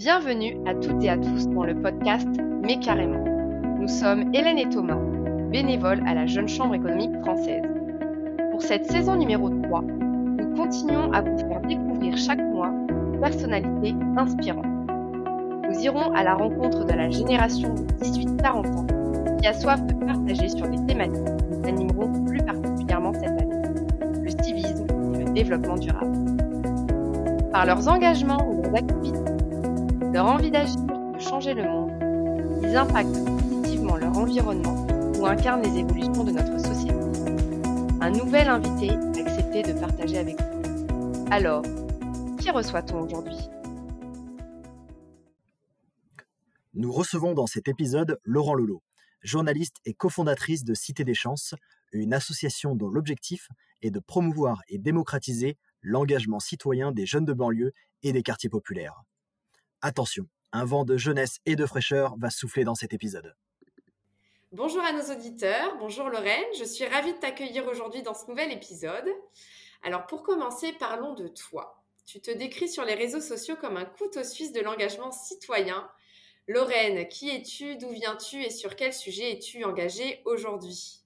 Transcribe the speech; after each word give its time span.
Bienvenue 0.00 0.56
à 0.66 0.74
toutes 0.74 1.04
et 1.04 1.10
à 1.10 1.18
tous 1.18 1.46
dans 1.48 1.64
le 1.64 1.74
podcast 1.74 2.26
Mais 2.62 2.78
carrément. 2.78 3.22
Nous 3.78 3.86
sommes 3.86 4.34
Hélène 4.34 4.56
et 4.56 4.66
Thomas, 4.70 4.96
bénévoles 5.52 6.02
à 6.06 6.14
la 6.14 6.24
Jeune 6.24 6.48
Chambre 6.48 6.74
économique 6.74 7.14
française. 7.20 7.62
Pour 8.50 8.62
cette 8.62 8.90
saison 8.90 9.16
numéro 9.16 9.50
3, 9.50 9.82
nous 9.82 10.56
continuons 10.56 11.12
à 11.12 11.20
vous 11.20 11.36
faire 11.36 11.60
découvrir 11.68 12.16
chaque 12.16 12.40
mois 12.40 12.70
une 12.88 13.20
personnalité 13.20 13.94
inspirante. 14.16 14.64
Nous 15.68 15.78
irons 15.80 16.14
à 16.14 16.24
la 16.24 16.32
rencontre 16.32 16.86
de 16.86 16.94
la 16.94 17.10
génération 17.10 17.74
de 17.74 17.82
18-40 18.02 18.78
ans 18.78 18.86
qui 19.38 19.46
a 19.48 19.52
soif 19.52 19.82
de 19.82 19.92
partager 20.06 20.48
sur 20.48 20.66
des 20.66 20.82
thématiques 20.86 21.36
qui 21.36 21.58
nous 21.58 21.68
animeront 21.68 22.24
plus 22.24 22.42
particulièrement 22.42 23.12
cette 23.12 23.38
année, 23.38 23.62
le 24.22 24.30
civisme 24.42 24.86
et 25.14 25.24
le 25.24 25.32
développement 25.34 25.76
durable. 25.76 26.16
Par 27.52 27.66
leurs 27.66 27.86
engagements 27.86 28.48
ou 28.48 28.62
leurs 28.62 28.76
activités, 28.76 29.19
leur 30.12 30.26
envie 30.26 30.50
d'agir 30.50 30.80
de 30.80 31.20
changer 31.20 31.54
le 31.54 31.62
monde, 31.62 31.92
ils 32.62 32.76
impactent 32.76 33.24
positivement 33.24 33.96
leur 33.96 34.16
environnement 34.18 34.86
ou 35.18 35.26
incarnent 35.26 35.62
les 35.62 35.78
évolutions 35.78 36.24
de 36.24 36.32
notre 36.32 36.58
société. 36.58 36.94
Un 38.00 38.10
nouvel 38.10 38.48
invité 38.48 38.90
a 38.90 39.20
accepté 39.20 39.62
de 39.62 39.78
partager 39.78 40.18
avec 40.18 40.36
vous. 40.40 41.26
Alors, 41.30 41.62
qui 42.40 42.50
reçoit-on 42.50 43.02
aujourd'hui? 43.02 43.38
Nous 46.74 46.90
recevons 46.90 47.34
dans 47.34 47.46
cet 47.46 47.68
épisode 47.68 48.18
Laurent 48.24 48.54
Lolo, 48.54 48.82
journaliste 49.22 49.76
et 49.84 49.94
cofondatrice 49.94 50.64
de 50.64 50.74
Cité 50.74 51.04
des 51.04 51.14
Chances, 51.14 51.54
une 51.92 52.14
association 52.14 52.74
dont 52.74 52.88
l'objectif 52.88 53.48
est 53.82 53.90
de 53.90 54.00
promouvoir 54.00 54.62
et 54.68 54.78
démocratiser 54.78 55.56
l'engagement 55.82 56.40
citoyen 56.40 56.90
des 56.90 57.06
jeunes 57.06 57.24
de 57.24 57.32
banlieue 57.32 57.72
et 58.02 58.12
des 58.12 58.22
quartiers 58.22 58.50
populaires. 58.50 59.02
Attention, 59.82 60.26
un 60.52 60.66
vent 60.66 60.84
de 60.84 60.98
jeunesse 60.98 61.38
et 61.46 61.56
de 61.56 61.64
fraîcheur 61.64 62.14
va 62.18 62.28
souffler 62.28 62.64
dans 62.64 62.74
cet 62.74 62.92
épisode. 62.92 63.34
Bonjour 64.52 64.82
à 64.82 64.92
nos 64.92 65.10
auditeurs, 65.10 65.78
bonjour 65.78 66.10
Lorraine, 66.10 66.44
je 66.58 66.64
suis 66.64 66.84
ravie 66.84 67.14
de 67.14 67.18
t'accueillir 67.18 67.66
aujourd'hui 67.66 68.02
dans 68.02 68.12
ce 68.12 68.26
nouvel 68.28 68.52
épisode. 68.52 69.08
Alors 69.82 70.06
pour 70.06 70.22
commencer, 70.22 70.74
parlons 70.74 71.14
de 71.14 71.28
toi. 71.28 71.82
Tu 72.04 72.20
te 72.20 72.30
décris 72.30 72.68
sur 72.68 72.84
les 72.84 72.92
réseaux 72.92 73.22
sociaux 73.22 73.56
comme 73.56 73.78
un 73.78 73.86
couteau 73.86 74.22
suisse 74.22 74.52
de 74.52 74.60
l'engagement 74.60 75.12
citoyen. 75.12 75.88
Lorraine, 76.46 77.08
qui 77.08 77.30
es-tu, 77.30 77.78
d'où 77.78 77.88
viens-tu 77.88 78.42
et 78.42 78.50
sur 78.50 78.76
quel 78.76 78.92
sujet 78.92 79.32
es-tu 79.32 79.64
engagée 79.64 80.20
aujourd'hui? 80.26 81.00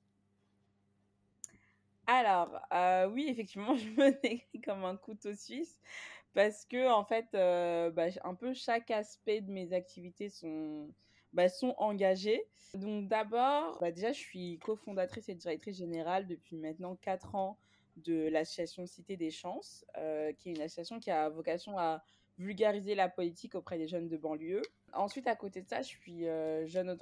Alors, 2.08 2.58
euh, 2.72 3.06
oui, 3.06 3.26
effectivement, 3.28 3.76
je 3.76 3.88
me 3.90 4.20
décris 4.20 4.60
comme 4.64 4.84
un 4.84 4.96
couteau 4.96 5.32
suisse 5.32 5.78
parce 6.34 6.64
que 6.64 6.90
en 6.90 7.04
fait, 7.04 7.26
euh, 7.34 7.90
bah, 7.90 8.06
un 8.24 8.34
peu 8.34 8.52
chaque 8.54 8.90
aspect 8.90 9.40
de 9.40 9.50
mes 9.50 9.72
activités 9.72 10.28
sont, 10.28 10.88
bah. 11.32 11.46
Donc 12.74 13.08
d'abord, 13.08 13.78
bah, 13.80 13.92
déjà, 13.92 14.12
je 14.12 14.18
suis 14.18 14.58
cofondatrice 14.58 15.28
et 15.28 15.34
directrice 15.34 15.76
générale 15.76 16.26
depuis 16.26 16.56
maintenant 16.56 16.96
4 16.96 17.34
ans 17.34 17.58
de 17.96 18.28
l'association 18.28 18.86
Cité 18.86 19.16
des 19.16 19.30
Chances, 19.30 19.84
euh, 19.96 20.32
qui 20.32 20.50
est 20.50 20.52
une 20.54 20.62
association 20.62 20.98
qui 20.98 21.10
a 21.10 21.28
vocation 21.28 21.78
à 21.78 22.02
vulgariser 22.36 22.96
la 22.96 23.08
politique 23.08 23.54
auprès 23.54 23.78
des 23.78 23.86
jeunes 23.86 24.08
de 24.08 24.16
banlieue. 24.16 24.62
Ensuite, 24.92 25.28
à 25.28 25.36
côté 25.36 25.62
de 25.62 25.68
ça, 25.68 25.82
je 25.82 25.88
suis 25.88 26.26
euh, 26.26 26.66
jeune, 26.66 26.98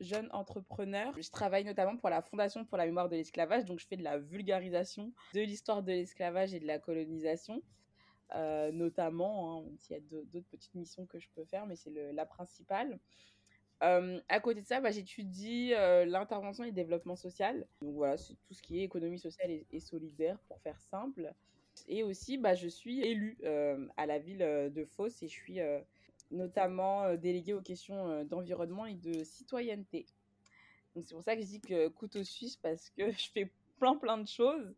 jeune 0.00 0.28
entrepreneur. 0.32 1.12
Je 1.18 1.30
travaille 1.30 1.64
notamment 1.64 1.96
pour 1.96 2.10
la 2.10 2.20
Fondation 2.20 2.64
pour 2.66 2.76
la 2.76 2.84
mémoire 2.84 3.08
de 3.08 3.16
l'esclavage, 3.16 3.64
donc 3.64 3.78
je 3.78 3.86
fais 3.86 3.96
de 3.96 4.02
la 4.02 4.18
vulgarisation 4.18 5.12
de 5.32 5.40
l'histoire 5.40 5.82
de 5.82 5.92
l'esclavage 5.92 6.52
et 6.52 6.60
de 6.60 6.66
la 6.66 6.78
colonisation. 6.78 7.62
Euh, 8.34 8.72
notamment, 8.72 9.60
hein, 9.60 9.64
s'il 9.78 9.96
y 9.96 9.98
a 9.98 10.02
d'autres 10.32 10.48
petites 10.50 10.74
missions 10.74 11.06
que 11.06 11.20
je 11.20 11.28
peux 11.34 11.44
faire, 11.44 11.66
mais 11.66 11.76
c'est 11.76 11.92
la 12.12 12.26
principale. 12.26 12.98
Euh, 13.82 14.20
à 14.28 14.40
côté 14.40 14.60
de 14.60 14.66
ça, 14.66 14.80
bah, 14.80 14.90
j'étudie 14.90 15.72
euh, 15.74 16.04
l'intervention 16.04 16.64
et 16.64 16.68
le 16.68 16.72
développement 16.72 17.16
social. 17.16 17.66
Donc 17.80 17.94
voilà, 17.94 18.16
c'est 18.16 18.34
tout 18.46 18.54
ce 18.54 18.62
qui 18.62 18.80
est 18.80 18.84
économie 18.84 19.18
sociale 19.18 19.50
et, 19.70 19.80
solidaire, 19.80 20.38
pour 20.48 20.60
faire 20.62 20.80
simple. 20.80 21.32
Et 21.86 22.02
aussi, 22.02 22.36
bah, 22.36 22.54
je 22.54 22.68
suis 22.68 23.02
élue 23.02 23.38
à 23.96 24.06
la 24.06 24.18
ville 24.18 24.38
de 24.38 24.84
Fos 24.84 25.08
et 25.22 25.28
je 25.28 25.32
suis 25.32 25.58
notamment 26.30 27.14
déléguée 27.14 27.52
aux 27.52 27.62
questions 27.62 28.24
d'environnement 28.24 28.86
et 28.86 28.94
de 28.94 29.22
citoyenneté. 29.22 30.06
Donc 30.94 31.04
c'est 31.04 31.14
pour 31.14 31.24
ça 31.24 31.34
que 31.34 31.42
je 31.42 31.46
dis 31.46 31.60
que 31.60 31.88
couteau 31.88 32.22
suisse 32.22 32.56
parce 32.56 32.90
que 32.90 33.10
je 33.10 33.30
fais 33.30 33.50
plein 33.78 33.96
plein 33.96 34.18
de 34.18 34.28
choses, 34.28 34.72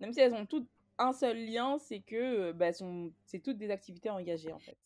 même 0.00 0.12
si 0.12 0.20
elles 0.20 0.32
ont 0.32 0.46
toutes 0.46 0.68
un 0.98 1.12
seul 1.12 1.44
lien, 1.44 1.78
c'est 1.78 2.00
que 2.00 2.52
bah, 2.52 2.72
c'est 2.72 3.38
toutes 3.40 3.58
des 3.58 3.70
activités 3.70 4.10
engagées 4.10 4.52
en 4.52 4.58
fait. 4.58 4.76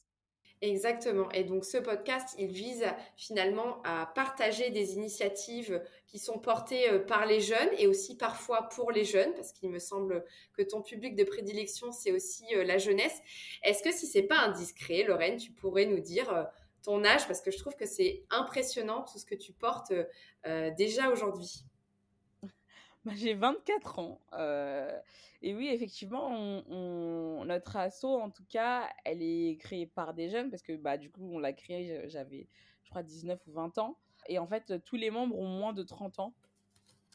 Exactement. 0.62 1.28
Et 1.32 1.42
donc 1.42 1.64
ce 1.64 1.76
podcast, 1.76 2.36
il 2.38 2.52
vise 2.52 2.86
finalement 3.16 3.82
à 3.82 4.06
partager 4.14 4.70
des 4.70 4.94
initiatives 4.94 5.82
qui 6.06 6.20
sont 6.20 6.38
portées 6.38 6.88
euh, 6.88 7.00
par 7.00 7.26
les 7.26 7.40
jeunes 7.40 7.70
et 7.78 7.88
aussi 7.88 8.16
parfois 8.16 8.68
pour 8.68 8.92
les 8.92 9.04
jeunes, 9.04 9.34
parce 9.34 9.52
qu'il 9.52 9.70
me 9.70 9.80
semble 9.80 10.24
que 10.56 10.62
ton 10.62 10.80
public 10.80 11.16
de 11.16 11.24
prédilection, 11.24 11.90
c'est 11.90 12.12
aussi 12.12 12.44
euh, 12.54 12.62
la 12.62 12.78
jeunesse. 12.78 13.20
Est-ce 13.64 13.82
que 13.82 13.90
si 13.90 14.06
c'est 14.06 14.22
pas 14.22 14.38
indiscret, 14.38 15.02
Lorraine, 15.02 15.36
tu 15.36 15.50
pourrais 15.50 15.86
nous 15.86 15.98
dire 15.98 16.32
euh, 16.32 16.44
ton 16.84 17.04
âge, 17.04 17.26
parce 17.26 17.40
que 17.40 17.50
je 17.50 17.58
trouve 17.58 17.74
que 17.74 17.86
c'est 17.86 18.22
impressionnant 18.30 19.04
tout 19.10 19.18
ce 19.18 19.24
que 19.24 19.36
tu 19.36 19.52
portes 19.52 19.92
déjà 20.76 21.10
aujourd'hui. 21.10 21.64
Bah, 23.04 23.12
j'ai 23.16 23.34
24 23.34 23.98
ans. 23.98 24.20
Et 25.42 25.54
oui, 25.54 25.68
effectivement, 25.68 26.62
notre 27.44 27.76
asso, 27.76 28.04
en 28.04 28.30
tout 28.30 28.44
cas, 28.48 28.88
elle 29.04 29.22
est 29.22 29.58
créée 29.58 29.86
par 29.86 30.14
des 30.14 30.28
jeunes 30.28 30.50
parce 30.50 30.62
que 30.62 30.76
bah, 30.76 30.96
du 30.96 31.10
coup, 31.10 31.28
on 31.32 31.40
l'a 31.40 31.52
créée, 31.52 32.08
j'avais, 32.08 32.48
je 32.84 32.90
crois, 32.90 33.02
19 33.02 33.40
ou 33.48 33.52
20 33.52 33.78
ans. 33.78 33.98
Et 34.28 34.38
en 34.38 34.46
fait, 34.46 34.80
tous 34.84 34.94
les 34.94 35.10
membres 35.10 35.36
ont 35.36 35.48
moins 35.48 35.72
de 35.72 35.82
30 35.82 36.20
ans. 36.20 36.32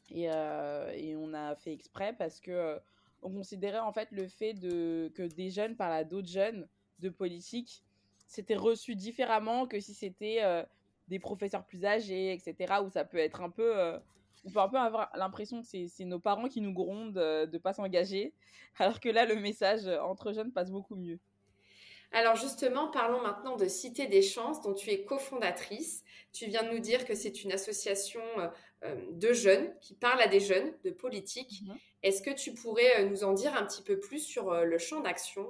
Et, 0.10 0.24
et 0.24 1.16
on 1.16 1.34
a 1.34 1.56
fait 1.56 1.72
exprès 1.72 2.14
parce 2.14 2.42
que 2.42 2.80
on 3.24 3.32
considérait 3.32 3.80
en 3.80 3.92
fait 3.94 4.12
le 4.12 4.28
fait 4.28 4.54
de, 4.54 5.12
que 5.16 5.24
des 5.24 5.50
jeunes 5.50 5.76
parlent 5.76 5.94
à 5.94 6.04
d'autres 6.04 6.28
jeunes 6.28 6.68
de 7.00 7.10
politique, 7.10 7.84
c'était 8.28 8.56
reçu 8.56 8.96
différemment 8.96 9.68
que 9.68 9.80
si 9.80 9.94
c'était 9.94 10.66
des 11.08 11.20
professeurs 11.20 11.66
plus 11.66 11.86
âgés, 11.86 12.34
etc., 12.34 12.76
où 12.86 12.90
ça 12.90 13.06
peut 13.06 13.18
être 13.18 13.42
un 13.42 13.50
peu 13.50 14.00
on 14.46 14.52
peut 14.52 14.60
un 14.60 14.70
peu 14.70 14.78
avoir 14.78 15.10
l'impression 15.16 15.62
que 15.62 15.68
c'est 15.68 16.06
nos 16.06 16.20
parents 16.20 16.48
qui 16.48 16.62
nous 16.62 16.74
grondent 16.74 17.18
euh, 17.18 17.46
de 17.46 17.54
ne 17.54 17.62
pas 17.62 17.74
s'engager, 17.74 18.34
alors 18.78 19.00
que 19.00 19.10
là, 19.10 19.26
le 19.26 19.36
message 19.36 19.88
euh, 19.88 20.02
entre 20.02 20.34
jeunes 20.34 20.52
passe 20.52 20.72
beaucoup 20.72 20.96
mieux. 20.96 21.20
Alors 22.14 22.38
justement, 22.38 22.90
parlons 22.90 23.22
maintenant 23.22 23.58
de 23.58 23.68
Cité 23.68 24.08
des 24.08 24.22
Chances, 24.22 24.62
dont 24.62 24.74
tu 24.74 24.92
es 24.92 25.04
cofondatrice. 25.04 26.06
Tu 26.32 26.46
viens 26.46 26.64
de 26.64 26.70
nous 26.70 26.80
dire 26.80 27.04
que 27.04 27.14
c'est 27.16 27.44
une 27.44 27.52
association 27.52 28.22
euh, 28.84 28.96
de 29.12 29.34
jeunes 29.34 29.74
qui 29.82 29.94
parle 29.94 30.22
à 30.22 30.28
des 30.28 30.40
jeunes 30.40 30.74
de 30.86 30.90
politique. 30.90 31.64
Mhm. 31.66 31.76
Est-ce 32.04 32.22
que 32.22 32.32
tu 32.32 32.54
pourrais 32.54 33.04
nous 33.06 33.26
en 33.26 33.34
dire 33.34 33.54
un 33.56 33.66
petit 33.66 33.82
peu 33.82 34.00
plus 34.00 34.20
sur 34.20 34.54
le 34.54 34.78
champ 34.78 35.02
d'action 35.02 35.46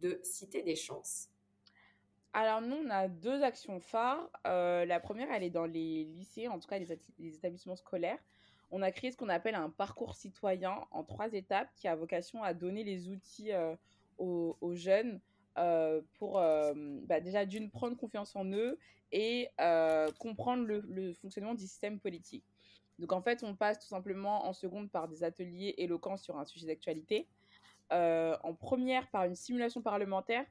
de 0.00 0.18
Cité 0.22 0.62
des 0.62 0.76
Chances? 0.76 1.28
Alors 2.32 2.60
nous, 2.60 2.76
on 2.76 2.90
a 2.90 3.08
deux 3.08 3.42
actions 3.42 3.80
phares. 3.80 4.28
la 4.44 5.00
première, 5.00 5.32
elle 5.32 5.42
est 5.42 5.50
dans 5.50 5.64
les 5.64 6.04
lycées, 6.04 6.48
en 6.48 6.58
tout 6.58 6.68
cas 6.68 6.78
les 6.78 7.34
établissements 7.34 7.76
scolaires 7.76 8.18
on 8.70 8.82
a 8.82 8.90
créé 8.90 9.10
ce 9.10 9.16
qu'on 9.16 9.28
appelle 9.28 9.54
un 9.54 9.70
parcours 9.70 10.14
citoyen 10.14 10.86
en 10.90 11.02
trois 11.04 11.32
étapes 11.32 11.70
qui 11.76 11.88
a 11.88 11.94
vocation 11.94 12.42
à 12.42 12.54
donner 12.54 12.84
les 12.84 13.08
outils 13.08 13.52
euh, 13.52 13.74
aux, 14.18 14.74
jeunes 14.74 15.20
euh, 15.56 16.02
pour 16.18 16.38
euh, 16.38 16.72
bah, 17.06 17.20
déjà 17.20 17.46
d'une 17.46 17.70
prendre 17.70 17.96
confiance 17.96 18.36
en 18.36 18.44
eux 18.46 18.78
et 19.10 19.48
comprendre 20.18 20.64
le, 20.64 21.14
fonctionnement 21.14 21.54
du 21.54 21.66
système 21.66 21.98
politique. 21.98 22.44
Donc 22.98 23.12
en 23.12 23.22
fait, 23.22 23.42
on 23.42 23.54
passe 23.54 23.78
tout 23.78 23.86
simplement 23.86 24.46
en 24.46 24.52
seconde 24.52 24.90
par 24.90 25.08
des 25.08 25.24
ateliers 25.24 25.74
éloquents 25.78 26.18
sur 26.18 26.36
un 26.38 26.44
sujet 26.44 26.66
d'actualité, 26.66 27.26
en 27.90 28.54
première 28.54 29.08
par 29.08 29.24
une 29.24 29.34
simulation 29.34 29.80
parlementaire 29.80 30.44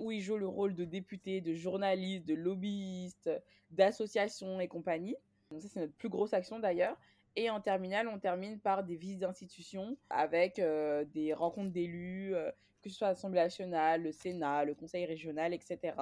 où 0.00 0.10
ils 0.10 0.20
jouent 0.20 0.38
le 0.38 0.48
rôle 0.48 0.74
de 0.74 0.84
députés, 0.84 1.40
de 1.40 1.54
journalistes, 1.54 2.26
de 2.26 2.34
lobbyistes, 2.34 3.30
d'associations 3.70 4.60
et 4.60 4.68
compagnie. 4.68 5.16
Donc 5.50 5.62
ça, 5.62 5.68
c'est 5.68 5.80
notre 5.80 5.94
plus 5.94 6.08
grosse 6.08 6.34
action 6.34 6.58
d'ailleurs. 6.58 6.96
Et 7.36 7.50
en 7.50 7.60
terminale, 7.60 8.08
on 8.08 8.18
termine 8.18 8.60
par 8.60 8.84
des 8.84 8.96
visites 8.96 9.20
d'institutions 9.20 9.96
avec 10.10 10.58
euh, 10.58 11.04
des 11.06 11.32
rencontres 11.32 11.72
d'élus, 11.72 12.34
euh, 12.34 12.50
que 12.82 12.90
ce 12.90 12.96
soit 12.96 13.08
l'Assemblée 13.08 13.40
nationale, 13.40 14.02
le 14.02 14.12
Sénat, 14.12 14.64
le 14.64 14.74
Conseil 14.74 15.04
régional, 15.04 15.52
etc. 15.52 15.94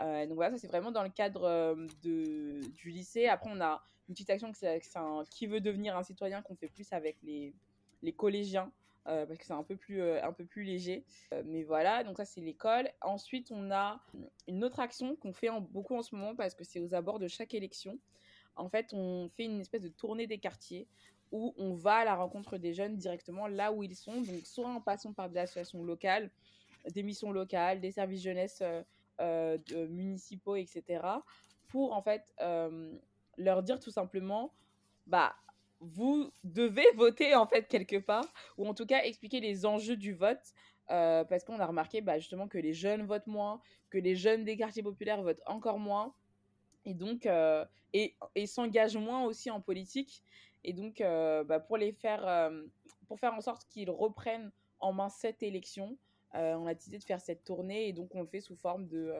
Euh, 0.00 0.26
donc 0.26 0.36
voilà, 0.36 0.52
ça 0.52 0.58
c'est 0.58 0.68
vraiment 0.68 0.92
dans 0.92 1.02
le 1.02 1.08
cadre 1.08 1.76
de, 2.02 2.60
du 2.74 2.90
lycée. 2.90 3.26
Après, 3.26 3.50
on 3.52 3.60
a 3.60 3.82
une 4.08 4.14
petite 4.14 4.30
action 4.30 4.52
qui 5.30 5.46
veut 5.46 5.60
devenir 5.60 5.96
un 5.96 6.02
citoyen 6.02 6.42
qu'on 6.42 6.54
fait 6.54 6.68
plus 6.68 6.92
avec 6.92 7.16
les, 7.22 7.52
les 8.02 8.12
collégiens. 8.12 8.70
Parce 9.04 9.38
que 9.38 9.44
c'est 9.44 9.52
un 9.52 9.62
peu 9.62 9.76
plus 9.76 10.02
un 10.02 10.32
peu 10.32 10.44
plus 10.44 10.64
léger. 10.64 11.04
Mais 11.44 11.62
voilà 11.62 12.04
donc 12.04 12.16
ça 12.16 12.24
c'est 12.24 12.40
l'école. 12.40 12.88
Ensuite 13.00 13.50
on 13.50 13.70
a 13.70 14.00
une 14.48 14.64
autre 14.64 14.80
action 14.80 15.16
qu'on 15.16 15.32
fait 15.32 15.48
beaucoup 15.70 15.96
en 15.96 16.02
ce 16.02 16.14
moment 16.14 16.34
parce 16.34 16.54
que 16.54 16.64
c'est 16.64 16.80
aux 16.80 16.94
abords 16.94 17.18
de 17.18 17.28
chaque 17.28 17.54
élection. 17.54 17.98
En 18.56 18.68
fait, 18.68 18.92
on 18.92 19.28
fait 19.30 19.44
une 19.44 19.60
espèce 19.60 19.82
de 19.82 19.88
tournée 19.88 20.26
des 20.26 20.38
quartiers 20.38 20.86
où 21.32 21.52
on 21.58 21.74
va 21.74 21.96
à 21.96 22.04
la 22.04 22.14
rencontre 22.14 22.58
des 22.58 22.72
jeunes 22.72 22.96
directement 22.96 23.48
là 23.48 23.72
où 23.72 23.82
ils 23.82 23.96
sont, 23.96 24.20
donc 24.20 24.46
soit 24.46 24.68
en 24.68 24.80
passant 24.80 25.12
par 25.12 25.28
des 25.28 25.40
associations 25.40 25.82
locales, 25.82 26.30
des 26.92 27.02
missions 27.02 27.32
locales, 27.32 27.80
des 27.80 27.90
services 27.90 28.22
jeunesse 28.22 28.62
euh, 29.20 29.58
municipaux, 29.88 30.56
etc., 30.56 31.02
pour 31.68 31.92
en 31.92 32.02
fait 32.02 32.22
leur 33.36 33.62
dire 33.64 33.80
tout 33.80 33.90
simplement, 33.90 34.52
bah, 35.06 35.34
vous 35.80 36.30
devez 36.44 36.86
voter 36.96 37.34
en 37.34 37.46
fait 37.46 37.68
quelque 37.68 37.96
part, 37.96 38.26
ou 38.58 38.66
en 38.66 38.74
tout 38.74 38.86
cas 38.86 39.02
expliquer 39.02 39.40
les 39.40 39.66
enjeux 39.66 39.96
du 39.96 40.12
vote, 40.12 40.54
parce 40.88 41.44
qu'on 41.44 41.58
a 41.60 41.66
remarqué 41.66 42.00
bah, 42.00 42.18
justement 42.18 42.48
que 42.48 42.58
les 42.58 42.74
jeunes 42.74 43.04
votent 43.04 43.26
moins, 43.26 43.60
que 43.90 43.98
les 43.98 44.16
jeunes 44.16 44.44
des 44.44 44.56
quartiers 44.56 44.82
populaires 44.82 45.22
votent 45.22 45.42
encore 45.46 45.78
moins, 45.78 46.14
et 46.84 46.94
donc 46.94 47.26
et, 47.92 48.16
et 48.34 48.46
s'engagent 48.46 48.96
moins 48.96 49.24
aussi 49.24 49.50
en 49.50 49.60
politique. 49.60 50.22
Et 50.64 50.72
donc, 50.72 50.98
bah, 51.00 51.60
pour 51.60 51.76
les 51.76 51.92
faire, 51.92 52.50
pour 53.06 53.18
faire 53.18 53.34
en 53.34 53.40
sorte 53.40 53.66
qu'ils 53.68 53.90
reprennent 53.90 54.50
en 54.80 54.92
main 54.92 55.08
cette 55.08 55.42
élection, 55.42 55.96
on 56.32 56.66
a 56.66 56.74
décidé 56.74 56.98
de 56.98 57.04
faire 57.04 57.20
cette 57.20 57.44
tournée, 57.44 57.88
et 57.88 57.92
donc 57.92 58.14
on 58.14 58.20
le 58.20 58.26
fait 58.26 58.40
sous 58.40 58.56
forme 58.56 58.86
de 58.88 59.14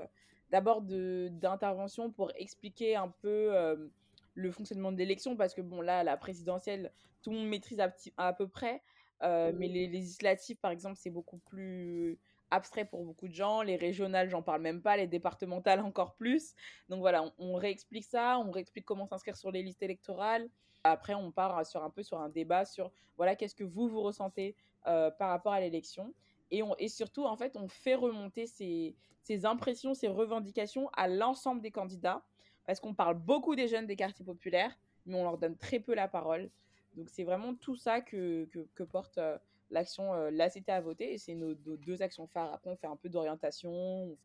d'abord 0.51 0.83
d'intervention 0.83 2.11
pour 2.11 2.31
expliquer 2.37 2.97
un 2.97 3.09
peu 3.09 3.91
le 4.35 4.51
fonctionnement 4.51 4.93
de 4.93 4.99
l'élection, 4.99 5.37
parce 5.37 5.55
que 5.55 5.61
bon, 5.61 5.81
là, 5.81 6.05
la 6.05 6.17
présidentielle, 6.17 6.93
tout 7.23 7.31
le 7.31 7.39
monde 7.39 7.49
maîtrise 7.49 7.81
à, 7.81 7.95
à 8.17 8.33
peu 8.33 8.49
près, 8.49 8.83
euh, 9.23 9.53
mais 9.55 9.69
les 9.69 9.87
législatives, 9.87 10.59
par 10.59 10.71
exemple, 10.71 10.97
c'est 10.97 11.11
beaucoup 11.11 11.39
plus 11.39 12.19
abstrait 12.51 12.85
pour 12.85 13.05
beaucoup 13.05 13.29
de 13.29 13.35
gens. 13.35 13.63
Les 13.63 13.77
régionales, 13.77 14.29
j'en 14.29 14.43
parle 14.43 14.63
même 14.63 14.83
pas. 14.83 14.97
Les 14.97 15.07
départementales, 15.07 15.81
encore 15.85 16.15
plus. 16.15 16.55
Donc 16.89 17.01
voilà, 17.01 17.25
on, 17.39 17.55
réexplique 17.55 18.05
ça, 18.05 18.39
on 18.39 18.51
réexplique 18.51 18.85
comment 18.85 19.07
s'inscrire 19.07 19.37
sur 19.37 19.51
les 19.51 19.63
listes 19.63 19.83
électorales. 19.83 20.49
Après, 20.83 21.15
on 21.15 21.33
part 21.33 21.65
sur 21.65 21.83
un 21.83 21.91
peu 21.91 22.03
sur 22.03 22.21
un 22.21 22.29
débat 22.29 22.67
sur 22.67 22.93
voilà 23.17 23.37
qu'est-ce 23.37 23.55
que 23.55 23.65
vous 23.65 23.89
vous 23.89 24.03
ressentez 24.03 24.55
euh, 24.87 25.11
par 25.11 25.31
rapport 25.31 25.53
à 25.53 25.61
l'élection. 25.61 26.13
Et, 26.51 26.63
on, 26.63 26.77
et 26.77 26.89
surtout, 26.89 27.25
en 27.25 27.37
fait, 27.37 27.57
on 27.57 27.69
fait 27.69 27.95
remonter 27.95 28.47
ces, 28.47 28.95
ces 29.23 29.47
impressions, 29.47 29.95
ces 29.95 30.09
revendications 30.09 30.91
à 30.93 31.09
l'ensemble 31.09 31.63
des 31.63 31.71
candidats 31.71 32.23
parce 32.67 32.81
qu'on 32.81 32.95
parle 32.95 33.17
beaucoup 33.17 33.55
des 33.55 33.69
jeunes 33.69 33.87
des 33.87 33.97
quartiers 33.97 34.25
populaires, 34.25 34.77
mais 35.07 35.17
on 35.17 35.25
leur 35.25 35.39
donne 35.39 35.57
très 35.57 35.81
peu 35.81 35.95
la 35.95 36.09
parole. 36.09 36.51
Donc 36.95 37.09
c'est 37.11 37.25
vraiment 37.25 37.55
tout 37.55 37.77
ça 37.77 38.01
que, 38.01 38.49
que, 38.75 38.83
porte 38.85 39.19
euh, 39.19 39.37
l'action 39.71 40.15
euh, 40.15 40.31
La 40.31 40.49
Cité 40.49 40.73
à 40.73 40.81
voter, 40.81 41.15
et 41.15 41.19
c'est 41.19 41.35
nos, 41.35 41.55
deux 41.55 42.03
actions 42.03 42.27
phares. 42.27 42.53
Après, 42.53 42.71
on 42.71 42.77
fait 42.77 42.87
un 42.87 42.97
peu 42.97 43.09
d'orientation, 43.09 44.17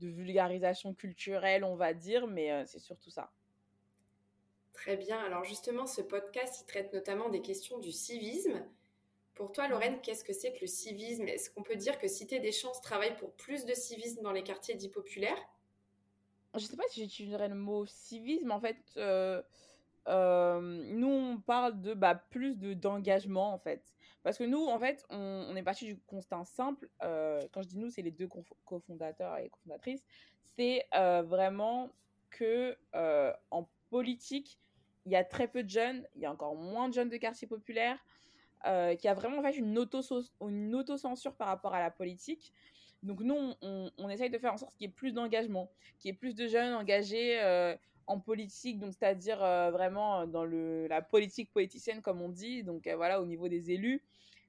de 0.00 0.08
vulgarisation 0.08 0.94
culturelle, 0.94 1.64
on 1.64 1.76
va 1.76 1.94
dire, 1.94 2.26
mais 2.26 2.52
euh, 2.52 2.64
c'est 2.66 2.80
surtout 2.80 3.10
ça. 3.10 3.30
Très 4.72 4.96
bien. 4.96 5.18
Alors 5.18 5.44
justement, 5.44 5.86
ce 5.86 6.02
podcast, 6.02 6.60
il 6.60 6.66
traite 6.66 6.92
notamment 6.92 7.28
des 7.28 7.40
questions 7.40 7.78
du 7.78 7.90
civisme. 7.90 8.64
Pour 9.34 9.52
toi, 9.52 9.68
Lorraine, 9.68 10.00
qu'est-ce 10.00 10.24
que 10.24 10.32
c'est 10.32 10.52
que 10.52 10.60
le 10.62 10.66
civisme? 10.66 11.28
Est-ce 11.28 11.50
qu'on 11.50 11.62
peut 11.62 11.76
dire 11.76 11.98
que 11.98 12.08
Cité 12.08 12.40
des 12.40 12.52
Chances 12.52 12.80
travaille 12.80 13.16
pour 13.16 13.32
plus 13.32 13.64
de 13.64 13.74
civisme 13.74 14.22
dans 14.22 14.32
les 14.32 14.42
quartiers 14.42 14.74
dits 14.74 14.88
populaires? 14.88 15.38
Je 16.54 16.64
sais 16.64 16.76
pas 16.76 16.84
si 16.88 17.00
j'utiliserais 17.02 17.48
le 17.48 17.54
mot 17.54 17.86
civisme. 17.86 18.50
En 18.50 18.60
fait, 18.60 18.78
euh, 18.96 19.42
euh, 20.08 20.60
nous, 20.60 21.08
on 21.08 21.38
parle 21.38 21.80
de 21.80 21.94
bah, 21.94 22.14
plus 22.14 22.56
de 22.56 22.74
d'engagement, 22.74 23.52
en 23.52 23.58
fait. 23.58 23.94
Parce 24.22 24.38
que 24.38 24.44
nous, 24.44 24.66
en 24.66 24.78
fait, 24.78 25.04
on, 25.10 25.54
est 25.56 25.62
parti 25.62 25.86
du 25.86 25.98
constat 26.06 26.44
simple. 26.44 26.88
Euh, 27.02 27.40
quand 27.52 27.62
je 27.62 27.68
dis 27.68 27.78
nous, 27.78 27.90
c'est 27.90 28.02
les 28.02 28.10
deux 28.10 28.28
cofondateurs 28.64 29.38
et 29.38 29.48
cofondatrices. 29.48 30.04
C'est 30.56 30.86
vraiment 30.92 31.90
que 32.30 32.76
en 33.50 33.68
politique, 33.90 34.58
il 35.06 35.12
y 35.12 35.16
a 35.16 35.24
très 35.24 35.48
peu 35.48 35.62
de 35.62 35.70
jeunes. 35.70 36.06
Il 36.16 36.22
y 36.22 36.26
a 36.26 36.32
encore 36.32 36.56
moins 36.56 36.88
de 36.88 36.94
jeunes 36.94 37.08
de 37.08 37.16
quartier 37.16 37.46
populaire. 37.46 37.98
qui 38.98 39.08
a 39.08 39.14
vraiment 39.14 39.38
en 39.38 39.42
fait 39.42 39.56
une, 39.56 39.78
auto 39.78 40.00
une 40.40 40.74
autocensure 40.74 41.34
par 41.36 41.46
rapport 41.46 41.74
à 41.74 41.80
la 41.80 41.90
politique. 41.90 42.52
Donc 43.02 43.20
nous, 43.20 43.54
on, 43.62 44.08
essaye 44.08 44.30
de 44.30 44.38
faire 44.38 44.52
en 44.52 44.56
sorte 44.56 44.74
qu'il 44.74 44.86
y 44.86 44.90
ait 44.90 44.92
plus 44.92 45.12
d'engagement, 45.12 45.70
qu'il 45.98 46.10
y 46.10 46.14
ait 46.14 46.16
plus 46.16 46.34
de 46.34 46.48
jeunes 46.48 46.74
engagés 46.74 47.40
euh, 47.40 47.76
en 48.08 48.18
politique, 48.18 48.80
donc 48.80 48.92
c'est-à-dire 48.92 49.42
euh, 49.42 49.70
vraiment 49.70 50.26
dans 50.26 50.44
le, 50.44 50.88
la 50.88 51.00
politique 51.00 51.52
politicienne, 51.52 52.02
comme 52.02 52.20
on 52.20 52.28
dit, 52.28 52.64
donc 52.64 52.86
euh, 52.86 52.96
voilà, 52.96 53.22
au 53.22 53.26
niveau 53.26 53.48
des 53.48 53.70
élus, 53.70 54.02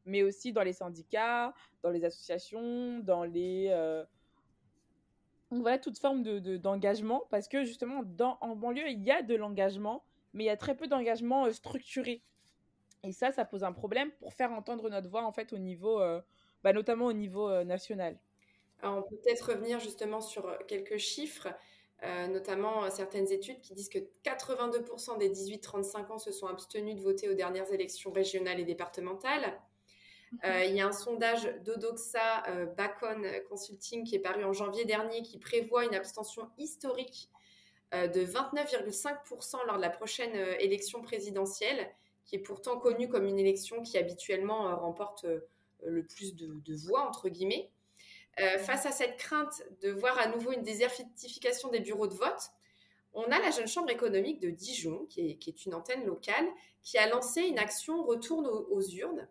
mais 0.06 0.24
aussi 0.24 0.52
dans 0.52 0.64
les 0.64 0.74
syndicats, 0.74 1.54
dans 1.84 1.92
les 1.92 2.04
associations, 2.04 3.00
dans 3.00 3.24
les... 3.24 3.68
voilà, 5.52 5.78
toute 5.78 6.00
forme 6.00 6.24
de, 6.24 6.58
d'engagement, 6.58 7.26
parce 7.30 7.48
que 7.48 7.64
justement, 7.66 8.02
dans, 8.04 8.40
en 8.42 8.56
banlieue, 8.56 8.90
il 8.90 9.04
y 9.04 9.12
a 9.12 9.22
de 9.22 9.36
l'engagement, 9.36 10.04
mais 10.34 10.46
il 10.46 10.48
y 10.48 10.52
a 10.52 10.58
très 10.58 10.76
peu 10.76 10.88
d'engagement 10.88 11.52
structuré. 11.52 12.24
Et 13.04 13.12
ça, 13.12 13.32
ça 13.32 13.46
pose 13.46 13.64
un 13.64 13.74
problème 13.74 14.12
pour 14.20 14.34
faire 14.34 14.52
entendre 14.52 14.90
notre 14.90 15.08
voix, 15.08 15.24
en 15.24 15.32
fait, 15.32 15.54
au 15.54 15.60
niveau... 15.60 16.02
Bah, 16.62 16.74
notamment 16.74 17.06
au 17.06 17.14
niveau 17.14 17.64
national 17.64 18.20
on 18.84 19.02
peut 19.02 19.18
peut-être 19.18 19.52
revenir 19.52 19.80
justement 19.80 20.22
sur 20.22 20.48
euh, 20.48 20.56
quelques 20.68 20.98
chiffres, 20.98 21.48
euh, 22.04 22.28
notamment 22.28 22.86
euh, 22.86 22.90
certaines 22.90 23.32
études 23.32 23.60
qui 23.62 23.74
disent 23.74 23.90
que 23.90 24.00
82% 24.24 25.18
des 25.18 25.30
18-35 25.30 26.12
ans 26.12 26.18
se 26.18 26.32
sont 26.32 26.48
abstenus 26.48 26.96
de 26.96 27.02
voter 27.02 27.30
aux 27.30 27.34
dernières 27.34 27.72
élections 27.74 28.12
régionales 28.12 28.60
et 28.60 28.66
départementales. 28.66 29.60
il 30.44 30.76
y 30.76 30.80
a 30.80 30.88
un 30.88 30.92
sondage 30.92 31.52
d'Odoxa 31.66 32.44
Bacon 32.78 33.26
Consulting 33.50 34.04
qui 34.04 34.16
est 34.16 34.20
paru 34.20 34.44
en 34.44 34.54
janvier 34.54 34.86
dernier 34.86 35.24
qui 35.24 35.40
prévoit 35.40 35.86
une 35.86 35.96
abstention 35.96 36.48
historique 36.60 37.32
de 37.94 38.24
29,5% 38.24 39.66
lors 39.66 39.78
de 39.78 39.82
la 39.82 39.90
prochaine 39.90 40.36
élection 40.60 41.02
présidentielle, 41.02 41.90
qui 42.26 42.36
est 42.36 42.44
pourtant 42.44 42.78
connue 42.78 43.10
comme 43.10 43.26
une 43.26 43.40
élection 43.40 43.82
qui 43.82 43.98
habituellement 43.98 44.76
remporte 44.78 45.26
le 45.84 46.06
plus 46.06 46.36
de 46.36 46.76
voix, 46.76 47.08
entre 47.08 47.28
guillemets. 47.30 47.72
Euh, 48.40 48.58
face 48.58 48.86
à 48.86 48.92
cette 48.92 49.18
crainte 49.18 49.64
de 49.82 49.92
voir 49.92 50.18
à 50.18 50.28
nouveau 50.28 50.54
une 50.54 50.64
désertification 50.64 51.70
des 51.70 51.82
bureaux 51.82 52.08
de 52.08 52.14
vote, 52.14 52.52
on 53.14 53.24
a 53.24 53.40
la 53.40 53.52
Jeune 53.52 53.68
Chambre 53.68 53.90
économique 53.90 54.40
de 54.40 54.50
Dijon, 54.50 55.06
qui 55.10 55.22
est, 55.32 55.66
une 55.66 55.74
antenne 55.74 56.06
locale, 56.06 56.48
qui 56.82 56.98
a 56.98 57.10
lancé 57.10 57.42
une 57.42 57.60
action 57.60 58.04
Retourne 58.04 58.48
aux, 58.48 58.82
urnes. 58.82 59.28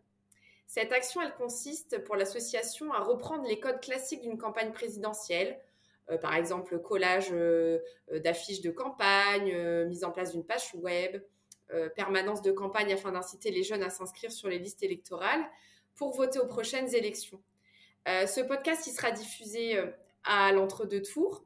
Cette 0.67 0.93
action, 0.93 1.23
elle 1.23 1.33
consiste 1.35 2.05
pour 2.05 2.17
l'association 2.17 2.93
à 2.93 3.01
reprendre 3.01 3.49
les 3.49 3.59
codes 3.59 3.81
classiques 3.81 4.21
d'une 4.21 4.37
campagne 4.37 4.73
présidentielle, 4.73 5.59
euh, 6.11 6.19
par 6.19 6.35
exemple 6.35 6.79
collage 6.79 7.29
euh, 7.33 7.79
d'affiches 8.13 8.61
de 8.61 8.71
campagne, 8.71 9.57
mise 9.87 10.05
en 10.05 10.11
place 10.11 10.33
d'une 10.33 10.45
page 10.45 10.75
web, 10.75 11.23
permanence 11.97 12.41
de 12.41 12.51
campagne 12.51 12.95
afin 12.95 13.13
d'inciter 13.13 13.51
les 13.51 13.63
jeunes 13.63 13.83
à 13.83 13.91
s'inscrire 13.91 14.33
sur 14.33 14.49
les 14.49 14.59
listes 14.59 14.83
électorales 14.83 15.45
pour 15.97 16.15
voter 16.15 16.39
aux 16.39 16.47
prochaines 16.47 16.95
élections. 16.95 17.43
Euh, 18.06 18.27
ce 18.27 18.41
podcast, 18.41 18.87
il 18.87 18.93
sera 18.93 19.11
diffusé 19.11 19.77
euh, 19.77 19.87
à 20.25 20.53
l'entre-deux 20.53 21.03
tours. 21.03 21.45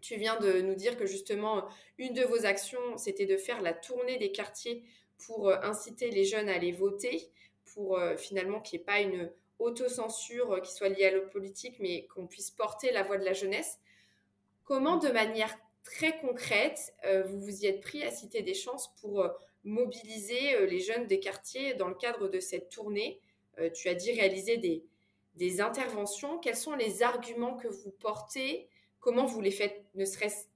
Tu 0.00 0.16
viens 0.16 0.38
de 0.38 0.60
nous 0.60 0.74
dire 0.74 0.96
que 0.96 1.06
justement, 1.06 1.66
une 1.98 2.14
de 2.14 2.22
vos 2.22 2.46
actions, 2.46 2.96
c'était 2.96 3.26
de 3.26 3.36
faire 3.36 3.62
la 3.62 3.72
tournée 3.72 4.18
des 4.18 4.32
quartiers 4.32 4.82
pour 5.26 5.48
euh, 5.48 5.56
inciter 5.62 6.10
les 6.10 6.24
jeunes 6.24 6.48
à 6.48 6.54
aller 6.54 6.72
voter, 6.72 7.30
pour 7.74 7.98
finalement 8.18 8.60
qu'il 8.60 8.78
n'y 8.78 8.82
ait 8.82 8.84
pas 8.84 9.00
une 9.00 9.32
autocensure 9.58 10.60
qui 10.62 10.72
soit 10.72 10.90
liée 10.90 11.06
à 11.06 11.10
la 11.10 11.20
politique, 11.22 11.74
mais 11.80 12.06
qu'on 12.06 12.28
puisse 12.28 12.52
porter 12.52 12.92
la 12.92 13.02
voix 13.02 13.18
de 13.18 13.24
la 13.24 13.32
jeunesse. 13.32 13.80
Comment, 14.62 14.96
de 14.96 15.08
manière 15.08 15.58
très 15.82 16.20
concrète, 16.20 16.94
vous 17.26 17.40
vous 17.40 17.62
y 17.62 17.66
êtes 17.66 17.80
pris 17.80 18.04
à 18.04 18.12
citer 18.12 18.42
des 18.42 18.54
chances 18.54 18.94
pour 19.00 19.28
mobiliser 19.64 20.64
les 20.68 20.78
jeunes 20.78 21.08
des 21.08 21.18
quartiers 21.18 21.74
dans 21.74 21.88
le 21.88 21.96
cadre 21.96 22.28
de 22.28 22.38
cette 22.38 22.68
tournée? 22.68 23.20
Tu 23.74 23.88
as 23.88 23.94
dit 23.94 24.12
réaliser 24.12 24.56
des, 24.56 24.84
des 25.34 25.60
interventions, 25.60 26.38
quels 26.38 26.56
sont 26.56 26.74
les 26.74 27.02
arguments 27.02 27.56
que 27.56 27.68
vous 27.68 27.90
portez, 27.90 28.68
comment 29.00 29.26
vous 29.26 29.40
les 29.40 29.50
faites, 29.50 29.84
ne 29.94 30.04
serait-ce 30.04 30.46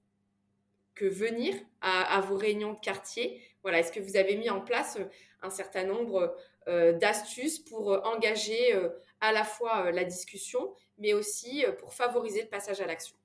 que 0.95 1.05
venir 1.05 1.55
à, 1.81 2.21
vos 2.21 2.37
réunions 2.37 2.73
de 2.73 2.81
quartier? 2.81 3.41
Voilà, 3.63 3.81
est-ce 3.81 3.93
que 3.93 4.01
vous 4.01 4.17
avez 4.17 4.37
mis 4.37 4.51
en 4.51 4.61
place 4.61 4.97
euh, 4.97 5.05
un 5.43 5.51
certain 5.51 5.85
nombre 5.85 6.37
euh, 6.67 6.93
d'astuces 6.93 7.59
pour 7.59 7.93
euh, 7.93 8.01
engager 8.03 8.77
à 9.21 9.33
la 9.33 9.45
fois 9.45 9.91
la 9.93 10.05
discussion, 10.05 10.75
mais 10.99 11.13
aussi 11.15 11.65
pour 11.79 11.95
favoriser 11.95 12.43
le 12.43 12.49
passage 12.49 12.81
à 12.81 12.87
l'action? 12.87 13.17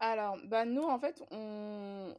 Alors, 0.00 0.36
bah 0.44 0.64
nous, 0.64 0.82
en 0.82 0.98
fait, 0.98 1.22
on, 1.30 2.16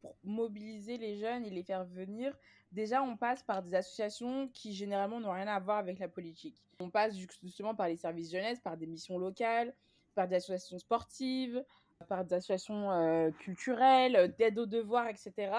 pour 0.00 0.16
mobiliser 0.22 0.98
les 0.98 1.16
jeunes 1.16 1.44
et 1.44 1.50
les 1.50 1.62
faire 1.62 1.84
venir, 1.84 2.38
déjà, 2.72 3.02
on 3.02 3.16
passe 3.16 3.42
par 3.42 3.62
des 3.62 3.74
associations 3.74 4.48
qui 4.48 4.72
généralement 4.74 5.20
n'ont 5.20 5.32
rien 5.32 5.46
à 5.46 5.60
voir 5.60 5.78
avec 5.78 5.98
la 5.98 6.08
politique. 6.08 6.62
On 6.80 6.90
passe 6.90 7.16
justement 7.42 7.74
par 7.74 7.88
les 7.88 7.96
services 7.96 8.32
jeunesse, 8.32 8.60
par 8.60 8.76
des 8.76 8.86
missions 8.86 9.18
locales, 9.18 9.74
par 10.14 10.26
des 10.26 10.36
associations 10.36 10.78
sportives, 10.78 11.64
par 12.08 12.24
des 12.24 12.34
associations 12.34 12.90
euh, 12.90 13.30
culturelles, 13.30 14.34
d'aide 14.38 14.58
aux 14.58 14.66
devoirs, 14.66 15.08
etc. 15.08 15.52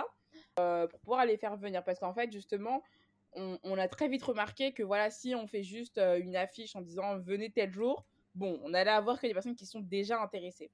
Euh, 0.60 0.88
pour 0.88 1.00
pouvoir 1.00 1.26
les 1.26 1.38
faire 1.38 1.56
venir. 1.56 1.84
Parce 1.84 2.00
qu'en 2.00 2.14
fait, 2.14 2.32
justement, 2.32 2.84
on, 3.36 3.78
a 3.78 3.88
très 3.88 4.08
vite 4.08 4.24
remarqué 4.24 4.74
que 4.74 4.84
voilà, 4.84 5.10
si 5.10 5.34
on 5.34 5.48
fait 5.48 5.64
juste 5.64 5.98
euh, 5.98 6.20
une 6.20 6.36
affiche 6.36 6.76
en 6.76 6.82
disant 6.82 7.18
venez 7.20 7.50
tel 7.50 7.72
jour, 7.72 8.06
bon, 8.36 8.60
on 8.64 8.74
allait 8.74 8.92
avoir 8.92 9.20
que 9.20 9.28
des 9.28 9.34
personnes 9.34 9.56
qui 9.56 9.66
sont 9.66 9.80
déjà 9.80 10.22
intéressées. 10.22 10.70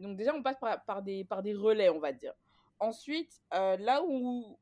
Donc 0.00 0.16
déjà, 0.16 0.34
on 0.34 0.42
passe 0.42 0.56
par 0.86 1.02
des 1.02 1.54
relais, 1.54 1.88
on 1.88 2.00
va 2.00 2.12
dire. 2.12 2.34
Ensuite, 2.80 3.42
là 3.52 4.02
où, 4.06 4.58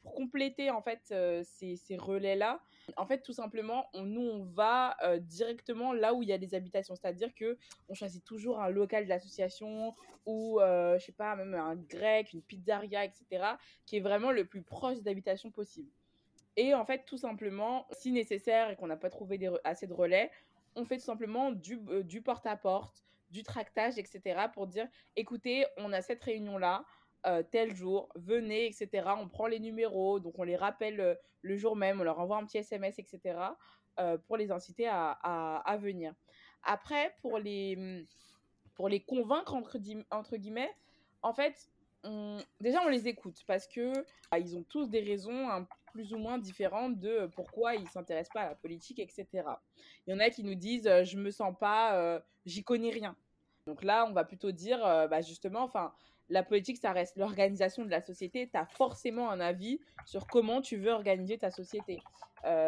pour 0.00 0.14
compléter 0.14 0.70
en 0.70 0.80
fait 0.80 1.14
ces, 1.44 1.76
ces 1.76 1.96
relais-là, 1.96 2.60
en 2.96 3.06
fait 3.06 3.20
tout 3.20 3.34
simplement, 3.34 3.90
nous 3.94 4.22
on 4.22 4.44
va 4.44 4.96
directement 5.20 5.92
là 5.92 6.14
où 6.14 6.22
il 6.22 6.30
y 6.30 6.32
a 6.32 6.38
des 6.38 6.54
habitations, 6.54 6.94
c'est-à-dire 6.94 7.34
que 7.34 7.58
on 7.90 7.94
choisit 7.94 8.24
toujours 8.24 8.60
un 8.60 8.70
local 8.70 9.04
de 9.04 9.10
l'association 9.10 9.94
ou 10.24 10.58
je 10.60 11.02
sais 11.04 11.12
pas 11.12 11.36
même 11.36 11.54
un 11.54 11.76
grec, 11.76 12.32
une 12.32 12.42
pizzeria, 12.42 13.04
etc. 13.04 13.44
qui 13.84 13.98
est 13.98 14.00
vraiment 14.00 14.30
le 14.30 14.46
plus 14.46 14.62
proche 14.62 15.02
d'habitation 15.02 15.50
possible. 15.50 15.90
Et 16.56 16.74
en 16.74 16.84
fait, 16.84 17.04
tout 17.04 17.18
simplement, 17.18 17.86
si 17.92 18.10
nécessaire 18.10 18.70
et 18.70 18.76
qu'on 18.76 18.88
n'a 18.88 18.96
pas 18.96 19.10
trouvé 19.10 19.38
assez 19.62 19.86
de 19.86 19.92
relais, 19.92 20.30
on 20.74 20.84
fait 20.84 20.96
tout 20.96 21.04
simplement 21.04 21.52
du, 21.52 21.78
du 22.02 22.22
porte-à-porte, 22.22 23.04
du 23.30 23.42
tractage, 23.42 23.98
etc. 23.98 24.46
pour 24.52 24.66
dire, 24.66 24.88
écoutez, 25.14 25.66
on 25.76 25.92
a 25.92 26.00
cette 26.02 26.22
réunion-là, 26.24 26.84
euh, 27.26 27.42
tel 27.42 27.74
jour, 27.74 28.08
venez, 28.14 28.66
etc. 28.66 29.08
On 29.18 29.28
prend 29.28 29.48
les 29.48 29.58
numéros, 29.58 30.20
donc 30.20 30.38
on 30.38 30.44
les 30.44 30.56
rappelle 30.56 31.00
euh, 31.00 31.14
le 31.42 31.56
jour 31.56 31.74
même, 31.74 32.00
on 32.00 32.04
leur 32.04 32.20
envoie 32.20 32.36
un 32.36 32.44
petit 32.44 32.58
SMS, 32.58 32.98
etc. 33.00 33.38
Euh, 33.98 34.16
pour 34.18 34.36
les 34.36 34.52
inciter 34.52 34.86
à, 34.88 35.78
venir. 35.80 36.14
Après, 36.62 37.14
pour 37.20 37.38
les, 37.38 38.06
pour 38.76 38.88
les 38.88 39.00
convaincre, 39.00 39.54
entre, 39.54 40.36
guillemets, 40.36 40.70
en 41.22 41.32
fait, 41.32 41.68
déjà 42.60 42.80
on 42.84 42.88
les 42.88 43.08
écoute 43.08 43.42
parce 43.48 43.66
que 43.66 43.92
bah, 44.30 44.38
ils 44.38 44.56
ont 44.56 44.62
tous 44.62 44.88
des 44.88 45.00
raisons 45.00 45.50
un 45.50 45.66
plus 45.92 46.12
ou 46.14 46.18
moins 46.18 46.38
différentes 46.38 47.00
de 47.00 47.28
pourquoi 47.34 47.74
ils 47.74 47.88
s'intéressent 47.88 48.32
pas 48.32 48.42
à 48.42 48.48
la 48.50 48.54
politique, 48.54 49.00
etc. 49.00 49.26
Il 50.06 50.12
y 50.12 50.14
en 50.14 50.20
a 50.20 50.30
qui 50.30 50.44
nous 50.44 50.54
disent 50.54 50.88
je 51.02 51.16
me 51.16 51.32
sens 51.32 51.52
pas, 51.58 52.22
j'y 52.46 52.62
connais 52.62 52.90
rien. 52.90 53.16
Donc 53.66 53.82
là, 53.82 54.06
on 54.08 54.12
va 54.12 54.24
plutôt 54.24 54.52
dire 54.52 54.78
bah, 54.78 55.20
justement, 55.20 55.62
enfin, 55.62 55.92
la 56.30 56.42
politique, 56.42 56.76
ça 56.76 56.92
reste 56.92 57.16
l'organisation 57.16 57.84
de 57.84 57.90
la 57.90 58.00
société. 58.00 58.48
Tu 58.48 58.56
as 58.56 58.66
forcément 58.66 59.30
un 59.30 59.40
avis 59.40 59.80
sur 60.04 60.26
comment 60.26 60.60
tu 60.60 60.76
veux 60.76 60.90
organiser 60.90 61.38
ta 61.38 61.50
société, 61.50 62.00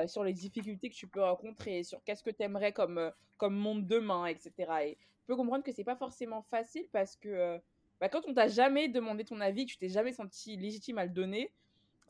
sur 0.07 0.25
les 0.25 0.33
difficultés 0.33 0.88
que 0.90 0.95
tu 0.95 1.07
peux 1.07 1.23
rencontrer, 1.23 1.83
sur 1.83 2.02
qu'est-ce 2.05 2.23
que 2.23 2.31
tu 2.31 2.43
aimerais 2.43 2.73
comme, 2.73 3.12
comme 3.37 3.55
monde 3.55 3.87
demain, 3.87 4.26
etc. 4.26 4.52
Et 4.85 4.97
tu 4.97 5.26
peux 5.26 5.37
comprendre 5.37 5.62
que 5.62 5.73
c'est 5.73 5.85
pas 5.85 5.97
forcément 5.97 6.43
facile 6.43 6.87
parce 6.93 7.17
que 7.17 7.61
bah, 8.00 8.09
quand 8.09 8.23
on 8.26 8.35
t'a 8.35 8.49
jamais 8.49 8.88
demandé 8.88 9.25
ton 9.25 9.40
avis, 9.40 9.67
que 9.67 9.73
tu 9.73 9.79
t'es 9.79 9.90
jamais 9.90 10.12
senti 10.12 10.57
légitime 10.57 10.99
à 10.99 11.05
le 11.05 11.11
donner, 11.11 11.52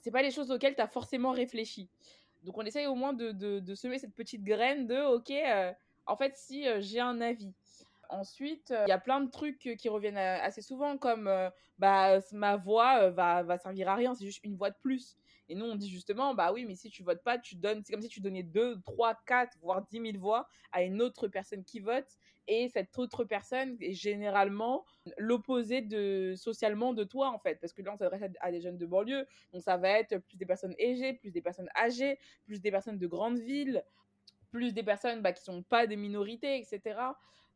c'est 0.01 0.13
pas 0.13 0.23
les 0.23 0.31
choses 0.31 0.51
auxquelles 0.51 0.77
tu 0.77 0.81
as 0.81 0.89
forcément 0.89 1.33
réfléchi. 1.33 1.89
Donc 2.45 2.57
on 2.57 2.63
essaye 2.63 2.87
au 2.87 2.95
moins 2.95 3.13
de, 3.13 3.33
de, 3.33 3.75
semer 3.75 3.99
cette 3.99 4.15
petite 4.15 4.43
graine 4.45 4.87
de 4.87 4.97
ok, 5.15 5.31
euh, 5.31 5.73
en 6.07 6.17
fait 6.17 6.37
si 6.37 6.67
euh, 6.67 6.81
j'ai 6.81 7.01
un 7.01 7.21
avis. 7.21 7.53
Ensuite, 8.11 8.71
euh, 8.71 8.85
il 8.87 8.91
y 8.91 8.93
a 8.93 8.99
plein 8.99 9.21
de 9.21 9.31
trucs 9.31 9.77
qui 9.79 9.89
reviennent 9.89 10.19
assez 10.19 10.63
souvent 10.63 10.99
comme 10.99 11.31
bah 11.79 12.19
ma 12.33 12.57
voix 12.57 13.11
va, 13.11 13.43
va 13.43 13.59
servir 13.59 13.89
à 13.89 13.95
rien, 13.95 14.15
c'est 14.15 14.27
juste 14.27 14.45
une 14.45 14.57
voix 14.57 14.71
de 14.71 14.77
plus. 14.81 15.17
Et 15.51 15.57
nous, 15.57 15.65
on 15.65 15.75
dit 15.75 15.91
justement, 15.91 16.33
bah 16.33 16.53
oui, 16.53 16.65
mais 16.65 16.77
si 16.77 16.91
tu 16.91 17.03
votes 17.03 17.25
pas, 17.25 17.37
tu 17.37 17.57
donnes, 17.57 17.83
c'est 17.85 17.93
comme 17.93 18.03
si 18.03 18.09
tu 18.09 18.21
donnais 18.21 18.45
2, 18.45 18.83
3, 18.83 19.21
4, 19.27 19.59
voire 19.61 19.85
10 19.85 20.01
000 20.13 20.19
voix 20.19 20.49
à 20.71 20.85
une 20.85 21.03
autre 21.03 21.27
personne 21.27 21.65
qui 21.65 21.81
vote. 21.81 22.07
Et 22.47 22.69
cette 22.69 22.97
autre 22.97 23.25
personne 23.25 23.77
est 23.81 23.93
généralement 23.93 24.85
l'opposé 25.19 25.83
de, 25.83 26.35
socialement 26.37 26.95
de 26.95 27.03
toi, 27.03 27.31
en 27.31 27.41
fait. 27.41 27.57
Parce 27.57 27.73
que 27.73 27.83
là, 27.83 27.93
on 27.93 27.97
s'adresse 27.97 28.23
à, 28.39 28.53
des 28.53 28.61
jeunes 28.61 28.79
de 28.79 28.87
banlieue. 28.87 29.27
Donc, 29.53 29.63
ça 29.63 29.77
va 29.77 29.89
être 29.89 30.19
plus 30.19 30.37
des 30.37 30.47
personnes 30.47 30.75
âgées, 30.81 31.15
plus 31.15 31.33
des 31.33 31.43
personnes 31.43 31.69
âgées, 31.77 32.21
plus 32.45 32.61
des 32.61 32.71
personnes 32.71 32.99
de 32.99 33.07
grandes 33.09 33.41
villes, 33.41 33.83
plus 34.53 34.73
des 34.73 34.85
personnes 34.85 35.21
bah, 35.21 35.33
qui 35.33 35.43
sont 35.43 35.65
pas 35.65 35.89
des 35.89 35.97
minorités, 35.97 36.59
etc. 36.59 36.97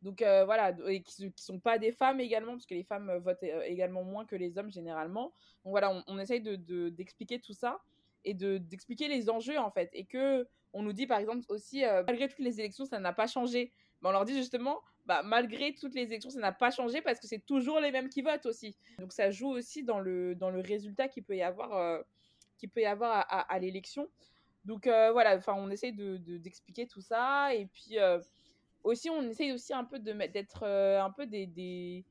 Donc 0.04 0.20
euh, 0.20 0.44
voilà, 0.44 0.76
et 0.87 1.02
qui 1.02 1.25
ne 1.25 1.30
sont 1.34 1.58
pas 1.58 1.78
des 1.78 1.90
femmes 1.90 2.20
également, 2.20 2.52
parce 2.52 2.66
que 2.66 2.75
les 2.75 2.84
femmes 2.84 3.08
euh, 3.08 3.18
votent 3.20 3.42
euh, 3.42 3.62
également 3.62 4.04
moins 4.04 4.26
que 4.26 4.37
les 4.37 4.58
hommes 4.58 4.70
généralement. 4.70 5.32
Donc 5.64 5.70
voilà, 5.70 6.04
on, 6.06 6.18
essaye 6.18 6.42
d'expliquer 6.42 7.38
de, 7.38 7.42
tout 7.42 7.54
ça 7.54 7.80
et 8.23 8.34
d'expliquer 8.34 9.08
les 9.08 9.30
enjeux 9.30 9.58
en 9.58 9.70
fait. 9.70 9.88
Et 9.94 10.04
que 10.04 10.46
on 10.75 10.82
nous 10.82 10.92
dit 10.92 11.06
par 11.06 11.20
exemple 11.20 11.46
aussi, 11.49 11.84
malgré 12.06 12.28
toutes 12.28 12.40
les 12.40 12.61
élections, 12.61 12.84
ça 12.84 12.99
n'a 12.99 13.14
pas 13.14 13.26
changé. 13.26 13.73
Mais 14.02 14.11
on 14.11 14.12
leur 14.12 14.26
dit 14.26 14.34
justement, 14.34 14.82
bah, 15.06 15.23
malgré 15.25 15.75
toutes 15.75 15.94
les 15.94 16.02
élections, 16.02 16.28
ça 16.28 16.40
n'a 16.40 16.52
pas 16.52 16.70
changé 16.70 17.00
parce 17.00 17.18
que 17.18 17.26
c'est 17.26 17.46
toujours 17.46 17.80
les 17.80 17.90
mêmes 17.90 18.11
qui 18.11 18.20
votent 18.20 18.44
aussi. 18.44 18.76
Donc 18.99 19.12
ça 19.14 19.30
joue 19.30 19.49
aussi 19.49 19.84
dans 19.84 20.00
le, 20.00 20.34
dans 20.34 20.50
le 20.50 20.61
résultat 20.61 21.08
qu'il 21.08 21.25
peut 21.25 21.37
y 21.37 21.42
avoir, 21.42 22.04
qui 22.58 22.68
peut 22.68 22.82
y 22.82 22.87
avoir 22.87 23.25
à, 23.30 23.58
l'élection. 23.58 24.11
Donc 24.66 24.87
voilà, 24.87 25.34
enfin 25.37 25.54
on 25.56 25.70
essaye 25.70 25.94
d'expliquer 25.94 26.87
tout 26.87 27.00
ça 27.00 27.54
et 27.54 27.66
puis 27.66 27.96
aussi 28.85 29.11
on 29.11 29.23
essaye 29.23 29.53
aussi 29.53 29.73
un 29.73 29.85
peu 29.85 29.99
d'être 29.99 30.62
euh, 30.62 31.03
un 31.03 31.11
peu 31.11 31.26
des 31.26 31.47
des, 31.47 32.05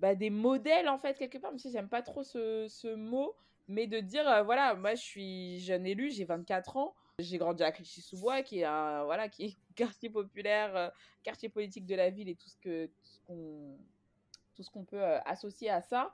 bah, 0.00 0.14
des 0.14 0.30
modèles 0.30 0.88
en 0.88 0.98
fait 0.98 1.16
quelque 1.16 1.38
part 1.38 1.50
même 1.50 1.58
si 1.58 1.70
j'aime 1.70 1.88
pas 1.88 2.02
trop 2.02 2.24
ce, 2.24 2.66
ce, 2.68 2.94
mot 2.94 3.34
mais 3.68 3.86
de 3.86 4.00
dire 4.00 4.26
euh, 4.26 4.42
voilà 4.42 4.74
moi 4.74 4.94
je 4.94 5.02
suis 5.02 5.60
jeune 5.60 5.86
élu 5.86 6.10
j'ai 6.10 6.24
24 6.24 6.78
ans 6.78 6.94
j'ai 7.18 7.36
grandi 7.36 7.62
à 7.62 7.72
Clichy-sous-Bois 7.72 8.42
qui 8.42 8.60
est 8.60 8.64
un 8.64 9.04
voilà 9.04 9.28
qui 9.28 9.44
est 9.44 9.56
quartier 9.76 10.08
populaire 10.10 10.74
euh, 10.74 10.88
quartier 11.22 11.50
politique 11.50 11.86
de 11.86 11.94
la 11.94 12.10
ville 12.10 12.28
et 12.28 12.34
tout 12.34 12.48
ce 12.48 12.56
que 12.56 12.90
qu'on 13.26 13.76
tout 14.54 14.62
ce 14.64 14.70
qu'on 14.70 14.84
peut 14.84 15.04
associer 15.24 15.70
à 15.70 15.80
ça. 15.82 16.12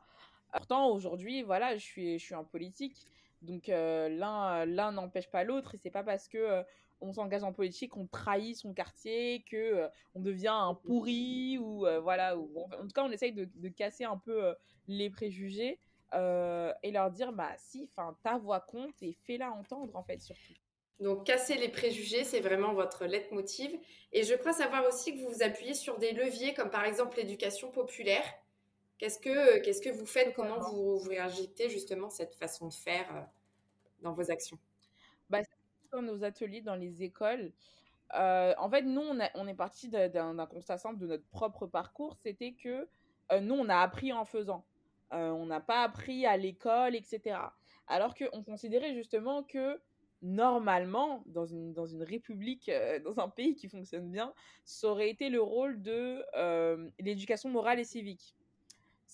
Pourtant 0.53 0.89
aujourd'hui 0.89 1.43
voilà 1.43 1.77
je 1.77 1.83
suis 1.83 2.19
je 2.19 2.25
suis 2.25 2.35
en 2.35 2.45
politique 2.45 3.07
donc 3.43 3.69
l'un 3.69 4.65
l'un 4.65 4.93
n'empêche 4.93 5.31
pas 5.31 5.45
l'autre 5.45 5.75
et 5.75 5.79
c'est 5.79 5.91
pas 5.91 6.03
parce 6.03 6.29
que 6.29 6.65
on 7.05 7.13
s'engage 7.13 7.45
en 7.45 7.53
politique, 7.53 7.97
on 7.97 8.07
trahit 8.07 8.57
son 8.57 8.73
quartier, 8.73 9.45
que 9.51 9.57
euh, 9.57 9.89
on 10.15 10.21
devient 10.21 10.49
un 10.49 10.75
pourri 10.75 11.59
ou 11.59 11.87
euh, 11.87 12.01
voilà. 12.01 12.37
En 12.37 12.83
tout 12.83 12.95
cas, 12.95 13.05
on 13.05 13.11
essaye 13.11 13.33
de, 13.33 13.69
casser 13.69 14.05
un 14.05 14.17
peu 14.17 14.45
euh, 14.45 14.55
les 14.89 15.11
préjugés 15.11 15.79
et 16.85 16.93
leur 16.93 17.11
dire 17.11 17.33
bah 17.33 17.51
si, 17.57 17.89
enfin 17.91 18.17
ta 18.23 18.39
voix 18.39 18.61
compte 18.61 18.95
et 19.03 19.17
fais-la 19.25 19.51
entendre 19.51 19.97
en 19.97 20.05
fait 20.05 20.23
surtout. 20.23 20.53
Donc 21.01 21.27
casser 21.27 21.57
les 21.57 21.69
préjugés, 21.69 22.23
c'est 22.23 22.39
vraiment 22.39 22.73
votre 22.73 23.05
leitmotiv. 23.05 23.77
Et 24.13 24.23
je 24.23 24.35
crois 24.35 24.53
savoir 24.53 24.87
aussi 24.87 25.13
que 25.13 25.19
vous 25.19 25.33
vous 25.33 25.43
appuyez 25.43 25.75
sur 25.75 25.99
des 25.99 26.13
leviers 26.13 26.55
comme 26.55 26.71
par 26.71 26.85
exemple 26.85 27.17
l'éducation 27.17 27.73
populaire. 27.73 28.23
Qu'est-ce 28.99 29.19
que 29.19 29.59
qu'est-ce 29.59 29.83
que 29.83 29.91
vous 29.91 30.07
faites? 30.07 30.35
Comment 30.35 30.61
vous, 30.61 30.99
vous 30.99 31.09
réagissez 31.09 31.69
justement 31.69 32.11
cette 32.11 32.37
façon 32.37 32.69
de 32.69 32.75
faire 32.75 33.29
dans 34.01 34.13
vos 34.13 34.31
actions? 34.31 34.61
Nos 36.03 36.25
ateliers 36.25 36.61
dans 36.61 36.75
les 36.75 37.03
écoles, 37.03 37.53
euh, 38.15 38.55
en 38.59 38.69
fait, 38.71 38.83
nous, 38.83 39.03
on, 39.35 39.47
est 39.49 39.55
parti 39.55 39.89
d'un 39.89 40.47
constat 40.47 40.79
simple 40.79 40.99
de 40.99 41.07
notre 41.07 41.27
propre 41.31 41.67
parcours, 41.67 42.17
c'était 42.17 42.53
que 42.53 42.87
euh, 43.33 43.41
nous, 43.41 43.55
on 43.55 43.69
a 43.69 43.79
appris 43.79 44.13
en 44.13 44.25
faisant. 44.25 44.65
Euh, 45.13 45.31
on 45.31 45.47
n'a 45.47 45.61
pas 45.61 45.83
appris 45.83 46.27
à 46.27 46.37
l'école, 46.37 46.95
etc. 46.95 47.39
Alors 47.87 48.15
qu'on 48.15 48.43
considérait 48.43 48.95
justement 48.95 49.43
que 49.43 49.81
normalement, 50.23 51.23
dans 51.27 51.45
une, 51.45 51.73
dans 51.73 51.87
une 51.87 52.03
république, 52.03 52.71
dans 53.05 53.19
un 53.19 53.29
pays 53.29 53.55
qui 53.55 53.69
fonctionne 53.69 54.11
bien, 54.11 54.33
ça 54.65 54.89
aurait 54.89 55.11
été 55.11 55.29
le 55.29 55.41
rôle 55.41 55.83
de 55.83 56.25
l'éducation 57.01 57.49
morale 57.49 57.81
et 57.81 57.85
civique. 57.85 58.35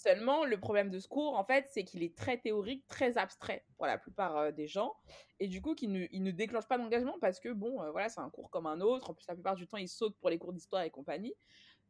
Seulement, 0.02 0.46
le 0.46 0.58
problème 0.58 0.88
de 0.88 0.98
ce 0.98 1.06
cours, 1.06 1.36
en 1.36 1.44
fait, 1.44 1.66
c'est 1.68 1.84
qu'il 1.84 2.02
est 2.02 2.16
très 2.16 2.38
théorique, 2.38 2.86
très 2.88 3.18
abstrait 3.18 3.66
pour 3.76 3.84
la 3.84 3.98
plupart 3.98 4.34
euh, 4.34 4.50
des 4.50 4.66
gens. 4.66 4.94
Et 5.40 5.46
du 5.46 5.60
coup, 5.60 5.74
ne, 5.82 6.06
il 6.10 6.22
ne 6.22 6.30
déclenche 6.30 6.66
pas 6.66 6.78
d'engagement 6.78 7.18
parce 7.20 7.38
que, 7.38 7.50
bon, 7.50 7.82
euh, 7.82 7.90
voilà, 7.90 8.08
c'est 8.08 8.20
un 8.22 8.30
cours 8.30 8.48
comme 8.48 8.66
un 8.66 8.80
autre. 8.80 9.10
En 9.10 9.14
plus, 9.14 9.26
la 9.28 9.34
plupart 9.34 9.56
du 9.56 9.66
temps, 9.66 9.76
il 9.76 9.90
saute 9.90 10.16
pour 10.18 10.30
les 10.30 10.38
cours 10.38 10.54
d'histoire 10.54 10.84
et 10.84 10.90
compagnie. 10.90 11.34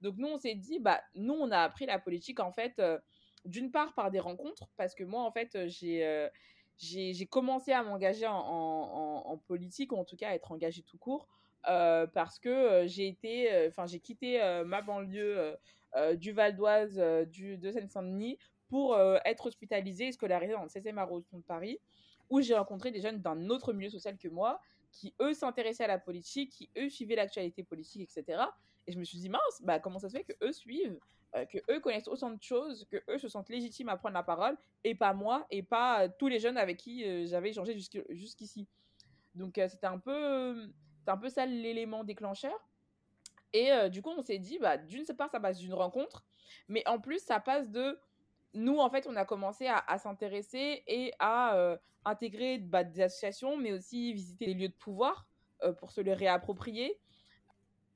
Donc, 0.00 0.16
nous, 0.18 0.26
on 0.26 0.38
s'est 0.38 0.56
dit, 0.56 0.80
bah, 0.80 1.00
nous, 1.14 1.34
on 1.34 1.52
a 1.52 1.60
appris 1.60 1.86
la 1.86 2.00
politique, 2.00 2.40
en 2.40 2.50
fait, 2.50 2.80
euh, 2.80 2.98
d'une 3.44 3.70
part 3.70 3.94
par 3.94 4.10
des 4.10 4.18
rencontres, 4.18 4.66
parce 4.76 4.96
que 4.96 5.04
moi, 5.04 5.22
en 5.22 5.30
fait, 5.30 5.68
j'ai. 5.68 6.28
J'ai 6.80 7.26
commencé 7.26 7.72
à 7.72 7.82
m'engager 7.82 8.26
en, 8.26 9.40
politique, 9.46 9.92
ou 9.92 9.96
en 9.96 10.04
tout 10.04 10.16
cas 10.16 10.30
à 10.30 10.34
être 10.34 10.50
engagée 10.50 10.82
tout 10.82 10.98
court, 10.98 11.28
parce 11.62 12.38
que 12.38 12.84
j'ai 12.86 13.06
été, 13.06 13.68
enfin 13.68 13.86
j'ai 13.86 14.00
quitté 14.00 14.40
ma 14.66 14.82
banlieue 14.82 15.56
euh, 15.96 16.14
du 16.14 16.32
Val 16.32 16.54
d'Oise, 16.54 16.98
euh, 16.98 17.24
de 17.26 17.70
Seine-Saint-Denis, 17.70 18.38
pour 18.68 18.94
euh, 18.94 19.18
être 19.24 19.46
hospitalisée 19.46 20.08
et 20.08 20.12
scolarisée 20.12 20.52
dans 20.52 20.62
le 20.62 20.68
16e 20.68 20.96
arrondissement 20.98 21.40
de 21.40 21.44
Paris, 21.44 21.80
où 22.28 22.40
j'ai 22.40 22.54
rencontré 22.54 22.92
des 22.92 23.00
jeunes 23.00 23.20
d'un 23.20 23.48
autre 23.48 23.72
milieu 23.72 23.90
social 23.90 24.16
que 24.16 24.28
moi, 24.28 24.60
qui 24.92 25.14
eux 25.20 25.34
s'intéressaient 25.34 25.84
à 25.84 25.88
la 25.88 25.98
politique, 25.98 26.52
qui 26.52 26.70
eux 26.78 26.88
suivaient 26.88 27.16
l'actualité 27.16 27.64
politique, 27.64 28.02
etc. 28.02 28.42
Et 28.86 28.92
je 28.92 28.98
me 28.98 29.04
suis 29.04 29.18
dit, 29.18 29.28
mince, 29.28 29.62
bah, 29.62 29.80
comment 29.80 29.98
ça 29.98 30.08
se 30.08 30.16
fait 30.16 30.24
que 30.24 30.32
eux 30.44 30.52
suivent, 30.52 30.98
que 31.32 31.58
eux 31.70 31.80
connaissent 31.80 32.08
autant 32.08 32.30
de 32.30 32.42
choses, 32.42 32.86
que 32.90 32.96
eux 33.08 33.18
se 33.18 33.28
sentent 33.28 33.48
légitimes 33.48 33.88
à 33.88 33.96
prendre 33.96 34.14
la 34.14 34.22
parole, 34.22 34.56
et 34.84 34.94
pas 34.94 35.12
moi, 35.12 35.46
et 35.50 35.62
pas 35.62 36.08
tous 36.08 36.28
les 36.28 36.40
jeunes 36.40 36.56
avec 36.56 36.78
qui 36.78 37.26
j'avais 37.26 37.50
échangé 37.50 37.76
jusqu'ici. 38.10 38.66
Donc 39.34 39.52
c'était 39.54 39.86
un 39.86 39.98
peu, 39.98 40.68
un 41.06 41.16
peu 41.16 41.28
ça 41.28 41.46
l'élément 41.46 42.04
déclencheur. 42.04 42.58
Et 43.52 43.70
du 43.90 44.02
coup, 44.02 44.10
on 44.10 44.22
s'est 44.22 44.38
dit, 44.38 44.58
bah, 44.58 44.76
d'une 44.76 45.04
part, 45.16 45.30
ça 45.30 45.40
passe 45.40 45.58
d'une 45.58 45.74
rencontre, 45.74 46.24
mais 46.68 46.86
en 46.88 46.98
plus, 46.98 47.20
ça 47.20 47.40
passe 47.40 47.70
de. 47.70 47.98
Nous, 48.52 48.78
en 48.78 48.90
fait, 48.90 49.06
on 49.08 49.14
a 49.14 49.24
commencé 49.24 49.68
à, 49.68 49.98
s'intéresser 49.98 50.82
et 50.86 51.12
à 51.20 51.78
intégrer 52.04 52.58
bah, 52.58 52.82
des 52.82 53.02
associations, 53.02 53.56
mais 53.56 53.72
aussi 53.72 54.12
visiter 54.12 54.46
les 54.46 54.54
lieux 54.54 54.68
de 54.68 54.74
pouvoir 54.74 55.26
pour 55.78 55.92
se 55.92 56.00
les 56.00 56.14
réapproprier. 56.14 56.98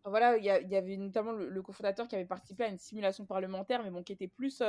Voilà, 0.04 0.36
il 0.36 0.44
y, 0.44 0.76
avait 0.76 0.96
notamment 0.96 1.32
le, 1.32 1.62
cofondateur 1.62 2.06
qui 2.06 2.14
avait 2.14 2.26
participé 2.26 2.64
à 2.64 2.68
une 2.68 2.78
simulation 2.78 3.24
parlementaire, 3.24 3.82
mais 3.82 3.90
bon, 3.90 4.02
qui 4.02 4.12
était 4.12 4.28
plus 4.28 4.62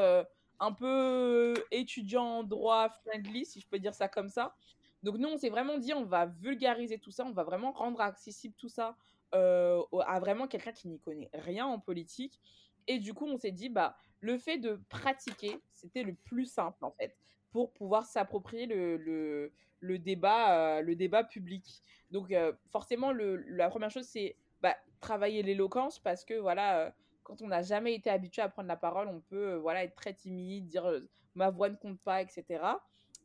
un 0.59 0.71
peu 0.71 1.53
étudiant 1.71 2.43
droit 2.43 2.89
friendly, 2.89 3.45
si 3.45 3.59
je 3.59 3.67
peux 3.67 3.79
dire 3.79 3.93
ça 3.93 4.07
comme 4.07 4.29
ça. 4.29 4.55
Donc 5.03 5.17
nous, 5.17 5.27
on 5.27 5.37
s'est 5.37 5.49
vraiment 5.49 5.77
dit, 5.77 5.93
on 5.93 6.05
va 6.05 6.25
vulgariser 6.25 6.99
tout 6.99 7.11
ça, 7.11 7.25
on 7.25 7.31
va 7.31 7.43
vraiment 7.43 7.71
rendre 7.73 8.01
accessible 8.01 8.55
tout 8.57 8.69
ça 8.69 8.95
à 9.33 10.19
vraiment 10.21 10.47
quelqu'un 10.47 10.71
qui 10.71 10.87
n'y 10.87 10.99
connaît 10.99 11.29
rien 11.33 11.65
en 11.65 11.79
politique. 11.79 12.39
Et 12.87 12.99
du 12.99 13.13
coup, 13.13 13.25
on 13.25 13.37
s'est 13.37 13.51
dit, 13.51 13.67
bah, 13.67 13.97
le 14.21 14.37
fait 14.37 14.57
de 14.57 14.79
pratiquer, 14.89 15.59
c'était 15.73 16.03
le 16.03 16.15
plus 16.15 16.45
simple 16.45 16.85
en 16.85 16.91
fait, 16.91 17.17
pour 17.51 17.73
pouvoir 17.73 18.05
s'approprier 18.05 18.65
le, 18.65 19.51
le, 19.79 19.99
débat, 19.99 20.81
le 20.81 20.95
débat 20.95 21.23
public. 21.23 21.83
Donc 22.11 22.33
forcément, 22.71 23.11
le, 23.11 23.35
la 23.35 23.69
première 23.69 23.91
chose, 23.91 24.05
c'est 24.05 24.37
bah, 24.65 24.75
travailler 24.99 25.43
l'éloquence 25.43 25.99
parce 25.99 26.25
que 26.25 26.33
voilà, 26.33 26.91
quand 27.21 27.43
on 27.43 27.47
n'a 27.47 27.61
jamais 27.61 27.93
été 27.93 28.09
habitué 28.09 28.41
à 28.41 28.49
prendre 28.49 28.67
la 28.67 28.75
parole, 28.75 29.07
on 29.07 29.21
peut 29.21 29.53
voilà 29.57 29.83
être 29.83 29.93
très 29.93 30.15
timide, 30.15 30.65
dire 30.65 30.91
ma 31.35 31.51
voix 31.51 31.69
ne 31.69 31.75
compte 31.75 31.99
pas, 31.99 32.23
etc. 32.23 32.63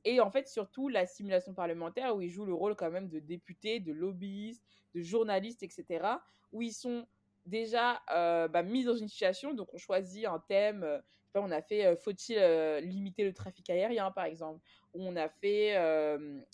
Et 0.05 0.21
en 0.21 0.31
fait, 0.31 0.49
surtout 0.49 0.91
la 0.91 1.07
simulation 1.07 1.55
parlementaire 1.55 2.15
où 2.15 2.21
ils 2.21 2.29
jouent 2.29 2.45
le 2.45 2.53
rôle 2.53 2.77
quand 2.77 2.91
même 2.91 3.09
de 3.09 3.21
députés, 3.21 3.81
de 3.81 3.91
lobbyistes, 3.91 4.63
de 4.95 5.01
journalistes, 5.01 5.63
etc. 5.63 6.07
Où 6.53 6.61
ils 6.61 6.75
sont 6.75 7.07
déjà 7.47 8.03
bah, 8.09 8.63
mis 8.63 8.85
dans 8.85 8.97
une 8.97 9.09
situation, 9.09 9.55
donc 9.55 9.73
on 9.73 9.79
choisit 9.79 10.27
un 10.27 10.41
thème. 10.47 10.87
on 11.35 11.51
a 11.51 11.63
fait 11.63 11.97
faut-il 11.97 12.37
limiter 12.83 13.25
le 13.25 13.33
trafic 13.33 13.71
aérien, 13.71 14.11
par 14.11 14.27
exemple, 14.27 14.61
ou 14.93 15.07
on 15.07 15.17
a 15.17 15.31
fait 15.31 15.75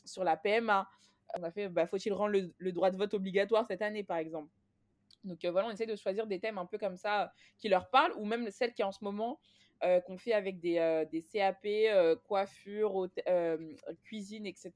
sur 0.05 0.23
la 0.23 0.37
PMA, 0.37 0.89
on 1.35 1.43
a 1.43 1.51
fait 1.51 1.69
bah, 1.69 1.87
faut-il 1.87 2.13
rendre 2.13 2.39
le, 2.57 2.73
droit 2.73 2.93
de 2.93 2.97
vote 2.97 3.15
obligatoire 3.15 3.67
cette 3.67 3.83
année, 3.83 4.05
par 4.05 4.19
exemple. 4.19 4.49
Donc 5.27 5.45
euh, 5.45 5.51
voilà, 5.51 5.69
on 5.69 5.71
essaie 5.71 5.87
de 5.87 5.97
choisir 5.97 6.27
des 6.27 6.39
thèmes 6.39 6.59
un 6.59 6.67
peu 6.67 6.79
comme 6.79 6.97
ça 6.97 7.33
qui 7.59 7.69
leur 7.69 7.89
parlent, 7.91 8.13
ou 8.17 8.25
même 8.25 8.51
celle 8.51 8.73
qui 8.73 8.83
est 8.83 8.85
en 8.85 8.93
ce 8.93 9.03
moment 9.05 9.39
euh, 9.85 10.01
qu'on 10.01 10.17
fait 10.17 10.33
avec 10.33 10.59
des, 10.59 10.79
euh, 10.79 11.05
des 11.05 11.23
CAP, 11.23 11.67
coiffure, 12.25 13.09
cuisine, 14.05 14.47
etc. 14.47 14.73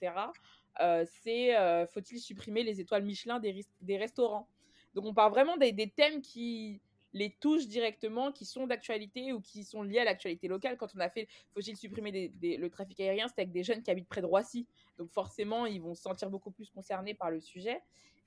c'est 1.22 1.86
faut-il 1.92 2.18
supprimer 2.18 2.62
les 2.62 2.80
étoiles 2.80 3.04
Michelin 3.04 3.40
des, 3.40 3.64
des 3.80 3.96
restaurants? 3.96 4.48
Donc 4.94 5.04
on 5.06 5.14
parle 5.14 5.30
vraiment 5.30 5.56
des, 5.56 5.72
des, 5.72 5.88
thèmes 5.88 6.20
qui 6.20 6.80
les 7.12 7.30
touchent 7.40 7.66
directement, 7.66 8.32
qui 8.32 8.44
sont 8.44 8.66
d'actualité 8.66 9.32
ou 9.32 9.40
qui 9.40 9.64
sont 9.64 9.82
liés 9.82 10.00
à 10.00 10.04
l'actualité 10.04 10.48
locale. 10.48 10.76
Quand 10.76 10.94
on 10.96 11.00
a 11.00 11.08
fait 11.08 11.28
faut-il 11.54 11.76
supprimer 11.76 12.32
le 12.40 12.68
trafic 12.68 12.98
aérien, 13.00 13.28
c'était 13.28 13.42
avec 13.42 13.52
des 13.52 13.62
jeunes 13.62 13.82
qui 13.82 13.90
habitent 13.90 14.08
près 14.08 14.20
de 14.20 14.26
Roissy. 14.26 14.66
Donc 14.98 15.10
forcément, 15.10 15.66
ils 15.66 15.80
vont 15.80 15.94
se 15.94 16.02
sentir 16.02 16.28
beaucoup 16.28 16.50
plus 16.50 16.70
concernés 16.70 17.14
par 17.14 17.30
le 17.30 17.40
sujet. 17.40 17.80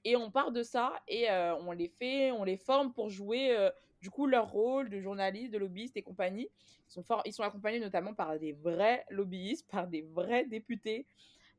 Et 0.05 0.15
on 0.15 0.31
part 0.31 0.51
de 0.51 0.63
ça 0.63 0.93
et 1.07 1.29
euh, 1.29 1.55
on 1.55 1.71
les 1.71 1.87
fait, 1.87 2.31
on 2.31 2.43
les 2.43 2.57
forme 2.57 2.91
pour 2.91 3.09
jouer 3.09 3.55
euh, 3.55 3.69
du 4.01 4.09
coup 4.09 4.27
leur 4.27 4.51
rôle 4.51 4.89
de 4.89 4.99
journaliste, 4.99 5.53
de 5.53 5.57
lobbyiste 5.57 5.95
et 5.95 6.01
compagnie. 6.01 6.49
Ils 6.89 6.91
sont, 6.91 7.05
ils 7.25 7.33
sont 7.33 7.43
accompagnés 7.43 7.79
notamment 7.79 8.13
par 8.13 8.37
des 8.37 8.51
vrais 8.51 9.05
lobbyistes, 9.09 9.67
par 9.71 9.87
des 9.87 10.01
vrais 10.01 10.45
députés 10.45 11.05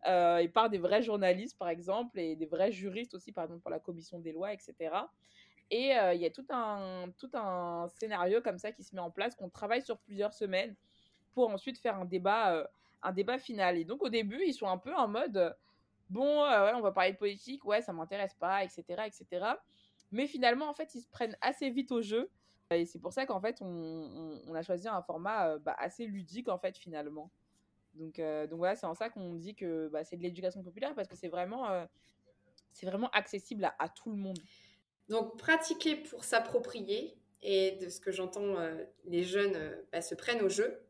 euh, 0.06 0.38
et 0.38 0.48
par 0.48 0.68
des 0.68 0.78
vrais 0.78 1.02
journalistes 1.02 1.56
par 1.58 1.70
exemple 1.70 2.18
et 2.18 2.36
des 2.36 2.44
vrais 2.44 2.70
juristes 2.70 3.14
aussi 3.14 3.32
par 3.32 3.44
exemple 3.44 3.62
pour 3.62 3.70
la 3.70 3.80
commission 3.80 4.18
des 4.18 4.32
lois, 4.32 4.52
etc. 4.52 4.74
Et 5.70 5.92
il 6.12 6.20
y 6.20 6.26
a 6.26 6.30
tout 6.30 6.44
un, 6.50 7.06
tout 7.18 7.30
un 7.32 7.88
scénario 7.88 8.42
comme 8.42 8.58
ça 8.58 8.70
qui 8.70 8.84
se 8.84 8.94
met 8.94 9.00
en 9.00 9.10
place, 9.10 9.34
qu'on 9.34 9.48
travaille 9.48 9.80
sur 9.80 9.96
plusieurs 9.96 10.34
semaines 10.34 10.74
pour 11.32 11.48
ensuite 11.48 11.78
faire 11.78 11.96
un 11.96 12.04
débat, 12.04 12.68
un 13.02 13.12
débat 13.12 13.38
final. 13.38 13.78
Et 13.78 13.84
donc 13.84 14.02
au 14.02 14.10
début, 14.10 14.44
ils 14.46 14.52
sont 14.52 14.68
un 14.68 14.76
peu 14.76 14.94
en 14.94 15.08
mode 15.08 15.56
bon, 16.10 16.44
euh, 16.44 16.72
on 16.74 16.80
va 16.80 16.92
parler 16.92 17.12
de 17.12 17.16
politique, 17.16 17.64
ouais, 17.64 17.82
ça 17.82 17.92
m'intéresse 17.92 18.34
pas, 18.34 18.64
etc., 18.64 18.84
etc. 19.06 19.46
Mais 20.12 20.26
finalement, 20.26 20.68
en 20.68 20.74
fait, 20.74 20.94
ils 20.94 21.00
se 21.00 21.08
prennent 21.08 21.36
assez 21.40 21.70
vite 21.70 21.92
au 21.92 22.02
jeu. 22.02 22.30
Et 22.70 22.86
c'est 22.86 22.98
pour 22.98 23.12
ça 23.12 23.26
qu'en 23.26 23.40
fait, 23.40 23.58
on, 23.60 24.54
a 24.54 24.62
choisi 24.62 24.88
un 24.88 25.02
format 25.02 25.48
euh, 25.48 25.58
bah, 25.58 25.76
assez 25.78 26.06
ludique, 26.06 26.48
en 26.48 26.58
fait, 26.58 26.76
finalement. 26.76 27.30
Donc, 27.94 28.18
euh, 28.18 28.46
donc 28.46 28.58
voilà, 28.58 28.74
c'est 28.74 28.86
en 28.86 28.94
ça 28.94 29.10
qu'on 29.10 29.34
dit 29.34 29.54
que 29.54 29.88
bah, 29.88 30.04
c'est 30.04 30.16
de 30.16 30.22
l'éducation 30.22 30.62
populaire 30.62 30.94
parce 30.94 31.06
que 31.06 31.16
c'est 31.16 31.28
vraiment, 31.28 31.86
vraiment 32.82 33.10
accessible 33.10 33.70
à, 33.78 33.88
tout 33.88 34.10
le 34.10 34.16
monde. 34.16 34.38
Donc, 35.08 35.36
pratiquer 35.36 35.96
pour 35.96 36.24
s'approprier, 36.24 37.16
et 37.42 37.72
de 37.72 37.90
ce 37.90 38.00
que 38.00 38.10
j'entends, 38.10 38.56
les 39.04 39.22
jeunes 39.22 39.56
bah, 39.92 40.00
se 40.00 40.14
prennent 40.14 40.42
au 40.42 40.48
jeu. 40.48 40.83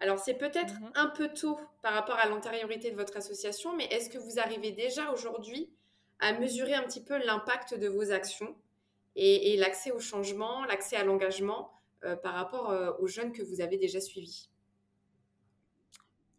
Alors, 0.00 0.18
c'est 0.18 0.34
peut-être 0.34 0.80
mhm. 0.80 0.90
un 0.94 1.06
peu 1.08 1.28
tôt 1.28 1.58
par 1.82 1.92
rapport 1.92 2.16
à 2.16 2.26
l'antériorité 2.26 2.90
de 2.90 2.96
votre 2.96 3.16
association, 3.16 3.74
mais 3.76 3.84
est-ce 3.84 4.08
que 4.08 4.18
vous 4.18 4.38
arrivez 4.38 4.72
déjà 4.72 5.12
aujourd'hui 5.12 5.70
à 6.18 6.32
mesurer 6.32 6.74
un 6.74 6.82
petit 6.82 7.02
peu 7.02 7.18
l'impact 7.24 7.74
de 7.74 7.86
vos 7.86 8.10
actions 8.10 8.54
et, 9.16 9.56
l'accès 9.56 9.90
au 9.90 9.98
changement, 9.98 10.64
l'accès 10.64 10.96
à 10.96 11.04
l'engagement 11.04 11.70
euh, 12.04 12.16
par 12.16 12.34
rapport 12.34 12.70
euh, 12.70 12.92
aux 13.00 13.06
jeunes 13.06 13.32
que 13.32 13.42
vous 13.42 13.60
avez 13.60 13.76
déjà 13.76 14.00
suivis? 14.00 14.48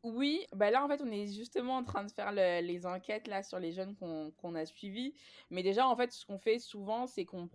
Oui, 0.04 0.48
bah 0.52 0.72
là 0.72 0.84
en 0.84 0.88
fait 0.88 1.00
on 1.04 1.12
est 1.12 1.28
justement 1.28 1.78
en 1.78 1.84
train 1.84 2.04
de 2.04 2.12
faire 2.12 2.32
les 2.32 2.86
enquêtes 2.88 3.28
là 3.28 3.44
sur 3.44 3.60
les 3.60 3.72
jeunes 3.72 3.96
qu'on 3.96 4.56
a 4.56 4.66
suivis. 4.66 5.14
Mais 5.52 5.62
déjà 5.62 5.88
en 5.88 5.96
fait 5.96 6.12
ce 6.12 6.26
qu'on 6.26 6.40
fait 6.40 6.58
souvent 6.58 7.06
c'est 7.06 7.24
qu'on 7.24 7.50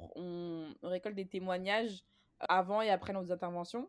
récolte 0.84 1.16
des 1.16 1.26
témoignages 1.26 2.04
avant 2.38 2.82
et 2.82 2.90
après 2.90 3.12
nos 3.12 3.32
interventions. 3.32 3.88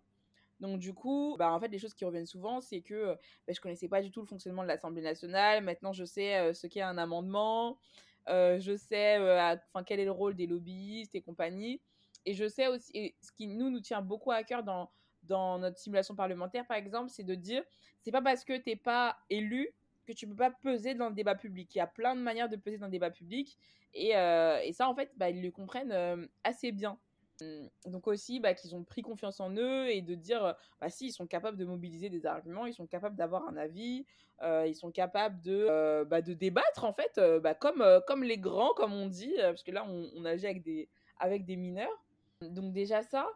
Donc 0.59 0.79
du 0.79 0.93
coup, 0.93 1.35
bah, 1.37 1.51
en 1.51 1.59
fait, 1.59 1.67
les 1.67 1.79
choses 1.79 1.93
qui 1.93 2.05
reviennent 2.05 2.25
souvent, 2.25 2.61
c'est 2.61 2.81
que 2.81 2.95
je 2.95 3.13
bah, 3.47 3.53
je 3.53 3.61
connaissais 3.61 3.87
pas 3.87 4.01
du 4.01 4.11
tout 4.11 4.21
le 4.21 4.27
fonctionnement 4.27 4.63
de 4.63 4.67
l'Assemblée 4.67 5.01
nationale. 5.01 5.63
Maintenant, 5.63 5.93
je 5.93 6.03
sais 6.05 6.53
ce 6.53 6.67
qu'est 6.67 6.81
un 6.81 6.97
amendement. 6.97 7.77
je 8.27 8.75
sais 8.75 9.17
enfin 9.73 9.83
quel 9.85 9.99
est 9.99 10.05
le 10.05 10.11
rôle 10.11 10.35
des 10.35 10.47
lobbyistes 10.47 11.15
et 11.15 11.21
compagnie. 11.21 11.81
Et 12.25 12.33
je 12.33 12.47
sais 12.47 12.67
aussi, 12.67 13.15
ce 13.21 13.31
qui 13.31 13.47
nous, 13.47 13.69
nous 13.69 13.79
tient 13.79 14.01
beaucoup 14.01 14.31
à 14.31 14.43
cœur 14.43 14.63
dans, 14.63 14.89
dans 15.23 15.59
notre 15.59 15.77
simulation 15.77 16.15
parlementaire, 16.15 16.65
par 16.67 16.75
exemple, 16.75 17.09
c'est 17.09 17.23
de 17.23 17.35
dire, 17.35 17.63
c'est 18.01 18.11
pas 18.11 18.21
parce 18.21 18.43
que 18.43 18.57
tu 18.57 18.69
n'es 18.69 18.75
pas 18.75 19.17
élu 19.29 19.69
que 20.05 20.13
tu 20.13 20.27
peux 20.27 20.35
pas 20.35 20.51
peser 20.51 20.93
dans 20.93 21.09
le 21.09 21.15
débat 21.15 21.35
public. 21.35 21.73
Il 21.75 21.77
y 21.77 21.81
a 21.81 21.87
plein 21.87 22.15
de 22.15 22.21
manières 22.21 22.49
de 22.49 22.55
peser 22.55 22.77
dans 22.77 22.87
le 22.87 22.91
débat 22.91 23.11
public. 23.11 23.57
Et, 23.93 24.09
et 24.09 24.73
ça, 24.73 24.89
en 24.89 24.95
fait, 24.95 25.11
bah, 25.17 25.29
ils 25.29 25.41
le 25.41 25.51
comprennent 25.51 26.27
assez 26.43 26.71
bien. 26.71 26.97
Mmh, 27.39 27.91
donc 27.91 28.07
aussi 28.07 28.39
bah, 28.39 28.55
qu'ils 28.55 28.75
ont 28.75 28.83
pris 28.83 29.03
confiance 29.03 29.39
en 29.39 29.51
eux 29.51 29.89
et 29.89 30.01
de 30.01 30.15
dire 30.15 30.55
bah 30.81 30.89
si 30.89 31.07
ils 31.07 31.11
sont 31.11 31.27
capables 31.27 31.55
de 31.55 31.65
mobiliser 31.65 32.09
des 32.09 32.25
arguments 32.25 32.65
ils 32.65 32.73
sont 32.73 32.87
capables 32.87 33.15
d'avoir 33.15 33.47
un 33.47 33.57
avis 33.57 34.05
ils 34.41 34.75
sont 34.75 34.91
capables 34.91 35.39
de 35.41 36.03
bah, 36.05 36.23
de 36.23 36.33
débattre 36.33 36.83
en 36.83 36.93
fait 36.93 37.19
bah, 37.43 37.53
comme 37.53 38.23
les 38.23 38.39
grands 38.39 38.73
comme 38.73 38.93
on 38.93 39.05
dit 39.07 39.33
parce 39.37 39.61
que 39.61 39.71
là 39.71 39.85
on, 39.87 40.25
agit 40.25 40.47
avec 41.19 41.45
des 41.45 41.55
mineurs. 41.55 42.03
Donc 42.41 42.73
déjà 42.73 43.03
ça. 43.03 43.27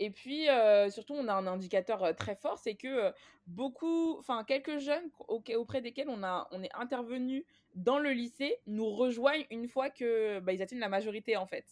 Et 0.00 0.10
puis 0.10 0.46
surtout 0.90 1.14
on 1.14 1.28
a 1.28 1.34
un 1.34 1.46
indicateur 1.46 2.14
très 2.16 2.34
fort 2.34 2.58
c'est 2.58 2.74
que 2.74 3.12
beaucoup 3.46 4.18
enfin 4.18 4.42
quelques 4.42 4.78
jeunes 4.78 5.10
auprès 5.28 5.80
desquels 5.80 6.08
on 6.08 6.62
est 6.62 6.74
intervenu 6.74 7.44
dans 7.74 7.98
le 7.98 8.10
lycée 8.10 8.58
nous 8.66 8.90
rejoignent 8.90 9.46
une 9.50 9.68
fois 9.68 9.90
que 9.90 10.40
bah, 10.40 10.52
ils 10.52 10.62
atteignent 10.62 10.80
la 10.80 10.88
majorité 10.88 11.36
en 11.36 11.46
fait 11.46 11.66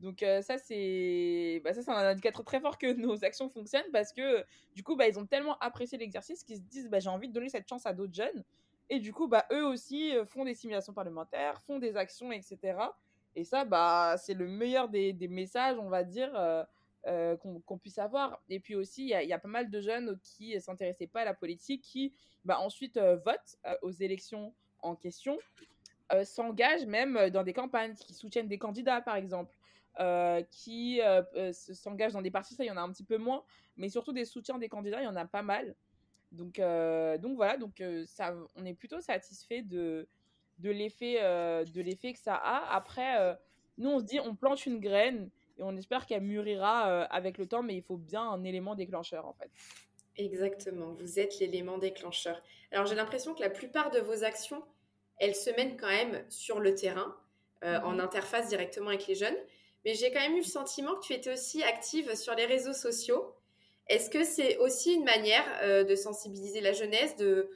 donc 0.00 0.22
euh, 0.22 0.42
ça 0.42 0.58
c'est 0.58 1.62
bah, 1.64 1.70
un 1.86 2.08
indicateur 2.10 2.44
très 2.44 2.60
fort 2.60 2.78
que 2.78 2.92
nos 2.92 3.24
actions 3.24 3.48
fonctionnent 3.48 3.90
parce 3.92 4.12
que 4.12 4.44
du 4.74 4.82
coup 4.82 4.96
bah, 4.96 5.06
ils 5.08 5.18
ont 5.18 5.26
tellement 5.26 5.56
apprécié 5.58 5.98
l'exercice 5.98 6.42
qu'ils 6.42 6.56
se 6.56 6.62
disent 6.62 6.88
bah, 6.88 6.98
j'ai 6.98 7.10
envie 7.10 7.28
de 7.28 7.32
donner 7.32 7.48
cette 7.48 7.68
chance 7.68 7.86
à 7.86 7.92
d'autres 7.92 8.14
jeunes 8.14 8.44
et 8.90 8.98
du 8.98 9.12
coup 9.12 9.28
bah 9.28 9.46
eux 9.52 9.64
aussi 9.64 10.14
euh, 10.16 10.24
font 10.24 10.44
des 10.44 10.54
simulations 10.54 10.92
parlementaires, 10.92 11.60
font 11.62 11.78
des 11.78 11.96
actions 11.96 12.32
etc. 12.32 12.78
Et 13.36 13.44
ça 13.44 13.64
bah 13.64 14.16
c'est 14.18 14.34
le 14.34 14.48
meilleur 14.48 14.88
des, 14.88 15.14
messages 15.28 15.78
on 15.78 15.88
va 15.88 16.02
dire 16.02 16.32
euh, 17.06 17.36
qu'on 17.36 17.78
puisse 17.78 17.98
avoir. 17.98 18.42
Et 18.48 18.60
puis 18.60 18.74
aussi 18.74 19.04
il 19.04 19.22
y, 19.22 19.26
y, 19.26 19.32
a 19.32 19.38
pas 19.38 19.48
mal 19.48 19.70
de 19.70 19.80
jeunes 19.80 20.18
qui 20.22 20.60
s'intéressaient 20.60 21.06
pas 21.06 21.22
à 21.22 21.24
la 21.24 21.34
politique 21.34 21.82
qui 21.82 22.12
bah, 22.44 22.58
ensuite 22.58 22.98
votent 22.98 23.58
aux 23.82 23.90
élections 23.90 24.54
en 24.82 24.96
question. 24.96 25.38
s'engagent 26.24 26.86
même 26.86 27.30
dans 27.30 27.42
des 27.42 27.52
campagnes, 27.52 27.94
qui 27.94 28.12
soutiennent 28.12 28.48
des 28.48 28.58
candidats 28.58 29.00
par 29.00 29.16
exemple. 29.16 29.54
Euh, 30.00 30.42
qui 30.50 31.00
euh, 31.00 31.22
euh, 31.36 31.52
s'engagent 31.52 32.14
dans 32.14 32.22
des 32.22 32.32
partis, 32.32 32.54
ça 32.54 32.64
il 32.64 32.66
y 32.66 32.70
en 32.70 32.76
a 32.76 32.80
un 32.80 32.90
petit 32.90 33.04
peu 33.04 33.16
moins, 33.16 33.44
mais 33.76 33.88
surtout 33.88 34.12
des 34.12 34.24
soutiens 34.24 34.58
des 34.58 34.68
candidats, 34.68 35.00
il 35.00 35.04
y 35.04 35.08
en 35.08 35.14
a 35.14 35.24
pas 35.24 35.42
mal. 35.42 35.76
Donc, 36.32 36.56
donc 36.58 37.36
voilà, 37.36 37.56
donc 37.56 37.80
ça, 38.06 38.34
on 38.56 38.64
est 38.64 38.74
plutôt 38.74 39.00
satisfait 39.00 39.62
de, 39.62 40.08
de 40.58 40.70
l'effet 40.70 42.12
que 42.12 42.18
ça 42.18 42.34
a. 42.34 42.74
Après, 42.74 43.38
nous 43.78 43.88
on 43.88 44.00
se 44.00 44.04
dit 44.04 44.18
on 44.18 44.34
plante 44.34 44.66
une 44.66 44.80
graine 44.80 45.30
et 45.58 45.62
on 45.62 45.76
espère 45.76 46.06
qu'elle 46.06 46.22
mûrira 46.22 47.04
avec 47.04 47.38
le 47.38 47.46
temps, 47.46 47.62
mais 47.62 47.76
il 47.76 47.82
faut 47.82 47.98
bien 47.98 48.22
un 48.22 48.42
élément 48.42 48.74
déclencheur 48.74 49.26
en 49.26 49.32
fait. 49.32 49.48
Exactement, 50.16 50.92
vous 50.94 51.20
êtes 51.20 51.38
l'élément 51.38 51.78
déclencheur. 51.78 52.42
Alors 52.72 52.86
j'ai 52.86 52.96
l'impression 52.96 53.32
que 53.32 53.40
la 53.40 53.50
plupart 53.50 53.92
de 53.92 54.00
vos 54.00 54.24
actions, 54.24 54.64
elles 55.18 55.36
se 55.36 55.50
mènent 55.50 55.76
quand 55.76 55.86
même 55.86 56.24
sur 56.30 56.58
le 56.58 56.74
terrain, 56.74 57.16
en 57.62 57.92
mmh 57.92 58.00
interface 58.00 58.48
directement 58.48 58.88
avec 58.88 59.06
les 59.06 59.14
jeunes 59.14 59.36
mais 59.84 59.94
j'ai 59.94 60.10
quand 60.10 60.20
même 60.20 60.34
eu 60.34 60.40
le 60.40 60.42
sentiment 60.42 60.94
que 60.96 61.04
tu 61.04 61.12
étais 61.12 61.32
aussi 61.32 61.62
active 61.62 62.14
sur 62.14 62.34
les 62.34 62.46
réseaux 62.46 62.72
sociaux. 62.72 63.34
Est-ce 63.88 64.08
que 64.08 64.24
c'est 64.24 64.56
aussi 64.58 64.94
une 64.94 65.04
manière 65.04 65.44
euh, 65.62 65.84
de 65.84 65.94
sensibiliser 65.94 66.60
la 66.60 66.72
jeunesse, 66.72 67.16
de 67.16 67.50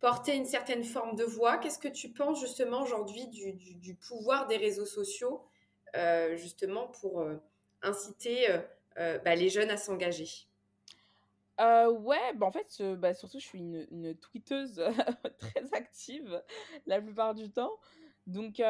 porter 0.00 0.34
une 0.34 0.44
certaine 0.44 0.84
forme 0.84 1.16
de 1.16 1.24
voix? 1.24 1.58
Qu'est-ce 1.58 1.78
que 1.78 1.88
tu 1.88 2.10
penses 2.10 2.40
justement 2.40 2.82
aujourd'hui 2.82 3.26
du, 3.28 3.94
pouvoir 3.94 4.46
des 4.46 4.56
réseaux 4.56 4.86
sociaux 4.86 5.42
justement 6.34 6.88
pour 7.00 7.26
inciter 7.80 8.46
bah, 8.96 9.34
les 9.34 9.48
jeunes 9.48 9.70
à 9.70 9.78
s'engager? 9.78 10.28
Ouais, 11.58 12.34
bah, 12.34 12.46
en 12.46 12.52
fait, 12.52 12.82
bah, 12.98 13.14
surtout, 13.14 13.40
je 13.40 13.46
suis 13.46 13.58
une 13.58 14.14
tweeteuse 14.16 14.84
très 15.38 15.64
active 15.72 16.42
la 16.86 17.00
plupart 17.00 17.34
du 17.34 17.50
temps. 17.50 17.72
Donc 18.26 18.60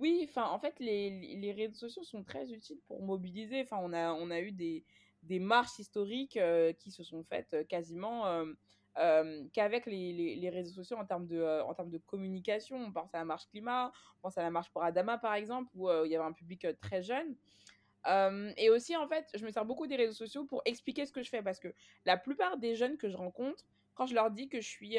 oui, 0.00 0.26
enfin, 0.28 0.48
en 0.50 0.58
fait, 0.58 0.74
les, 0.80 1.36
les 1.36 1.52
réseaux 1.52 1.74
sociaux 1.74 2.02
sont 2.02 2.24
très 2.24 2.50
utiles 2.52 2.80
pour 2.88 3.02
mobiliser. 3.02 3.62
Enfin, 3.62 3.78
on 3.80 3.92
a, 3.92 4.12
on 4.12 4.30
a 4.30 4.40
eu 4.40 4.50
des, 4.50 4.84
des 5.22 5.38
marches 5.38 5.78
historiques 5.78 6.38
qui 6.78 6.90
se 6.90 7.04
sont 7.04 7.22
faites 7.24 7.66
quasiment 7.68 8.44
qu'avec 9.52 9.86
les, 9.86 10.12
les, 10.12 10.36
les, 10.36 10.50
réseaux 10.50 10.74
sociaux 10.74 10.96
en 10.96 11.04
termes, 11.04 11.26
de, 11.26 11.62
en 11.62 11.72
termes 11.74 11.90
de 11.90 11.98
communication. 11.98 12.76
On 12.76 12.92
pense 12.92 13.14
à 13.14 13.18
la 13.18 13.24
marche 13.24 13.46
climat, 13.46 13.92
on 14.18 14.22
pense 14.22 14.38
à 14.38 14.42
la 14.42 14.50
marche 14.50 14.70
pour 14.70 14.82
Adama, 14.82 15.18
par 15.18 15.34
exemple, 15.34 15.70
où 15.76 15.88
il 16.04 16.10
y 16.10 16.16
avait 16.16 16.24
un 16.24 16.32
public 16.32 16.66
très 16.80 17.02
jeune. 17.02 17.36
et 18.56 18.70
aussi, 18.70 18.96
en 18.96 19.06
fait, 19.06 19.28
je 19.34 19.44
me 19.44 19.52
sers 19.52 19.64
beaucoup 19.64 19.86
des 19.86 19.96
réseaux 19.96 20.14
sociaux 20.14 20.44
pour 20.46 20.62
expliquer 20.64 21.06
ce 21.06 21.12
que 21.12 21.22
je 21.22 21.30
fais 21.30 21.42
parce 21.42 21.60
que 21.60 21.72
la 22.06 22.16
plupart 22.16 22.56
des 22.56 22.74
jeunes 22.74 22.96
que 22.96 23.08
je 23.08 23.16
rencontre, 23.16 23.64
quand 23.94 24.06
je 24.06 24.14
leur 24.14 24.32
dis 24.32 24.48
que 24.48 24.60
je 24.60 24.68
suis 24.68 24.96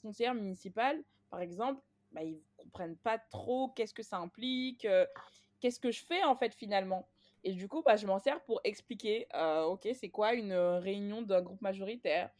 conseillère 0.00 0.34
municipale, 0.34 1.02
par 1.28 1.40
exemple, 1.40 1.80
bah, 2.12 2.22
ils 2.22 2.40
comprennent 2.56 2.96
pas 2.96 3.18
trop 3.18 3.68
qu'est-ce 3.68 3.94
que 3.94 4.02
ça 4.02 4.18
implique, 4.18 4.86
qu'est-ce 5.60 5.80
que 5.80 5.90
je 5.90 6.04
fais 6.04 6.22
en 6.24 6.36
fait 6.36 6.54
finalement. 6.54 7.08
Et 7.44 7.52
du 7.52 7.68
coup, 7.68 7.82
bah, 7.82 7.96
je 7.96 8.06
m'en 8.06 8.18
sers 8.18 8.42
pour 8.44 8.60
expliquer, 8.64 9.26
ok, 9.66 9.88
c'est 9.94 10.10
quoi 10.10 10.34
une 10.34 10.54
réunion 10.54 11.22
d'un 11.22 11.42
groupe 11.42 11.60
majoritaire, 11.60 12.30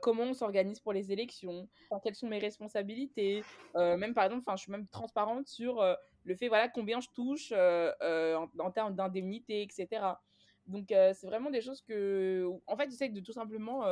comment 0.00 0.24
on 0.24 0.34
s'organise 0.34 0.80
pour 0.80 0.92
les 0.92 1.10
élections, 1.12 1.68
quelles 2.02 2.14
sont 2.14 2.28
mes 2.28 2.38
responsabilités, 2.38 3.42
même 3.74 4.14
par 4.14 4.24
exemple, 4.24 4.44
je 4.52 4.62
suis 4.62 4.72
même 4.72 4.86
transparente 4.88 5.48
sur 5.48 5.82
le 6.24 6.36
fait, 6.36 6.48
voilà, 6.48 6.68
combien 6.68 7.00
je 7.00 7.08
touche 7.14 7.52
en, 7.52 8.48
en, 8.58 8.70
termes 8.70 8.94
d'indemnité, 8.94 9.62
etc. 9.62 10.14
Donc, 10.66 10.86
c'est 10.88 11.26
vraiment 11.26 11.50
des 11.50 11.60
choses 11.60 11.80
que, 11.80 12.48
en 12.66 12.76
fait, 12.76 12.88
j'essaie 12.90 13.08
de 13.08 13.20
tout 13.20 13.32
simplement 13.32 13.84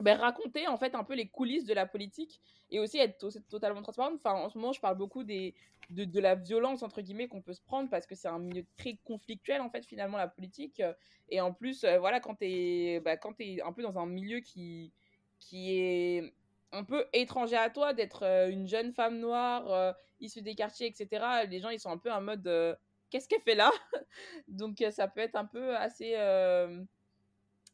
ben, 0.00 0.16
raconter 0.18 0.68
en 0.68 0.76
fait 0.76 0.94
un 0.94 1.04
peu 1.04 1.14
les 1.14 1.28
coulisses 1.28 1.64
de 1.64 1.74
la 1.74 1.86
politique 1.86 2.40
et 2.70 2.78
aussi 2.78 2.98
être 2.98 3.18
totalement 3.48 3.82
transparente. 3.82 4.14
Enfin, 4.22 4.34
en 4.34 4.48
ce 4.48 4.56
moment, 4.56 4.72
je 4.72 4.80
parle 4.80 4.96
beaucoup 4.96 5.24
des, 5.24 5.54
de, 5.90 6.20
la 6.20 6.34
violence 6.34 6.82
entre 6.82 7.00
guillemets 7.00 7.28
qu'on 7.28 7.42
peut 7.42 7.54
se 7.54 7.62
prendre 7.62 7.88
parce 7.90 8.06
que 8.06 8.14
c'est 8.14 8.28
un 8.28 8.38
milieu 8.38 8.64
très 8.76 8.98
conflictuel 9.04 9.60
en 9.60 9.70
fait 9.70 9.84
finalement 9.84 10.18
la 10.18 10.28
politique. 10.28 10.82
Et 11.30 11.40
en 11.40 11.52
plus, 11.52 11.84
euh, 11.84 11.98
voilà, 11.98 12.20
quand 12.20 12.36
t'es 12.36 13.00
bah, 13.04 13.16
quand 13.16 13.40
es 13.40 13.60
un 13.62 13.72
peu 13.72 13.82
dans 13.82 13.98
un 13.98 14.06
milieu 14.06 14.40
qui 14.40 14.92
qui 15.40 15.78
est 15.78 16.32
un 16.72 16.84
peu 16.84 17.06
étranger 17.12 17.56
à 17.56 17.70
toi, 17.70 17.94
d'être 17.94 18.24
euh, 18.24 18.50
une 18.50 18.68
jeune 18.68 18.92
femme 18.92 19.18
noire 19.18 19.70
euh, 19.72 19.92
issue 20.20 20.42
des 20.42 20.54
quartiers, 20.54 20.86
etc. 20.86 21.46
Les 21.48 21.60
gens 21.60 21.70
ils 21.70 21.80
sont 21.80 21.90
un 21.90 21.98
peu 21.98 22.12
en 22.12 22.20
mode 22.20 22.78
qu'est-ce 23.10 23.28
qu'elle 23.28 23.42
fait 23.42 23.54
là? 23.54 23.70
Donc 24.48 24.84
ça 24.90 25.08
peut 25.08 25.20
être 25.20 25.36
un 25.36 25.46
peu 25.46 25.76
assez 25.76 26.14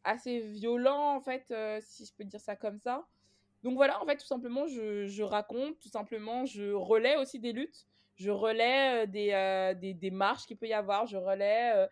assez 0.04 0.40
violent, 0.40 1.16
en 1.16 1.20
fait, 1.20 1.50
euh, 1.50 1.78
si 1.82 2.04
je 2.04 2.12
peux 2.14 2.24
dire 2.24 2.40
ça 2.40 2.56
comme 2.56 2.78
ça. 2.78 3.06
Donc 3.62 3.74
voilà, 3.74 4.00
en 4.02 4.06
fait, 4.06 4.16
tout 4.16 4.26
simplement, 4.26 4.66
je, 4.66 5.06
je 5.06 5.22
raconte, 5.22 5.78
tout 5.80 5.88
simplement, 5.88 6.44
je 6.44 6.72
relais 6.72 7.16
aussi 7.16 7.40
des 7.40 7.52
luttes, 7.52 7.86
je 8.16 8.30
relais 8.30 9.04
euh, 9.04 9.06
des, 9.06 9.32
euh, 9.32 9.74
des, 9.74 10.10
marches 10.10 10.46
qu'il 10.46 10.58
peut 10.58 10.68
y 10.68 10.74
avoir, 10.74 11.06
je 11.06 11.16
relais 11.16 11.88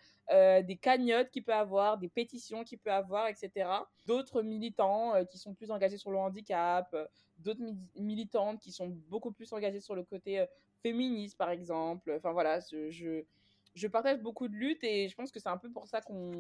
des 0.62 0.76
cagnottes 0.76 1.30
qu'il 1.30 1.42
peut 1.42 1.52
y 1.52 1.54
avoir, 1.54 1.98
des 1.98 2.08
pétitions 2.08 2.62
qu'il 2.64 2.78
peut 2.78 2.90
y 2.90 2.92
avoir, 2.92 3.28
etc. 3.28 3.68
D'autres 4.06 4.42
militants 4.42 5.24
qui 5.26 5.38
sont 5.38 5.54
plus 5.54 5.70
engagés 5.70 5.98
sur 5.98 6.10
le 6.10 6.18
handicap, 6.18 6.94
d'autres 7.38 7.60
militantes 7.96 8.60
qui 8.60 8.72
sont 8.72 8.88
beaucoup 9.08 9.32
plus 9.32 9.52
engagées 9.52 9.80
sur 9.80 9.94
le 9.94 10.04
côté 10.04 10.44
féministe, 10.82 11.36
par 11.36 11.50
exemple. 11.50 12.14
Enfin 12.16 12.32
voilà, 12.32 12.60
je, 12.60 12.90
je, 12.90 13.24
je 13.74 13.86
partage 13.88 14.20
beaucoup 14.20 14.48
de 14.48 14.54
luttes 14.54 14.84
et 14.84 15.08
je 15.08 15.14
pense 15.14 15.30
que 15.30 15.40
c'est 15.40 15.48
un 15.48 15.58
peu 15.58 15.70
pour 15.70 15.86
ça 15.86 16.00
qu'on 16.00 16.32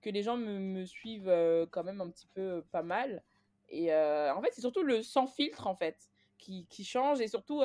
que 0.00 0.10
les 0.10 0.22
gens 0.22 0.36
me, 0.36 0.84
suivent 0.84 1.28
euh, 1.28 1.66
quand 1.70 1.84
même 1.84 2.00
un 2.00 2.08
petit 2.08 2.28
peu 2.28 2.40
euh, 2.40 2.62
pas 2.70 2.82
mal. 2.82 3.22
Et 3.68 3.92
euh, 3.92 4.34
en 4.34 4.40
fait, 4.40 4.50
c'est 4.52 4.60
surtout 4.60 4.82
le 4.82 5.02
sans 5.02 5.26
filtre, 5.26 5.66
en 5.66 5.74
fait, 5.74 6.08
qui, 6.38 6.66
qui 6.66 6.84
change. 6.84 7.20
Et 7.20 7.28
surtout, 7.28 7.62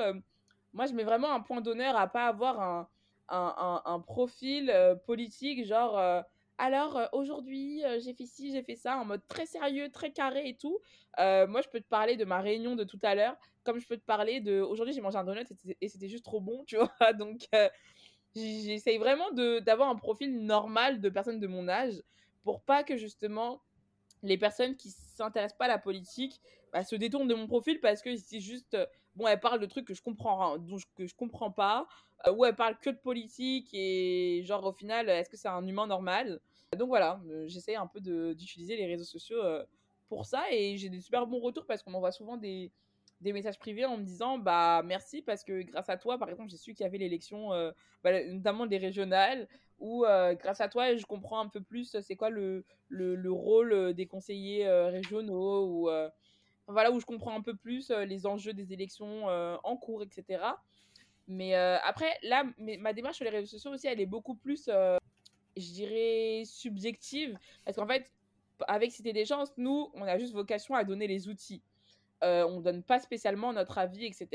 moi, 0.74 0.86
je 0.86 0.94
mets 0.94 1.04
vraiment 1.04 1.32
un 1.32 1.40
point 1.40 1.62
d'honneur 1.62 1.96
à 1.96 2.08
pas 2.08 2.28
avoir 2.28 2.60
un, 2.60 2.90
un, 3.30 3.82
un, 3.86 4.00
profil 4.02 4.74
politique, 5.06 5.66
genre, 5.66 5.98
alors 6.58 7.08
aujourd'hui, 7.14 7.84
j'ai 8.00 8.14
fait 8.14 8.26
ci, 8.26 8.52
j'ai 8.52 8.64
fait 8.64 8.76
ça, 8.76 8.98
en 8.98 9.06
mode 9.06 9.26
très 9.30 9.46
sérieux, 9.46 9.90
très 9.92 10.12
carré 10.12 10.50
et 10.50 10.58
tout. 10.58 10.78
moi, 11.18 11.62
je 11.62 11.70
peux 11.70 11.80
te 11.80 11.88
parler 11.88 12.18
de 12.18 12.26
ma 12.26 12.42
réunion 12.42 12.76
de 12.76 12.84
tout 12.84 13.00
à 13.02 13.16
l'heure, 13.16 13.38
comme 13.64 13.80
je 13.80 13.88
peux 13.88 13.98
te 13.98 14.04
parler 14.04 14.42
de 14.42 14.60
aujourd'hui, 14.60 14.94
j'ai 14.94 15.00
mangé 15.00 15.18
un 15.18 15.24
donut 15.24 15.46
et 15.80 15.88
c'était 15.88 16.10
juste 16.10 16.26
trop 16.26 16.42
bon, 16.42 16.64
tu 16.68 16.76
vois. 16.76 17.14
Donc, 17.14 17.48
j'essaye 18.36 18.98
vraiment 18.98 19.32
d'avoir 19.32 19.88
un 19.88 19.96
profil 19.96 20.46
normal 20.46 21.00
de 21.00 21.08
personne 21.08 21.40
de 21.40 21.48
mon 21.48 21.70
âge 21.70 22.02
pour 22.44 22.62
pas 22.62 22.84
que 22.84 22.98
justement 22.98 23.62
les 24.24 24.38
personnes 24.38 24.76
qui 24.76 24.90
s'intéressent 24.90 25.58
pas 25.58 25.66
à 25.66 25.70
la 25.70 25.78
politique 25.78 26.42
bah, 26.72 26.84
se 26.84 26.96
détournent 26.96 27.28
de 27.28 27.36
mon 27.36 27.48
profil 27.48 27.80
parce 27.80 28.02
que 28.02 28.16
c'est 28.16 28.40
juste 28.40 28.74
euh, 28.74 28.86
bon 29.16 29.28
elle 29.28 29.40
parle 29.40 29.60
de 29.60 29.66
trucs 29.66 29.86
que 29.86 29.94
je 29.94 30.02
comprends 30.02 30.58
dont 30.58 30.78
que 30.96 31.06
je 31.06 31.14
comprends 31.14 31.52
pas 31.52 31.88
euh, 32.26 32.34
ou 32.34 32.46
elle 32.46 32.56
parle 32.56 32.78
que 32.80 32.90
de 32.90 32.98
politique 32.98 33.70
et 33.74 34.42
genre 34.44 34.66
au 34.66 34.74
final 34.74 35.10
est-ce 35.10 35.30
que 35.30 35.38
c'est 35.38 35.50
un 35.50 35.66
humain 35.68 35.88
normal? 35.88 36.40
Donc 36.78 36.88
voilà 36.88 37.22
euh, 37.28 37.48
j'essaie 37.48 37.76
un 37.76 37.88
peu 37.88 38.00
d'utiliser 38.00 38.76
les 38.76 38.88
réseaux 38.88 39.04
sociaux 39.04 39.42
pour 40.08 40.26
ça 40.26 40.44
et 40.52 40.78
j'ai 40.78 40.90
des 40.90 41.02
super 41.02 41.28
bons 41.28 41.40
retours 41.40 41.66
parce 41.66 41.84
qu'on 41.84 41.92
m'envoie 41.92 42.12
souvent 42.12 42.38
des 42.38 42.72
des 43.22 43.32
messages 43.32 43.60
privés 43.60 43.86
en 43.86 43.98
me 43.98 44.04
disant 44.04 44.38
bah 44.38 44.82
merci 44.84 45.22
parce 45.22 45.44
que 45.44 45.62
grâce 45.62 45.90
à 45.90 45.98
toi 45.98 46.18
par 46.18 46.30
exemple 46.30 46.50
j'ai 46.50 46.58
su 46.58 46.74
qu'il 46.74 46.84
y 46.84 46.88
avait 46.88 46.98
l'élection 46.98 47.50
bah, 48.04 48.24
notamment 48.26 48.66
des 48.66 48.78
régionales 48.78 49.48
où 49.80 50.06
euh, 50.06 50.34
grâce 50.36 50.62
à 50.62 50.70
toi, 50.70 50.96
je 50.96 51.06
comprends 51.06 51.40
un 51.40 51.48
peu 51.48 51.62
plus 51.62 51.96
euh, 51.96 52.02
c'est 52.02 52.16
quoi 52.16 52.30
le, 52.30 52.66
le, 52.90 53.16
le, 53.16 53.32
rôle 53.32 53.74
euh, 53.74 53.94
des 53.94 54.06
conseillers 54.06 54.68
régionaux, 54.68 55.66
ou 55.68 55.90
voilà, 56.68 56.92
où 56.92 57.00
je 57.00 57.06
comprends 57.06 57.36
un 57.36 57.42
peu 57.42 57.56
plus 57.56 57.92
les 57.92 58.26
enjeux 58.26 58.54
des 58.54 58.72
élections 58.72 59.26
en 59.28 59.76
cours, 59.76 60.02
etc. 60.02 60.44
Mais 61.28 61.56
après, 61.56 62.18
là, 62.24 62.46
ma 62.58 62.94
démarche 62.94 63.18
sur 63.18 63.26
les 63.26 63.32
réseaux 63.32 63.48
sociaux 63.48 63.72
aussi, 63.72 63.88
elle 63.88 64.00
est 64.00 64.06
beaucoup 64.06 64.36
plus, 64.36 64.70
je 64.70 65.72
dirais, 65.74 66.44
subjective, 66.46 67.38
parce 67.66 67.76
qu'en 67.76 67.86
fait, 67.88 68.10
avec 68.68 68.94
Cité 68.94 69.12
des 69.12 69.26
chances, 69.26 69.52
nous, 69.58 69.90
on 69.94 70.04
a 70.04 70.18
juste 70.18 70.34
vocation 70.34 70.74
à 70.76 70.86
donner 70.86 71.06
les 71.06 71.28
outils. 71.28 71.62
Euh, 72.24 72.46
on 72.48 72.58
ne 72.58 72.64
donne 72.64 72.84
pas 72.84 73.00
spécialement 73.00 73.52
notre 73.52 73.78
avis, 73.78 74.06
etc. 74.06 74.28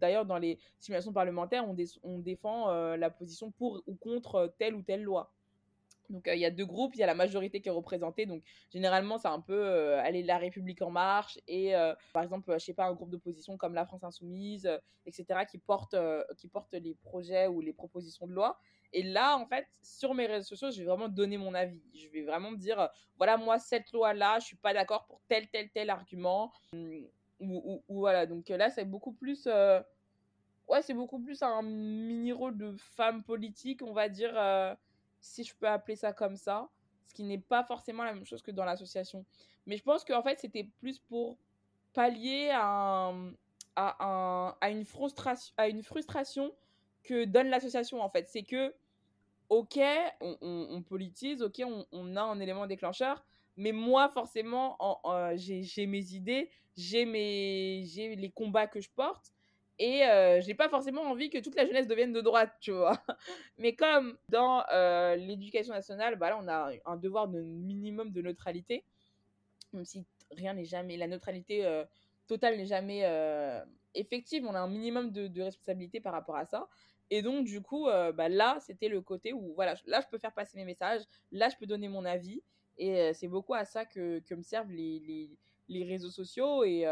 D'ailleurs, 0.00 0.26
dans 0.26 0.38
les 0.38 0.58
simulations 0.80 1.12
parlementaires, 1.12 1.64
on, 2.02 2.18
défend 2.18 2.70
euh, 2.70 2.96
la 2.96 3.08
position 3.08 3.52
pour 3.52 3.82
ou 3.86 3.94
contre 3.94 4.52
telle 4.58 4.74
ou 4.74 4.82
telle 4.82 5.02
loi. 5.02 5.32
Donc, 6.10 6.26
euh, 6.26 6.34
il 6.34 6.40
y 6.40 6.44
a 6.44 6.50
deux 6.50 6.66
groupes, 6.66 6.94
il 6.94 6.98
y 6.98 7.02
a 7.04 7.06
la 7.06 7.14
majorité 7.14 7.60
qui 7.60 7.68
est 7.68 7.72
représentée. 7.72 8.26
Donc, 8.26 8.42
généralement, 8.72 9.18
c'est 9.18 9.28
un 9.28 9.40
peu 9.40 9.94
aller 9.94 10.24
La 10.24 10.38
République 10.38 10.82
en 10.82 10.90
marche 10.90 11.38
et, 11.46 11.72
par 12.12 12.22
exemple, 12.22 12.52
je 12.52 12.64
sais 12.64 12.74
pas, 12.74 12.86
un 12.86 12.94
groupe 12.94 13.10
d'opposition 13.10 13.56
comme 13.56 13.74
la 13.74 13.86
France 13.86 14.02
Insoumise, 14.02 14.68
etc., 15.04 15.40
qui 15.48 15.58
porte, 15.58 15.96
qui 16.36 16.48
porte 16.48 16.74
les 16.74 16.94
projets 16.94 17.46
ou 17.46 17.60
les 17.60 17.72
propositions 17.72 18.26
de 18.26 18.32
loi. 18.32 18.58
Et 18.92 19.02
là, 19.02 19.36
en 19.36 19.46
fait, 19.46 19.66
sur 19.82 20.14
mes 20.14 20.26
réseaux 20.26 20.46
sociaux, 20.46 20.70
je 20.70 20.78
vais 20.78 20.86
vraiment 20.86 21.08
donner 21.08 21.38
mon 21.38 21.54
avis. 21.54 21.82
Je 21.92 22.08
vais 22.08 22.22
vraiment 22.22 22.52
dire, 22.52 22.88
voilà, 23.16 23.36
moi, 23.36 23.58
cette 23.58 23.92
loi-là, 23.92 24.38
je 24.38 24.46
suis 24.46 24.56
pas 24.56 24.72
d'accord 24.72 25.06
pour 25.06 25.20
tel, 25.28 25.48
tel, 25.48 25.70
tel 25.70 25.90
argument. 25.90 26.52
Hum, 27.40 27.50
ou, 27.52 27.82
voilà, 27.88 28.26
donc 28.26 28.48
là, 28.48 28.70
c'est 28.70 28.84
beaucoup 28.84 29.12
plus. 29.12 29.46
Euh, 29.46 29.80
ouais, 30.68 30.82
c'est 30.82 30.94
beaucoup 30.94 31.18
plus 31.18 31.42
un 31.42 31.62
mini-rôle 31.62 32.56
de 32.56 32.74
femme 32.76 33.22
politique, 33.22 33.82
on 33.82 33.92
va 33.92 34.08
dire, 34.08 34.32
euh, 34.36 34.74
si 35.20 35.44
je 35.44 35.54
peux 35.54 35.68
appeler 35.68 35.96
ça 35.96 36.12
comme 36.12 36.36
ça. 36.36 36.68
Ce 37.06 37.14
qui 37.14 37.24
n'est 37.24 37.38
pas 37.38 37.64
forcément 37.64 38.04
la 38.04 38.12
même 38.12 38.24
chose 38.24 38.42
que 38.42 38.50
dans 38.50 38.64
l'association. 38.64 39.24
Mais 39.66 39.76
je 39.76 39.82
pense 39.82 40.04
qu'en 40.04 40.22
fait, 40.22 40.38
c'était 40.38 40.64
plus 40.80 40.98
pour 40.98 41.36
pallier 41.92 42.50
à, 42.52 43.12
à, 43.74 44.56
à, 44.60 44.70
une 44.70 44.84
frustration, 44.84 45.54
à 45.56 45.68
une 45.68 45.82
frustration 45.82 46.52
que 47.02 47.24
donne 47.24 47.48
l'association, 47.48 48.00
en 48.00 48.10
fait. 48.10 48.28
C'est 48.28 48.42
que, 48.42 48.74
ok, 49.48 49.78
on, 50.20 50.36
on, 50.42 50.82
politise, 50.82 51.42
ok, 51.42 51.62
on, 51.92 52.16
a 52.16 52.22
un 52.22 52.40
élément 52.40 52.66
déclencheur, 52.66 53.24
mais 53.56 53.72
moi, 53.72 54.08
forcément, 54.08 54.78
j'ai 55.34 55.86
mes 55.86 56.12
idées, 56.14 56.50
j'ai 56.76 57.04
les 57.04 58.32
combats 58.34 58.66
que 58.66 58.80
je 58.80 58.90
porte. 58.90 59.32
Et 59.78 60.04
euh, 60.04 60.40
j'ai 60.40 60.54
pas 60.54 60.70
forcément 60.70 61.02
envie 61.02 61.28
que 61.28 61.38
toute 61.38 61.54
la 61.54 61.66
jeunesse 61.66 61.86
devienne 61.86 62.12
de 62.12 62.22
droite, 62.22 62.50
tu 62.60 62.72
vois. 62.72 62.98
Mais 63.58 63.74
comme 63.74 64.16
dans 64.30 64.64
euh, 64.72 65.16
l'éducation 65.16 65.74
nationale, 65.74 66.16
bah 66.16 66.30
là, 66.30 66.38
on 66.42 66.48
a 66.48 66.72
un 66.86 66.96
devoir 66.96 67.28
de 67.28 67.42
minimum 67.42 68.10
de 68.10 68.22
neutralité, 68.22 68.84
même 69.74 69.84
si 69.84 70.06
rien 70.30 70.54
n'est 70.54 70.64
jamais, 70.64 70.96
la 70.96 71.06
neutralité 71.06 71.66
euh, 71.66 71.84
totale 72.26 72.56
n'est 72.56 72.64
jamais 72.64 73.02
euh, 73.04 73.62
effective, 73.94 74.46
on 74.46 74.54
a 74.54 74.60
un 74.60 74.68
minimum 74.68 75.10
de, 75.10 75.26
de, 75.26 75.42
responsabilité 75.42 76.00
par 76.00 76.14
rapport 76.14 76.36
à 76.36 76.46
ça. 76.46 76.68
Et 77.10 77.20
donc, 77.20 77.44
du 77.44 77.60
coup, 77.60 77.84
bah 77.84 78.28
là, 78.28 78.58
c'était 78.60 78.88
le 78.88 79.00
côté 79.00 79.32
où, 79.32 79.54
voilà, 79.54 79.76
là, 79.84 80.00
je 80.00 80.08
peux 80.08 80.18
faire 80.18 80.32
passer 80.32 80.58
mes 80.58 80.64
messages, 80.64 81.02
là, 81.30 81.48
je 81.48 81.56
peux 81.56 81.66
donner 81.66 81.88
mon 81.88 82.04
avis. 82.04 82.42
Et 82.78 83.12
c'est 83.14 83.28
beaucoup 83.28 83.54
à 83.54 83.64
ça 83.64 83.84
que, 83.84 84.20
que 84.20 84.34
me 84.34 84.42
servent 84.42 84.70
les, 84.70 85.00
les, 85.00 85.30
les 85.68 85.84
réseaux 85.84 86.10
sociaux 86.10 86.64
et, 86.64 86.84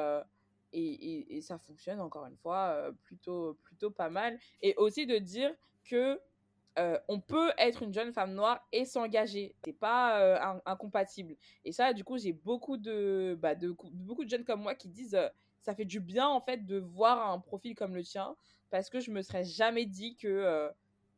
et, 0.73 1.37
et, 1.37 1.40
ça 1.40 1.59
fonctionne 1.59 2.01
encore 2.01 2.27
une 2.27 2.37
fois 2.37 2.90
plutôt, 3.05 3.59
plutôt 3.62 3.90
pas 3.90 4.11
mal. 4.11 4.38
Et 4.62 4.75
aussi 4.77 5.07
de 5.07 5.18
dire 5.18 5.55
que 5.85 6.18
euh, 6.77 6.99
on 7.09 7.20
peut 7.20 7.53
être 7.59 7.83
une 7.83 7.94
jeune 7.94 8.12
femme 8.12 8.35
noire 8.35 8.66
et 8.73 8.85
s'engager. 8.85 9.55
C'est 9.64 9.73
pas 9.73 10.20
euh, 10.20 10.61
incompatible. 10.66 11.37
Et 11.64 11.73
ça, 11.73 11.92
du 11.92 12.03
coup, 12.03 12.18
j'ai 12.18 12.33
beaucoup 12.33 12.77
de, 12.77 13.38
bah, 13.40 13.55
de, 13.55 13.75
beaucoup 13.92 14.25
de 14.25 14.31
jeunes 14.31 14.44
comme 14.44 14.62
moi 14.62 14.75
qui 14.75 14.88
disent 14.88 15.14
euh, 15.14 15.29
ça 15.62 15.75
fait 15.75 15.85
du 15.85 16.01
bien 16.01 16.27
en 16.29 16.40
fait 16.40 16.66
de 16.66 16.79
voir 16.79 17.31
un 17.31 17.38
profil 17.38 17.75
comme 17.75 17.94
le 17.94 18.03
tien 18.03 18.35
parce 18.70 18.90
que 18.90 18.99
je 18.99 19.11
me 19.12 19.23
serais 19.23 19.44
jamais 19.44 19.87
dit 19.87 20.16
que 20.16 20.68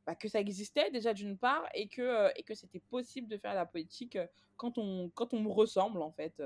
bah, 0.07 0.14
que 0.14 0.29
ça 0.29 0.40
existait 0.40 0.90
déjà 0.90 1.12
d'une 1.12 1.37
part 1.37 1.69
et 1.75 1.88
que 1.88 2.31
et 2.38 2.42
que 2.42 2.55
c'était 2.55 2.81
possible 2.81 3.29
de 3.29 3.37
faire 3.37 3.55
la 3.55 3.66
politique 3.66 4.19
quand 4.57 4.79
on 4.79 5.11
quand 5.14 5.35
on 5.35 5.40
me 5.40 5.51
ressemble 5.51 6.01
en 6.01 6.12
fait 6.12 6.40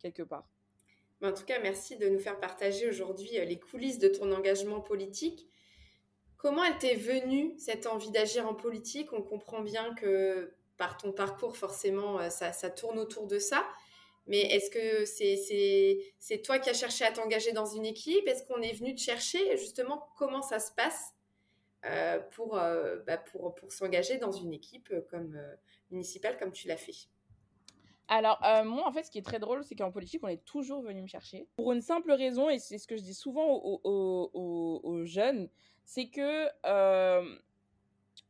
quelque 0.00 0.22
part. 0.22 0.48
En 1.22 1.32
tout 1.32 1.44
cas, 1.44 1.60
merci 1.60 1.96
de 1.96 2.08
nous 2.08 2.18
faire 2.18 2.40
partager 2.40 2.88
aujourd'hui 2.88 3.30
les 3.30 3.58
coulisses 3.58 4.00
de 4.00 4.08
ton 4.08 4.32
engagement 4.32 4.80
politique. 4.80 5.46
Comment 6.36 6.64
elle 6.64 6.78
t'est 6.78 6.96
venue, 6.96 7.54
cette 7.58 7.86
envie 7.86 8.10
d'agir 8.10 8.48
en 8.48 8.54
politique? 8.54 9.12
On 9.12 9.22
comprend 9.22 9.60
bien 9.60 9.94
que 9.94 10.52
par 10.76 10.96
ton 10.96 11.12
parcours, 11.12 11.56
forcément, 11.56 12.18
euh, 12.18 12.28
ça, 12.30 12.70
tourne 12.70 12.98
autour 12.98 13.28
de 13.28 13.38
ça. 13.38 13.64
Mais 14.26 14.40
est-ce 14.40 14.68
que 14.68 15.04
c'est 16.18 16.42
toi 16.42 16.58
qui 16.58 16.70
as 16.70 16.74
cherché 16.74 17.04
à 17.04 17.12
t'engager 17.12 17.52
dans 17.52 17.66
une 17.66 17.86
équipe? 17.86 18.26
Est-ce 18.26 18.42
qu'on 18.44 18.60
est 18.60 18.72
venu 18.72 18.96
te 18.96 19.00
chercher? 19.00 19.56
Justement 19.56 20.08
comment 20.18 20.42
ça 20.42 20.58
se 20.58 20.72
passe? 20.72 21.12
Euh, 21.84 22.20
pour, 22.30 22.56
euh, 22.56 22.98
bah, 23.06 23.18
pour, 23.18 23.54
pour 23.54 23.72
s'engager 23.72 24.18
dans 24.18 24.32
une 24.32 24.52
équipe 24.52 24.92
comme 25.10 25.40
municipale 25.90 26.38
comme 26.38 26.52
tu 26.52 26.68
l'as 26.68 26.76
fait 26.76 27.08
alors, 28.08 28.40
moi, 28.66 28.86
en 28.86 28.92
fait, 28.92 29.04
ce 29.04 29.10
qui 29.10 29.16
est 29.16 29.24
très 29.24 29.38
drôle, 29.38 29.64
c'est 29.64 29.74
qu'en 29.74 29.90
politique, 29.90 30.22
on 30.22 30.28
est 30.28 30.44
toujours 30.44 30.82
venu 30.82 31.00
me 31.00 31.06
chercher. 31.06 31.48
Pour 31.56 31.72
une 31.72 31.80
simple 31.80 32.12
raison, 32.12 32.50
et 32.50 32.58
c'est 32.58 32.76
ce 32.76 32.86
que 32.86 32.94
je 32.94 33.00
dis 33.00 33.14
souvent 33.14 33.46
aux 33.48 35.02
jeunes, 35.04 35.48
c'est 35.86 36.10
que 36.10 36.48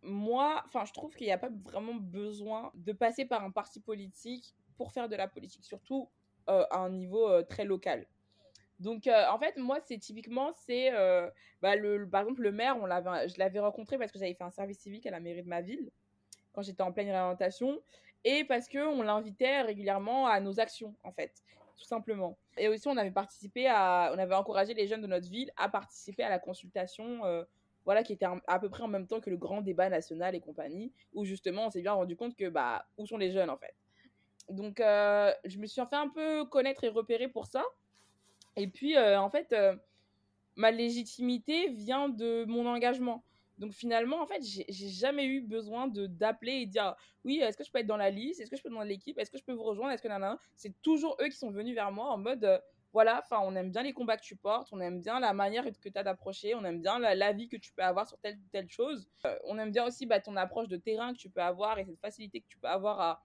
moi, 0.03 0.63
enfin, 0.67 0.85
je 0.85 0.93
trouve 0.93 1.17
qu'il 1.17 1.27
n'y 1.27 1.33
a 1.33 1.39
pas 1.39 1.51
vraiment 1.65 1.95
besoin 1.95 2.71
de 2.75 2.93
passer 2.93 3.25
par 3.25 3.43
un 3.43 3.51
parti 3.51 3.81
politique 3.81 4.55
pour 4.77 4.93
faire 4.93 5.09
de 5.09 5.17
la 5.17 5.27
politique, 5.27 5.65
surtout 5.65 6.09
à 6.47 6.79
un 6.79 6.91
niveau 6.91 7.43
très 7.45 7.65
local. 7.65 8.07
Donc, 8.83 9.09
en 9.09 9.39
fait, 9.39 9.57
moi, 9.57 9.79
c'est 9.87 9.99
typiquement, 9.99 10.53
c'est, 10.53 10.91
bah, 11.63 11.77
le, 11.77 12.09
par 12.09 12.23
exemple, 12.23 12.43
le 12.43 12.53
maire, 12.53 12.77
on 12.77 12.87
je 12.87 13.39
l'avais 13.39 13.61
rencontré 13.61 13.97
parce 13.99 14.13
que 14.13 14.19
j'avais 14.19 14.35
fait 14.35 14.45
un 14.45 14.51
service 14.51 14.79
civique 14.79 15.07
à 15.07 15.11
la 15.11 15.21
mairie 15.21 15.43
de 15.43 15.49
ma 15.49 15.61
ville 15.61 15.91
quand 16.53 16.63
j'étais 16.63 16.83
en 16.83 16.93
pleine 16.93 17.09
réorientation 17.09 17.81
et 18.25 18.45
parce 18.45 18.69
que 18.69 18.79
on 18.79 19.03
l'invitait 19.03 19.63
régulièrement 19.63 20.27
à 20.27 20.41
nos 20.41 20.61
actions, 20.61 20.95
en 21.03 21.13
fait, 21.13 21.33
tout 21.77 21.85
simplement. 21.85 22.39
Et 22.57 22.69
aussi, 22.69 22.87
on 22.89 22.97
avait 22.97 23.11
participé 23.11 23.67
à, 23.67 24.13
on 24.15 24.19
avait 24.19 24.35
encouragé 24.35 24.75
les 24.75 24.87
jeunes 24.87 25.01
de 25.01 25.07
notre 25.07 25.29
ville 25.29 25.51
à 25.57 25.69
participer 25.69 26.23
à 26.23 26.29
la 26.29 26.39
consultation, 26.39 27.25
euh, 27.25 27.45
voilà, 27.85 28.05
qui 28.05 28.13
était 28.13 28.27
à 28.47 28.59
peu 28.61 28.69
près 28.69 28.85
en 28.85 28.89
même 28.89 29.07
temps 29.07 29.21
que 29.21 29.31
le 29.31 29.37
grand 29.37 29.61
débat 29.61 29.89
national 29.89 30.35
et 30.35 30.41
compagnie, 30.41 30.93
où 31.15 31.25
justement, 31.25 31.67
on 31.67 31.71
s'est 31.71 31.83
bien 31.83 31.95
rendu 31.95 32.17
compte 32.17 32.37
que, 32.37 32.49
bah, 32.49 32.87
où 32.97 33.07
sont 33.07 33.17
les 33.17 33.33
jeunes, 33.33 33.51
en 33.51 33.57
fait. 33.57 33.75
Donc, 34.49 34.81
euh, 34.81 35.33
je 35.45 35.59
me 35.59 35.67
suis 35.67 35.83
fait 35.89 35.97
un 35.97 36.09
peu 36.09 36.45
connaître 36.45 36.85
et 36.85 36.89
repérer 36.89 37.29
pour 37.29 37.47
ça. 37.47 37.65
Et 38.57 38.69
puis, 38.69 38.97
euh, 38.97 39.21
en 39.21 39.31
fait, 39.31 39.55
ma 40.57 40.71
légitimité 40.71 41.69
vient 41.71 42.09
de 42.09 42.45
mon 42.47 42.67
engagement. 42.67 43.25
Donc 43.59 43.73
finalement, 43.73 44.21
en 44.21 44.27
fait, 44.27 44.43
j'ai 44.43 44.89
jamais 44.89 45.27
eu 45.27 45.41
besoin 45.41 45.87
de 45.87 46.07
d'appeler 46.07 46.53
et 46.63 46.67
dire 46.67 46.97
oui, 47.25 47.39
est-ce 47.39 47.57
que 47.57 47.65
je 47.65 47.71
peux 47.71 47.79
être 47.79 47.87
dans 47.87 47.97
la 47.97 48.11
liste, 48.11 48.41
est-ce 48.41 48.51
que 48.51 48.57
je 48.57 48.63
peux 48.63 48.69
être 48.69 48.75
dans 48.75 48.83
l'équipe, 48.83 49.19
est-ce 49.19 49.31
que 49.31 49.39
je 49.39 49.45
peux 49.45 49.53
vous 49.53 49.63
rejoindre, 49.63 49.93
est-ce 49.93 50.03
que 50.03 50.09
nanana? 50.09 50.39
C'est 50.57 50.75
toujours 50.83 51.17
eux 51.21 51.29
qui 51.29 51.37
sont 51.37 51.51
venus 51.51 51.75
vers 51.75 51.93
moi 51.93 52.11
en 52.11 52.19
mode 52.19 52.45
euh, 52.45 52.59
voilà, 52.93 53.21
enfin, 53.25 53.41
on 53.43 53.55
aime 53.55 53.71
bien 53.71 53.83
les 53.83 53.93
combats 53.93 54.17
que 54.17 54.25
tu 54.25 54.37
portes, 54.37 54.69
on 54.73 54.81
aime 54.81 55.01
bien 55.01 55.19
la 55.19 55.33
manière 55.33 55.65
que 55.65 55.71
tu 55.89 55.93
as 55.95 56.03
d'approcher, 56.03 56.55
on 56.55 56.65
aime 56.65 56.83
bien 56.83 56.99
l'avis 56.99 57.49
que 57.49 57.57
tu 57.57 57.73
peux 57.73 57.83
avoir 57.83 58.07
sur 58.07 58.19
telle 58.19 58.37
ou 58.37 58.49
telle 58.51 58.69
chose. 58.69 59.09
Euh, 59.25 59.35
on 59.45 59.59
aime 59.59 59.71
bien 59.71 59.87
aussi 59.87 60.05
bah, 60.05 60.21
ton 60.21 60.37
approche 60.37 60.69
de 60.69 60.77
terrain 60.77 61.13
que 61.15 61.19
tu 61.19 61.31
peux 61.31 61.41
avoir 61.41 61.79
et 61.79 61.85
cette 61.85 62.01
facilité 62.01 62.41
que 62.41 62.49
tu 62.49 62.59
peux 62.59 62.69
avoir 62.69 63.01
à, 63.01 63.25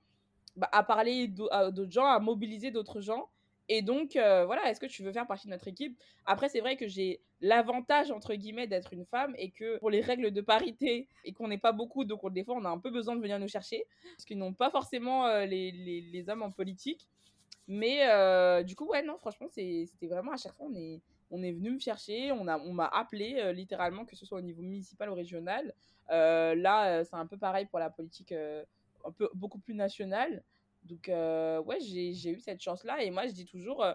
bah, 0.56 0.70
à 0.72 0.84
parler 0.84 1.28
d'autres 1.28 1.92
gens, 1.92 2.06
à 2.06 2.20
mobiliser 2.20 2.72
d'autres 2.72 3.02
gens. 3.02 3.30
Et 3.69 3.82
donc, 3.82 4.15
euh, 4.15 4.45
voilà, 4.45 4.69
est-ce 4.69 4.80
que 4.80 4.86
tu 4.86 5.03
veux 5.03 5.12
faire 5.12 5.27
partie 5.27 5.47
de 5.47 5.51
notre 5.51 5.67
équipe? 5.67 5.97
Après, 6.25 6.47
c'est 6.47 6.62
vrai 6.62 6.77
que 6.77 6.88
j'ai 6.88 7.19
l'avantage, 7.41 8.12
entre 8.12 8.34
guillemets, 8.34 8.67
d'être 8.67 8.93
une 8.93 9.06
femme 9.06 9.36
et 9.38 9.51
que 9.51 9.77
pour 9.80 9.89
les 9.89 10.01
règles 10.01 10.32
de 10.32 10.41
parité 10.41 11.08
et 11.25 11.34
qu'on 11.34 11.49
n'est 11.49 11.58
pas 11.58 11.73
beaucoup, 11.73 12.06
donc 12.06 12.32
des 12.32 12.43
fois, 12.43 12.56
on 12.56 12.63
a 12.65 12.69
un 12.69 12.80
peu 12.80 12.89
besoin 12.89 13.15
de 13.15 13.21
venir 13.21 13.39
nous 13.39 13.47
chercher, 13.47 13.86
parce 14.15 14.25
qu'ils 14.25 14.38
n'ont 14.38 14.53
pas 14.53 14.69
forcément 14.71 15.25
euh, 15.27 15.45
les, 15.45 15.71
les, 15.71 16.01
les, 16.01 16.30
hommes 16.30 16.43
en 16.43 16.51
politique. 16.51 17.08
Mais 17.67 18.08
euh, 18.08 18.63
du 18.63 18.75
coup, 18.75 18.86
ouais, 18.86 19.03
non, 19.03 19.17
franchement, 19.17 19.47
c'était 19.49 20.08
vraiment 20.08 20.32
à 20.32 20.38
chaque 20.38 20.53
fois, 20.53 20.67
on 20.69 20.75
est, 20.75 21.01
on 21.30 21.43
est 21.43 21.51
venu 21.51 21.71
me 21.71 21.80
chercher, 21.80 22.32
on 22.32 22.45
m'a 22.45 22.58
on 22.60 22.77
appelé 22.80 23.51
littéralement, 23.53 24.06
que 24.06 24.15
ce 24.15 24.25
soit 24.25 24.38
au 24.38 24.41
niveau 24.41 24.62
municipal 24.62 25.10
ou 25.10 25.13
régional. 25.13 25.73
là, 26.10 27.03
c'est 27.03 27.17
un 27.17 27.25
peu 27.25 27.38
pareil 27.38 27.65
pour 27.65 27.80
la 27.80 27.89
politique 27.89 28.32
un 28.32 29.12
peu, 29.12 29.30
beaucoup 29.34 29.60
plus 29.60 29.73
nationale. 29.73 30.41
Donc, 30.88 31.10
euh, 31.10 31.62
ouais, 31.62 31.80
j'ai 31.80 32.32
eu 32.32 32.39
cette 32.39 32.62
chance-là. 32.62 33.04
Et 33.04 33.12
moi, 33.12 33.28
je 33.28 33.32
dis 33.32 33.45
toujours, 33.45 33.84
euh, 33.84 33.93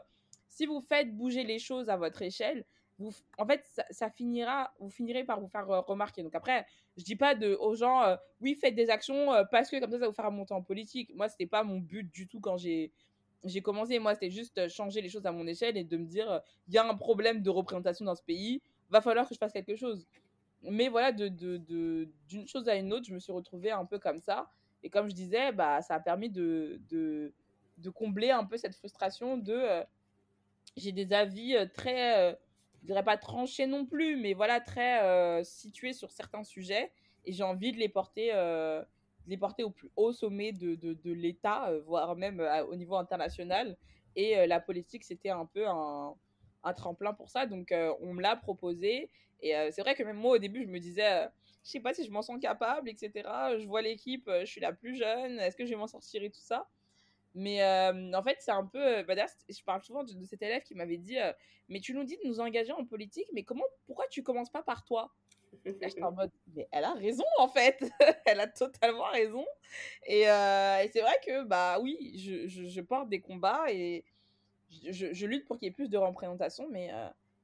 si 0.48 0.66
vous 0.66 0.81
faites 0.81 1.14
bouger 1.14 1.44
les 1.44 1.59
choses 1.59 1.88
à 1.88 1.96
votre 1.96 2.22
échelle, 2.22 2.64
vous, 2.98 3.11
en 3.38 3.46
fait, 3.46 3.64
ça, 3.90 4.11
finira, 4.11 4.72
vous 4.78 4.90
finirez 4.90 5.24
par 5.24 5.40
vous 5.40 5.48
faire 5.48 5.68
euh, 5.70 5.81
remarquer. 5.81 6.22
Donc 6.22 6.35
après, 6.35 6.66
je 6.96 7.02
dis 7.02 7.16
pas 7.16 7.35
de, 7.35 7.55
aux 7.55 7.74
gens, 7.74 8.16
oui, 8.40 8.55
faites 8.55 8.74
des 8.74 8.90
actions 8.90 9.28
parce 9.50 9.70
que 9.70 9.81
comme 9.81 9.90
ça, 9.90 9.98
ça 9.98 10.07
vous 10.07 10.14
faire 10.14 10.31
monter 10.31 10.55
en 10.55 10.62
politique. 10.62 11.11
Moi, 11.14 11.28
c'était 11.28 11.46
pas 11.46 11.64
mon 11.64 11.78
but 11.78 12.05
du 12.12 12.28
tout 12.28 12.40
quand 12.40 12.57
j'ai 12.59 12.92
j'ai 13.44 13.61
commencé. 13.61 13.98
Moi, 13.98 14.14
c'était 14.14 14.31
juste 14.31 14.68
changer 14.68 15.00
les 15.00 15.09
choses 15.09 15.26
à 15.26 15.33
mon 15.33 15.46
échelle 15.46 15.76
et 15.76 15.83
de 15.83 15.96
me 15.96 16.05
dire, 16.05 16.42
il 16.68 16.74
y 16.74 16.78
a 16.78 16.87
un 16.87 16.94
problème 16.94 17.42
de 17.42 17.50
représentation 17.50 18.05
dans 18.05 18.14
ce 18.14 18.22
pays, 18.22 18.62
va 18.90 19.00
falloir 19.00 19.26
que 19.26 19.35
je 19.35 19.38
fasse 19.38 19.52
quelque 19.52 19.74
chose. 19.74 20.07
Mais 20.62 20.88
voilà, 20.88 21.11
d'une 21.12 21.35
de, 21.35 21.57
de, 21.57 22.09
chose 22.46 22.68
à 22.68 22.76
une 22.76 22.92
autre, 22.92 23.07
je 23.07 23.14
me 23.14 23.18
suis 23.18 23.33
retrouvée 23.33 23.72
un 23.72 23.85
peu 23.85 23.98
comme 23.98 24.20
ça. 24.20 24.48
Et 24.83 24.90
comme 24.90 25.09
je 25.09 25.14
disais, 25.14 25.53
bah, 25.53 25.81
ça 25.83 25.95
a 25.95 26.01
permis 26.01 26.31
de, 26.31 26.81
de, 26.90 27.33
combler 27.90 28.31
un 28.31 28.45
peu 28.45 28.57
cette 28.57 28.75
frustration 28.75 29.37
de 29.37 29.53
euh, 29.53 29.83
j'ai 30.77 30.92
des 30.92 31.12
avis 31.12 31.57
euh, 31.57 31.66
très, 31.66 32.18
euh, 32.18 32.35
je 32.81 32.87
dirais 32.87 33.03
pas 33.03 33.16
tranchés 33.16 33.66
non 33.66 33.85
plus, 33.85 34.16
mais 34.16 34.35
voilà, 34.35 34.61
très 34.61 35.45
situés 35.45 35.92
sur 35.92 36.11
certains 36.11 36.45
sujets. 36.45 36.90
Et 37.25 37.33
j'ai 37.33 37.45
envie 37.45 37.73
de 37.73 37.79
les 37.79 37.88
porter, 37.88 38.33
de 38.33 38.85
les 39.29 39.37
porter 39.37 39.62
au 39.62 39.71
plus 39.71 39.90
haut 39.95 40.12
sommet 40.12 40.53
de, 40.53 40.75
de, 40.75 40.95
de 40.95 41.12
l'État, 41.12 41.73
voire 41.87 42.16
même 42.16 42.40
au 42.68 42.75
niveau 42.75 42.97
international. 42.97 43.77
Et 44.16 44.45
la 44.49 44.59
politique, 44.59 45.05
c'était 45.05 45.31
un 45.31 45.47
peu 45.47 45.68
un, 45.68 46.14
un, 46.64 46.73
tremplin 46.73 47.12
pour 47.12 47.31
ça. 47.31 47.47
Donc, 47.47 47.73
on 48.01 48.14
me 48.14 48.21
l'a 48.21 48.35
proposé. 48.35 49.09
Et 49.40 49.53
c'est 49.71 49.83
vrai 49.83 49.95
que 49.95 50.03
même 50.03 50.16
moi, 50.16 50.33
au 50.33 50.38
début, 50.38 50.64
je 50.64 50.68
me 50.68 50.81
disais 50.81 51.29
je 51.64 51.70
sais 51.70 51.81
pas 51.81 51.94
si 51.94 52.05
je 52.05 52.11
m'en 52.11 52.22
sens 52.22 52.40
capable, 52.40 52.88
etc. 52.88 53.29
Je 53.59 53.66
vois 53.66 53.83
l'équipe, 53.83 54.27
euh, 54.29 54.40
je 54.40 54.46
suis 54.46 54.61
la 54.61 54.72
plus 54.72 54.96
jeune, 54.96 55.38
est-ce 55.38 55.57
que 55.57 55.64
je 55.64 55.70
vais 55.70 55.77
m'en 55.77 55.87
sortir 55.87 56.22
et 56.22 56.31
tout 56.31 56.40
ça? 56.40 56.68
Mais 57.35 57.62
euh, 57.62 58.12
en 58.12 58.22
fait, 58.22 58.37
c'est 58.40 58.51
un 58.51 58.66
peu. 58.66 58.98
Euh, 58.98 59.03
bah 59.05 59.14
je 59.14 59.64
parle 59.64 59.83
souvent 59.83 60.05
de, 60.05 60.25
cet 60.25 60.42
élève 60.42 60.62
qui 60.62 60.75
m'avait 60.75 60.98
dit 60.98 61.16
Mais 61.68 61.81
tu 61.81 61.94
nous 61.94 62.05
dis 62.05 62.18
de 62.22 62.29
nous 62.29 62.40
engager 62.40 62.72
en 62.72 62.85
politique, 62.85 63.29
mais 63.33 63.42
comment, 63.42 63.64
pourquoi 63.87 64.07
tu 64.11 64.22
commences 64.22 64.51
pas 64.51 64.62
par 64.62 64.85
toi 64.85 65.14
Là, 65.64 65.88
j'étais 65.88 66.03
en 66.03 66.12
mode 66.12 66.31
Mais 66.55 66.66
elle 66.72 66.85
a 66.85 66.94
raison, 66.94 67.25
en 67.38 67.48
fait 67.48 67.83
Elle 68.27 68.40
a 68.40 68.46
totalement 68.48 69.05
raison. 69.05 69.46
Et, 70.07 70.25
c'est 70.25 71.01
vrai 71.01 71.14
que, 71.25 71.44
bah 71.44 71.79
oui, 71.81 72.14
je, 72.18 72.48
je, 72.48 72.81
porte 72.81 73.09
des 73.09 73.20
combats 73.20 73.70
et 73.70 74.05
je, 74.90 75.12
je 75.12 75.27
lutte 75.27 75.46
pour 75.46 75.59
qu'il 75.59 75.66
y 75.66 75.70
ait 75.70 75.75
plus 75.75 75.90
de 75.90 75.98
représentation, 75.98 76.68
mais 76.70 76.90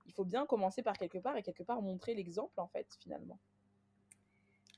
il 0.07 0.13
faut 0.13 0.25
bien 0.25 0.45
commencer 0.45 0.83
par 0.83 0.99
quelque 0.99 1.19
part 1.19 1.37
et 1.37 1.43
quelque 1.43 1.63
part 1.63 1.81
montrer 1.81 2.15
l'exemple, 2.15 2.59
en 2.61 2.67
fait, 2.67 2.99
finalement. 3.01 3.39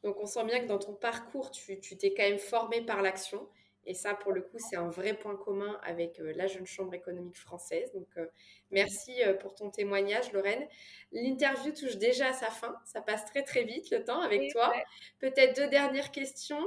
Donc 0.02 0.18
on 0.20 0.26
sent 0.26 0.44
bien 0.44 0.60
que 0.60 0.66
dans 0.66 0.78
ton 0.78 0.94
parcours, 0.94 1.50
tu 1.50 1.78
t'es 1.78 2.14
quand 2.14 2.22
même 2.22 2.38
formé 2.38 2.80
par 2.82 3.02
l'action. 3.02 3.48
Et 3.86 3.94
ça, 3.94 4.14
pour 4.14 4.32
le 4.32 4.42
coup, 4.42 4.58
c'est 4.58 4.76
un 4.76 4.90
vrai 4.90 5.14
point 5.14 5.36
commun 5.36 5.78
avec 5.82 6.20
euh, 6.20 6.32
la 6.36 6.46
Jeune 6.46 6.66
Chambre 6.66 6.94
économique 6.94 7.38
française. 7.38 7.90
Donc, 7.92 8.08
euh, 8.18 8.26
merci 8.70 9.22
euh, 9.24 9.34
pour 9.34 9.54
ton 9.54 9.70
témoignage, 9.70 10.32
Lorraine. 10.32 10.66
L'interview 11.12 11.72
touche 11.72 11.96
déjà 11.96 12.28
à 12.28 12.32
sa 12.32 12.50
fin. 12.50 12.76
Ça 12.84 13.00
passe 13.00 13.24
très, 13.24 13.42
très 13.42 13.64
vite 13.64 13.90
le 13.90 14.04
temps 14.04 14.20
avec 14.20 14.52
toi. 14.52 14.72
Peut-être 15.18 15.56
deux 15.56 15.68
dernières 15.68 16.10
questions. 16.10 16.64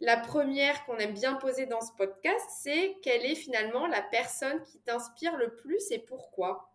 La 0.00 0.16
première 0.16 0.84
qu'on 0.86 0.96
aime 0.96 1.14
bien 1.14 1.34
poser 1.34 1.66
dans 1.66 1.80
ce 1.80 1.92
podcast, 1.92 2.44
c'est 2.58 2.96
quelle 3.02 3.24
est 3.24 3.34
finalement 3.34 3.86
la 3.86 4.02
personne 4.02 4.62
qui 4.62 4.78
t'inspire 4.80 5.36
le 5.36 5.54
plus 5.56 5.90
et 5.90 5.98
pourquoi? 5.98 6.72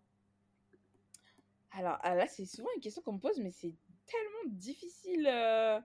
Alors 1.71 1.97
ah, 2.01 2.15
là, 2.15 2.27
c'est 2.27 2.45
souvent 2.45 2.69
une 2.75 2.81
question 2.81 3.01
qu'on 3.01 3.13
me 3.13 3.19
pose, 3.19 3.39
mais 3.39 3.51
c'est 3.51 3.73
tellement 4.11 4.55
difficile 4.55 5.27
euh, 5.27 5.79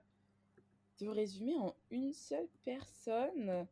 de 0.99 1.07
résumer 1.07 1.55
en 1.55 1.75
une 1.91 2.13
seule 2.13 2.47
personne. 2.65 3.67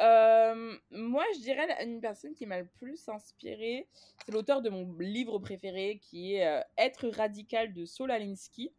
Euh, 0.00 0.76
moi, 0.90 1.24
je 1.34 1.40
dirais 1.40 1.84
une 1.84 2.00
personne 2.00 2.34
qui 2.34 2.46
m'a 2.46 2.60
le 2.60 2.68
plus 2.78 3.08
inspiré, 3.08 3.86
c'est 4.24 4.32
l'auteur 4.32 4.60
de 4.60 4.70
mon 4.70 4.92
livre 4.98 5.38
préféré 5.38 5.98
qui 6.02 6.34
est 6.34 6.46
euh, 6.46 6.60
Être 6.76 7.08
radical 7.08 7.72
de 7.72 7.84
Saul 7.84 8.10
Alinsky. 8.10 8.72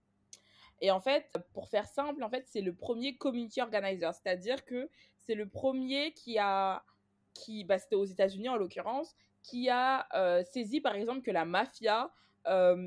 Et 0.82 0.92
en 0.92 1.00
fait, 1.00 1.32
pour 1.54 1.70
faire 1.70 1.88
simple, 1.88 2.22
en 2.22 2.30
fait, 2.30 2.46
c'est 2.48 2.62
le 2.62 2.74
premier 2.74 3.16
community 3.16 3.62
organizer, 3.62 4.14
c'est-à-dire 4.14 4.66
que 4.66 4.90
c'est 5.20 5.36
le 5.36 5.48
premier 5.48 6.12
qui 6.12 6.38
a, 6.38 6.84
qui, 7.34 7.64
bah, 7.64 7.80
c'était 7.80 7.96
aux 7.96 8.06
États-Unis 8.06 8.50
en 8.50 8.58
l'occurrence, 8.58 9.16
qui 9.42 9.70
a 9.70 10.08
saisi 10.52 10.82
par 10.82 10.96
exemple 10.96 11.22
que 11.22 11.32
la 11.32 11.46
mafia 11.46 12.12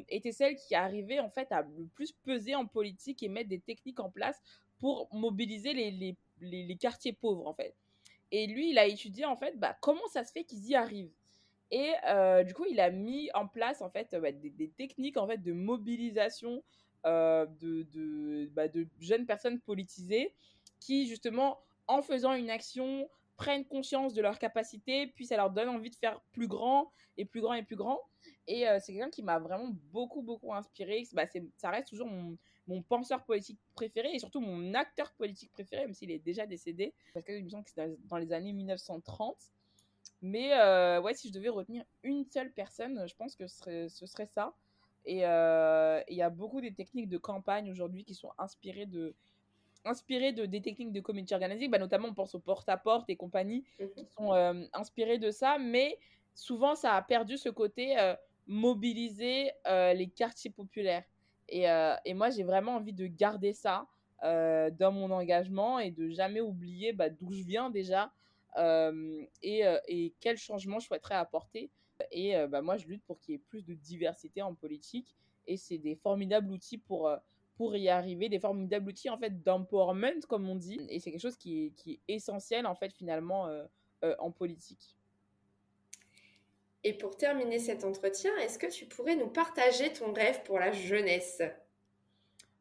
était 0.09 0.33
celle 0.33 0.57
qui 0.57 0.75
arrivait 0.75 1.21
en 1.21 1.31
fait 1.31 1.51
à 1.51 1.63
le 1.63 1.87
plus 1.95 2.13
peser 2.13 2.55
en 2.55 2.67
politique 2.67 3.23
et 3.23 3.29
mettre 3.29 3.49
des 3.49 3.61
techniques 3.61 4.01
en 4.01 4.11
place 4.11 4.41
pour 4.79 5.09
mobiliser 5.13 5.73
les, 5.73 5.91
les, 5.91 6.17
les, 6.41 6.77
quartiers 6.77 7.13
pauvres, 7.13 7.47
en 7.47 7.55
fait. 7.55 7.75
Et 8.31 8.47
lui, 8.47 8.71
il 8.71 8.79
a 8.79 8.87
étudié, 8.87 9.25
en 9.25 9.37
fait, 9.37 9.59
bah, 9.59 9.77
comment 9.81 10.07
ça 10.13 10.25
se 10.25 10.33
fait 10.33 10.45
qu'ils 10.45 10.67
y 10.67 10.75
arrivent. 10.75 11.13
Et 11.71 11.93
euh, 12.07 12.45
du 12.45 12.55
coup, 12.55 12.65
il 12.71 12.81
a 12.81 12.91
mis 12.91 13.31
en 13.35 13.47
place, 13.47 13.83
en 13.83 13.91
fait, 13.91 14.15
bah, 14.15 14.33
des, 14.33 14.71
techniques, 14.77 15.17
en 15.17 15.27
fait, 15.27 15.39
de 15.39 15.53
mobilisation 15.53 16.63
euh, 17.07 17.47
de, 17.61 17.83
de, 17.93 18.47
bah, 18.53 18.69
de 18.69 18.87
jeunes 19.01 19.27
personnes 19.27 19.61
politisées 19.61 20.33
qui, 20.81 21.07
justement, 21.07 21.61
en 21.87 22.03
faisant 22.03 22.35
une 22.35 22.51
action, 22.51 23.09
prennent 23.37 23.65
conscience 23.65 24.15
de 24.15 24.23
leurs 24.23 24.39
capacités, 24.39 25.07
puis 25.07 25.27
ça 25.27 25.37
leur 25.37 25.51
donne 25.51 25.69
envie 25.69 25.91
de 25.91 25.97
faire 25.97 26.21
plus 26.33 26.49
grand 26.49 26.91
et 27.17 27.25
plus 27.25 27.41
grand 27.41 27.55
et 27.55 27.63
plus 27.63 27.77
grand. 27.77 28.01
Et 28.49 28.67
euh, 28.67 28.79
c'est 28.81 28.93
quelqu'un 28.93 29.11
qui 29.11 29.23
m'a 29.23 29.39
vraiment 29.39 29.69
beaucoup, 29.93 30.23
beaucoup 30.23 30.53
inspiré. 30.53 31.07
Bah, 31.13 31.27
ça 31.57 31.71
reste 31.71 31.89
toujours 31.89 32.09
mon, 32.09 32.37
mon, 32.67 32.83
penseur 32.83 33.23
politique 33.25 33.59
préféré 33.75 34.11
et 34.15 34.19
surtout 34.19 34.41
mon 34.41 34.75
acteur 34.75 35.13
politique 35.13 35.53
préféré, 35.53 35.83
même 35.83 35.95
s'il 35.95 36.11
est 36.11 36.19
déjà 36.19 36.47
décédé. 36.47 36.95
Parce 37.15 37.25
que 37.25 37.41
me 37.41 37.49
semble 37.49 37.65
que 37.65 37.71
c'est 37.71 37.97
dans 38.09 38.17
les 38.17 38.33
années 38.33 38.53
1930. 38.53 39.37
Mais 40.23 40.55
euh, 40.55 41.01
ouais, 41.01 41.15
si 41.15 41.29
je 41.29 41.33
devais 41.35 41.51
retenir 41.51 41.85
une 42.03 42.25
seule 42.25 42.51
personne, 42.51 43.07
je 43.07 43.15
pense 43.15 43.37
que 43.37 43.47
ce 43.47 43.59
serait, 43.59 43.89
ce 43.89 44.07
serait 44.07 44.27
ça. 44.27 44.55
Et 45.05 45.25
euh, 45.25 46.03
il 46.09 46.17
y 46.17 46.23
a 46.23 46.31
beaucoup 46.31 46.61
des 46.61 46.73
techniques 46.73 47.09
de 47.09 47.19
campagne 47.19 47.71
aujourd'hui 47.71 48.05
qui 48.05 48.15
sont 48.15 48.33
inspirées 48.39 48.87
de, 48.87 49.15
inspiré 49.85 50.33
de, 50.33 50.47
des 50.47 50.61
techniques 50.61 50.93
de 50.93 51.01
community 51.01 51.35
organizing, 51.35 51.71
bah, 51.71 51.79
notamment 51.79 52.09
on 52.09 52.15
pense 52.15 52.35
au 52.35 52.41
porte-à-porte 52.41 53.09
et 53.11 53.17
compagnie, 53.17 53.65
mhm. 53.79 53.91
qui 53.95 54.07
sont 54.17 54.33
euh, 54.33 54.65
inspirés 54.73 55.19
de 55.19 55.31
ça, 55.31 55.59
mais 55.59 55.99
souvent 56.35 56.75
ça 56.75 56.95
a 56.95 57.03
perdu 57.03 57.37
ce 57.37 57.49
côté 57.49 57.99
euh, 57.99 58.15
mobiliser 58.49 59.53
euh, 59.67 59.93
les 59.93 60.09
quartiers 60.09 60.51
populaires. 60.51 61.05
Et, 61.51 61.65
et 62.05 62.13
moi 62.13 62.29
j'ai 62.29 62.43
vraiment 62.43 62.77
envie 62.77 62.93
de 62.93 63.07
garder 63.07 63.55
ça 63.55 63.87
dans 64.23 64.93
mon 64.93 65.11
engagement 65.11 65.79
et 65.79 65.91
de 65.91 66.11
jamais 66.11 66.43
oublier 66.43 66.93
bah, 66.93 67.09
d'où 67.09 67.33
je 67.33 67.43
viens 67.43 67.71
déjà 67.71 68.13
et, 69.41 69.63
et 69.87 70.13
quel 70.21 70.37
changement 70.37 70.79
je 70.79 70.89
souhaiterais 70.89 71.15
apporter. 71.15 71.71
Et 72.11 72.35
bah, 72.49 72.61
moi 72.61 72.77
je 72.77 72.87
lutte 72.87 73.03
pour 73.05 73.19
qu'il 73.19 73.33
y 73.33 73.37
ait 73.37 73.43
plus 73.49 73.65
de 73.65 73.73
diversité 73.73 74.43
en 74.43 74.55
politique 74.55 75.17
et 75.47 75.57
c'est 75.57 75.79
des 75.79 75.95
formidables 75.95 76.51
outils 76.51 76.77
pour 76.77 77.09
pour 77.59 77.77
y 77.77 77.89
arriver, 77.89 78.29
des 78.29 78.39
formidables 78.39 78.89
outils 78.89 79.11
en 79.11 79.19
fait 79.19 79.43
d'empowerment 79.43 80.21
comme 80.29 80.49
on 80.49 80.55
dit, 80.55 80.81
et 80.89 81.01
c'est 81.01 81.11
quelque 81.11 81.21
chose 81.21 81.37
qui 81.37 81.67
est, 81.67 81.71
qui 81.71 81.95
est, 81.95 82.15
essentiel 82.15 82.67
en 82.67 82.77
fait 82.77 82.93
finalement 82.93 83.49
euh, 83.49 83.65
euh, 84.05 84.15
en 84.21 84.31
politique. 84.31 84.97
Et 86.89 86.95
pour 86.95 87.19
terminer 87.19 87.59
cet 87.59 87.85
entretien, 87.85 88.35
est-ce 88.39 88.59
que 88.59 88.67
tu 88.67 88.87
pourrais 88.87 89.15
nous 89.15 89.29
partager 89.29 89.93
ton 89.93 90.11
rêve 90.15 90.43
pour 90.45 90.59
la 90.59 90.73
jeunesse? 90.73 91.43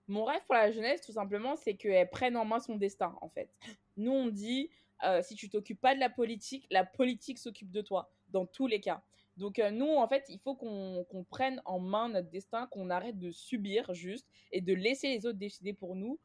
Mon 0.10 0.26
rêve 0.26 0.42
pour 0.46 0.56
la 0.56 0.70
jeunesse, 0.70 1.00
tout 1.00 1.14
simplement, 1.14 1.56
c'est 1.56 1.76
qu'elle 1.76 2.10
prenne 2.10 2.36
en 2.36 2.44
main 2.44 2.60
son 2.60 2.76
destin, 2.76 3.18
en 3.22 3.30
fait. 3.30 3.50
Nous, 3.96 4.12
on 4.12 4.28
dit, 4.28 4.70
euh, 5.06 5.22
si 5.22 5.36
tu 5.36 5.50
t'occupes 5.50 5.80
pas 5.80 5.96
de 5.96 6.02
la 6.02 6.10
politique, 6.10 6.68
la 6.72 6.84
politique 6.84 7.38
s'occupe 7.38 7.72
de 7.72 7.80
toi, 7.80 8.12
dans 8.28 8.46
tous 8.46 8.68
les 8.68 8.82
cas. 8.82 9.02
Donc 9.38 9.60
euh, 9.60 9.72
nous, 9.72 9.88
en 9.88 10.10
fait, 10.10 10.26
il 10.28 10.40
faut 10.40 10.56
qu'on 10.56 11.26
prenne 11.30 11.62
en 11.64 11.80
main 11.80 12.10
notre 12.10 12.30
destin, 12.30 12.68
qu'on 12.68 12.90
arrête 12.90 13.18
de 13.18 13.32
subir 13.32 13.94
juste 13.94 14.28
et 14.52 14.60
de 14.60 14.74
laisser 14.74 15.08
les 15.08 15.26
autres 15.26 15.40
décider 15.40 15.72
pour 15.72 15.96
nous. 15.96 16.20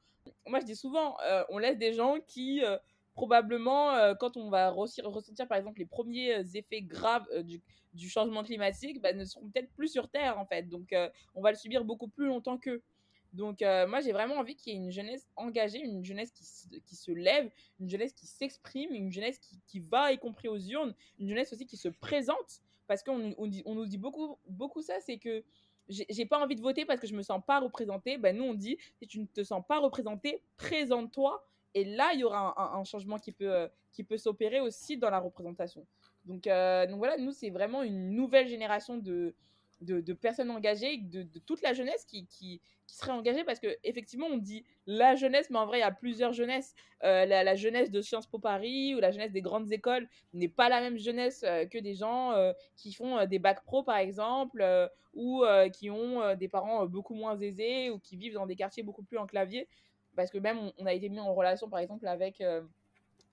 Moi, 0.49 0.59
je 0.59 0.65
dis 0.65 0.75
souvent, 0.75 1.17
euh, 1.21 1.45
on 1.51 1.59
laisse 1.59 1.79
des 1.79 1.93
gens 1.93 2.19
qui, 2.27 2.65
euh, 3.12 3.14
probablement, 3.14 4.14
quand 4.18 4.37
on 4.37 4.51
va 4.51 4.70
ressentir, 4.70 5.48
par 5.48 5.59
exemple, 5.59 5.79
les 5.79 5.87
premiers 5.87 6.40
effets 6.57 6.83
graves 6.83 7.27
du, 7.42 7.61
changement 8.09 8.42
climatique, 8.42 9.01
bah, 9.01 9.12
ne 9.12 9.25
seront 9.25 9.48
peut-être 9.48 9.70
plus 9.75 9.88
sur 9.88 10.09
Terre, 10.09 10.38
en 10.38 10.46
fait. 10.46 10.68
Donc, 10.68 10.94
on 11.35 11.42
va 11.42 11.51
le 11.51 11.57
subir 11.57 11.85
beaucoup 11.85 12.09
plus 12.09 12.27
longtemps 12.27 12.59
qu'eux. 12.59 12.83
Donc, 13.33 13.61
moi, 13.61 14.01
j'ai 14.01 14.12
vraiment 14.12 14.37
envie 14.37 14.57
qu'il 14.57 14.72
y 14.72 14.77
ait 14.77 14.79
une 14.79 14.90
jeunesse 14.90 15.29
engagée, 15.37 15.81
une 15.81 16.05
jeunesse 16.05 16.33
qui, 16.33 16.81
qui 16.81 16.96
se 16.96 17.12
lève, 17.12 17.51
une 17.81 17.88
jeunesse 17.88 18.12
qui 18.12 18.27
s'exprime, 18.27 18.94
une 18.94 19.12
jeunesse 19.12 19.38
qui, 19.38 19.61
qui, 19.66 19.81
va, 19.81 20.12
y 20.12 20.18
compris 20.18 20.48
aux 20.48 20.59
urnes, 20.59 20.94
une 21.18 21.29
jeunesse 21.29 21.53
aussi 21.53 21.66
qui 21.66 21.77
se 21.77 21.88
présente 21.88 22.62
parce 22.87 23.03
qu'on 23.03 23.35
on, 23.38 23.75
nous 23.75 23.87
dit 23.87 23.98
beaucoup, 23.98 24.38
beaucoup 24.46 24.83
ça, 24.83 25.01
c'est 25.01 25.18
que 25.18 25.42
j'ai 25.88 26.27
pas 26.27 26.38
envie 26.38 26.57
de 26.57 26.61
voter 26.61 26.85
parce 26.85 27.01
que 27.01 27.07
je 27.07 27.14
me 27.14 27.22
sens 27.22 27.42
pas 27.46 27.59
représentée. 27.59 28.18
Ben 28.18 28.37
nous, 28.37 28.44
on 28.44 28.55
dit, 28.55 28.77
si 28.98 29.07
tu 29.07 29.18
ne 29.18 29.27
te 29.27 29.42
sens 29.42 29.62
pas 29.66 29.79
représenté, 29.79 30.42
présente-toi. 30.57 31.42
Et 31.75 31.85
là, 31.85 32.11
il 32.13 32.21
y 32.21 32.25
aura 32.25 32.77
un, 32.77 32.85
changement 32.85 33.19
qui 33.19 33.33
peut, 33.33 33.53
euh, 33.53 33.69
qui 33.93 34.05
peut 34.05 34.19
s'opérer 34.19 34.61
aussi 34.61 34.97
dans 34.97 35.11
la 35.11 35.19
représentation. 35.19 35.87
Donc, 36.25 36.47
euh, 36.47 36.87
donc 36.87 36.99
voilà, 36.99 37.17
nous, 37.17 37.33
c'est 37.33 37.51
vraiment 37.51 37.83
une 37.83 38.11
nouvelle 38.11 38.47
génération 38.47 38.99
de, 38.99 39.35
de, 39.81 40.13
personnes 40.13 40.51
engagées, 40.51 40.99
de, 40.99 41.27
toute 41.47 41.63
la 41.63 41.73
jeunesse 41.73 42.05
qui, 42.05 42.27
qui, 42.27 42.61
qui 42.87 42.95
serait 42.95 43.13
engagée 43.13 43.43
parce 43.43 43.59
que 43.59 43.77
effectivement 43.83 44.27
on 44.27 44.37
dit 44.37 44.65
la 44.87 45.17
jeunesse, 45.17 45.51
mais 45.51 45.59
en 45.59 45.67
vrai 45.67 45.79
il 45.79 45.81
y 45.81 45.85
a 45.85 45.91
plusieurs 45.91 46.33
jeunesses. 46.33 46.75
Euh, 47.03 47.25
la, 47.25 47.55
jeunesse 47.57 47.91
de 47.91 48.01
Sciences 48.01 48.29
Po 48.29 48.39
Paris 48.39 48.95
ou 48.95 49.01
la 49.01 49.11
jeunesse 49.11 49.33
des 49.33 49.43
grandes 49.43 49.73
écoles 49.73 50.09
n'est 50.35 50.49
pas 50.49 50.69
la 50.69 50.81
même 50.81 50.99
jeunesse 50.99 51.41
que 51.41 51.79
des 51.79 51.95
gens 51.95 52.33
qui 52.77 52.93
font 52.93 53.27
des 53.27 53.41
bacs 53.41 53.65
pro 53.65 53.83
par 53.83 53.97
exemple 53.97 54.65
ou 55.15 55.43
qui 55.73 55.91
ont 55.91 56.37
des 56.37 56.49
parents 56.49 56.87
beaucoup 56.87 57.15
moins 57.15 57.37
aisés 57.41 57.91
ou 57.91 57.99
qui 57.99 58.17
vivent 58.17 58.35
dans 58.35 58.47
des 58.47 58.57
quartiers 58.57 58.85
beaucoup 58.85 59.03
plus 59.03 59.19
enclaviers. 59.19 59.67
Parce 60.16 60.31
que 60.31 60.38
même 60.38 60.72
on 60.79 60.87
a 60.87 60.92
été 60.92 61.09
mis 61.09 61.20
en 61.20 61.35
relation 61.35 61.68
par 61.68 61.81
exemple 61.81 62.07
avec 62.07 62.42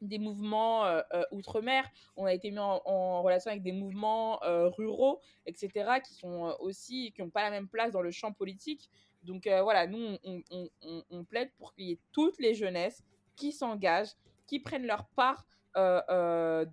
des 0.01 0.19
mouvements 0.19 0.85
euh, 0.85 1.01
euh, 1.13 1.23
outre-mer, 1.31 1.85
on 2.15 2.25
a 2.25 2.33
été 2.33 2.51
mis 2.51 2.59
en, 2.59 3.21
relation 3.21 3.51
avec 3.51 3.63
des 3.63 3.71
mouvements 3.71 4.41
euh, 4.43 4.69
ruraux, 4.69 5.19
etc., 5.45 5.99
qui 6.03 6.13
sont 6.13 6.55
aussi, 6.59 7.11
qui 7.13 7.21
n'ont 7.21 7.29
pas 7.29 7.43
la 7.43 7.51
même 7.51 7.67
place 7.67 7.91
dans 7.91 8.01
le 8.01 8.11
champ 8.11 8.31
politique. 8.31 8.89
Donc 9.23 9.47
voilà, 9.47 9.85
nous, 9.85 10.17
on, 10.23 11.23
plaide 11.25 11.51
pour 11.57 11.73
qu'il 11.73 11.87
y 11.87 11.91
ait 11.91 11.99
toutes 12.13 12.39
les 12.39 12.53
jeunesses 12.53 13.03
qui 13.35 13.51
s'engagent, 13.51 14.15
qui 14.47 14.59
prennent 14.59 14.85
leur 14.85 15.05
part 15.09 15.45
de, 15.75 16.65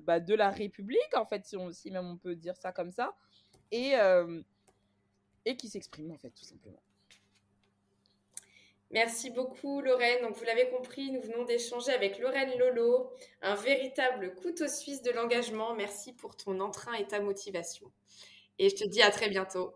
bah, 0.00 0.20
de 0.20 0.34
la 0.34 0.50
République, 0.50 1.16
en 1.16 1.24
fait, 1.24 1.46
si, 1.46 1.56
si 1.72 1.90
même 1.90 2.06
on 2.06 2.16
peut 2.18 2.36
dire 2.36 2.56
ça 2.56 2.70
comme 2.70 2.90
ça, 2.90 3.14
et, 3.70 3.94
et 5.46 5.56
qui 5.56 5.68
s'expriment, 5.68 6.12
en 6.12 6.18
fait, 6.18 6.30
tout 6.30 6.44
simplement. 6.44 6.82
Merci 8.92 9.30
beaucoup 9.30 9.80
Lorraine. 9.80 10.22
Donc 10.22 10.36
vous 10.36 10.44
l'avez 10.44 10.68
compris, 10.68 11.10
nous 11.10 11.22
venons 11.22 11.44
d'échanger 11.44 11.92
avec 11.92 12.18
Lorraine 12.18 12.58
Lolo, 12.58 13.10
un 13.40 13.54
véritable 13.54 14.34
couteau 14.34 14.68
suisse 14.68 15.02
de 15.02 15.10
l'engagement. 15.10 15.74
Merci 15.74 16.12
pour 16.12 16.36
ton 16.36 16.60
entrain 16.60 16.92
et 16.94 17.06
ta 17.06 17.20
motivation. 17.20 17.90
Et 18.58 18.68
je 18.68 18.76
te 18.76 18.86
dis 18.86 19.02
à 19.02 19.10
très 19.10 19.30
bientôt. 19.30 19.72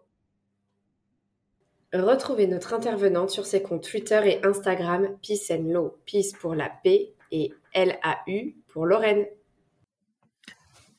Retrouvez 1.94 2.46
notre 2.46 2.74
intervenante 2.74 3.30
sur 3.30 3.46
ses 3.46 3.62
comptes 3.62 3.88
Twitter 3.88 4.20
et 4.24 4.44
Instagram 4.44 5.16
Peace 5.22 5.50
and 5.50 5.72
Law, 5.72 5.96
Peace 6.04 6.32
pour 6.38 6.54
la 6.54 6.68
paix 6.68 7.14
et 7.30 7.54
L-A-U 7.72 8.56
pour 8.68 8.84
Lorraine. 8.84 9.26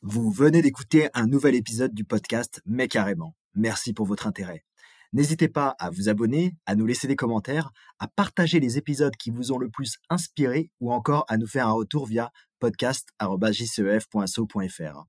Vous 0.02 0.32
venez 0.32 0.62
d'écouter 0.62 1.10
un 1.14 1.28
nouvel 1.28 1.54
épisode 1.54 1.94
du 1.94 2.04
podcast 2.04 2.62
Mais 2.66 2.88
carrément. 2.88 3.36
Merci 3.54 3.94
pour 3.94 4.06
votre 4.06 4.26
intérêt. 4.26 4.67
N'hésitez 5.14 5.48
pas 5.48 5.76
à 5.80 5.90
vous 5.90 6.10
abonner, 6.10 6.56
à 6.66 6.76
nous 6.76 6.86
laisser 6.86 7.08
des 7.08 7.16
commentaires, 7.16 7.72
à 8.00 8.08
partager 8.08 8.60
les 8.60 8.78
épisodes 8.78 9.16
qui 9.16 9.32
vous 9.32 9.52
ont 9.52 9.58
le 9.58 9.70
plus 9.70 9.98
inspiré 10.10 10.70
ou 10.80 10.92
encore 10.92 11.26
à 11.28 11.38
nous 11.38 11.48
faire 11.48 11.68
un 11.68 11.74
retour 11.74 12.06
via 12.06 12.32
podcast.jcef.so.fr. 12.60 15.06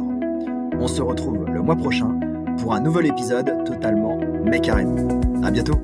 On 0.78 0.88
se 0.88 1.02
retrouve 1.02 1.46
le 1.46 1.62
mois 1.62 1.76
prochain 1.76 2.18
pour 2.58 2.74
un 2.74 2.80
nouvel 2.80 3.06
épisode 3.06 3.64
totalement 3.64 4.18
carrément. 4.60 5.20
À 5.44 5.50
bientôt 5.50 5.80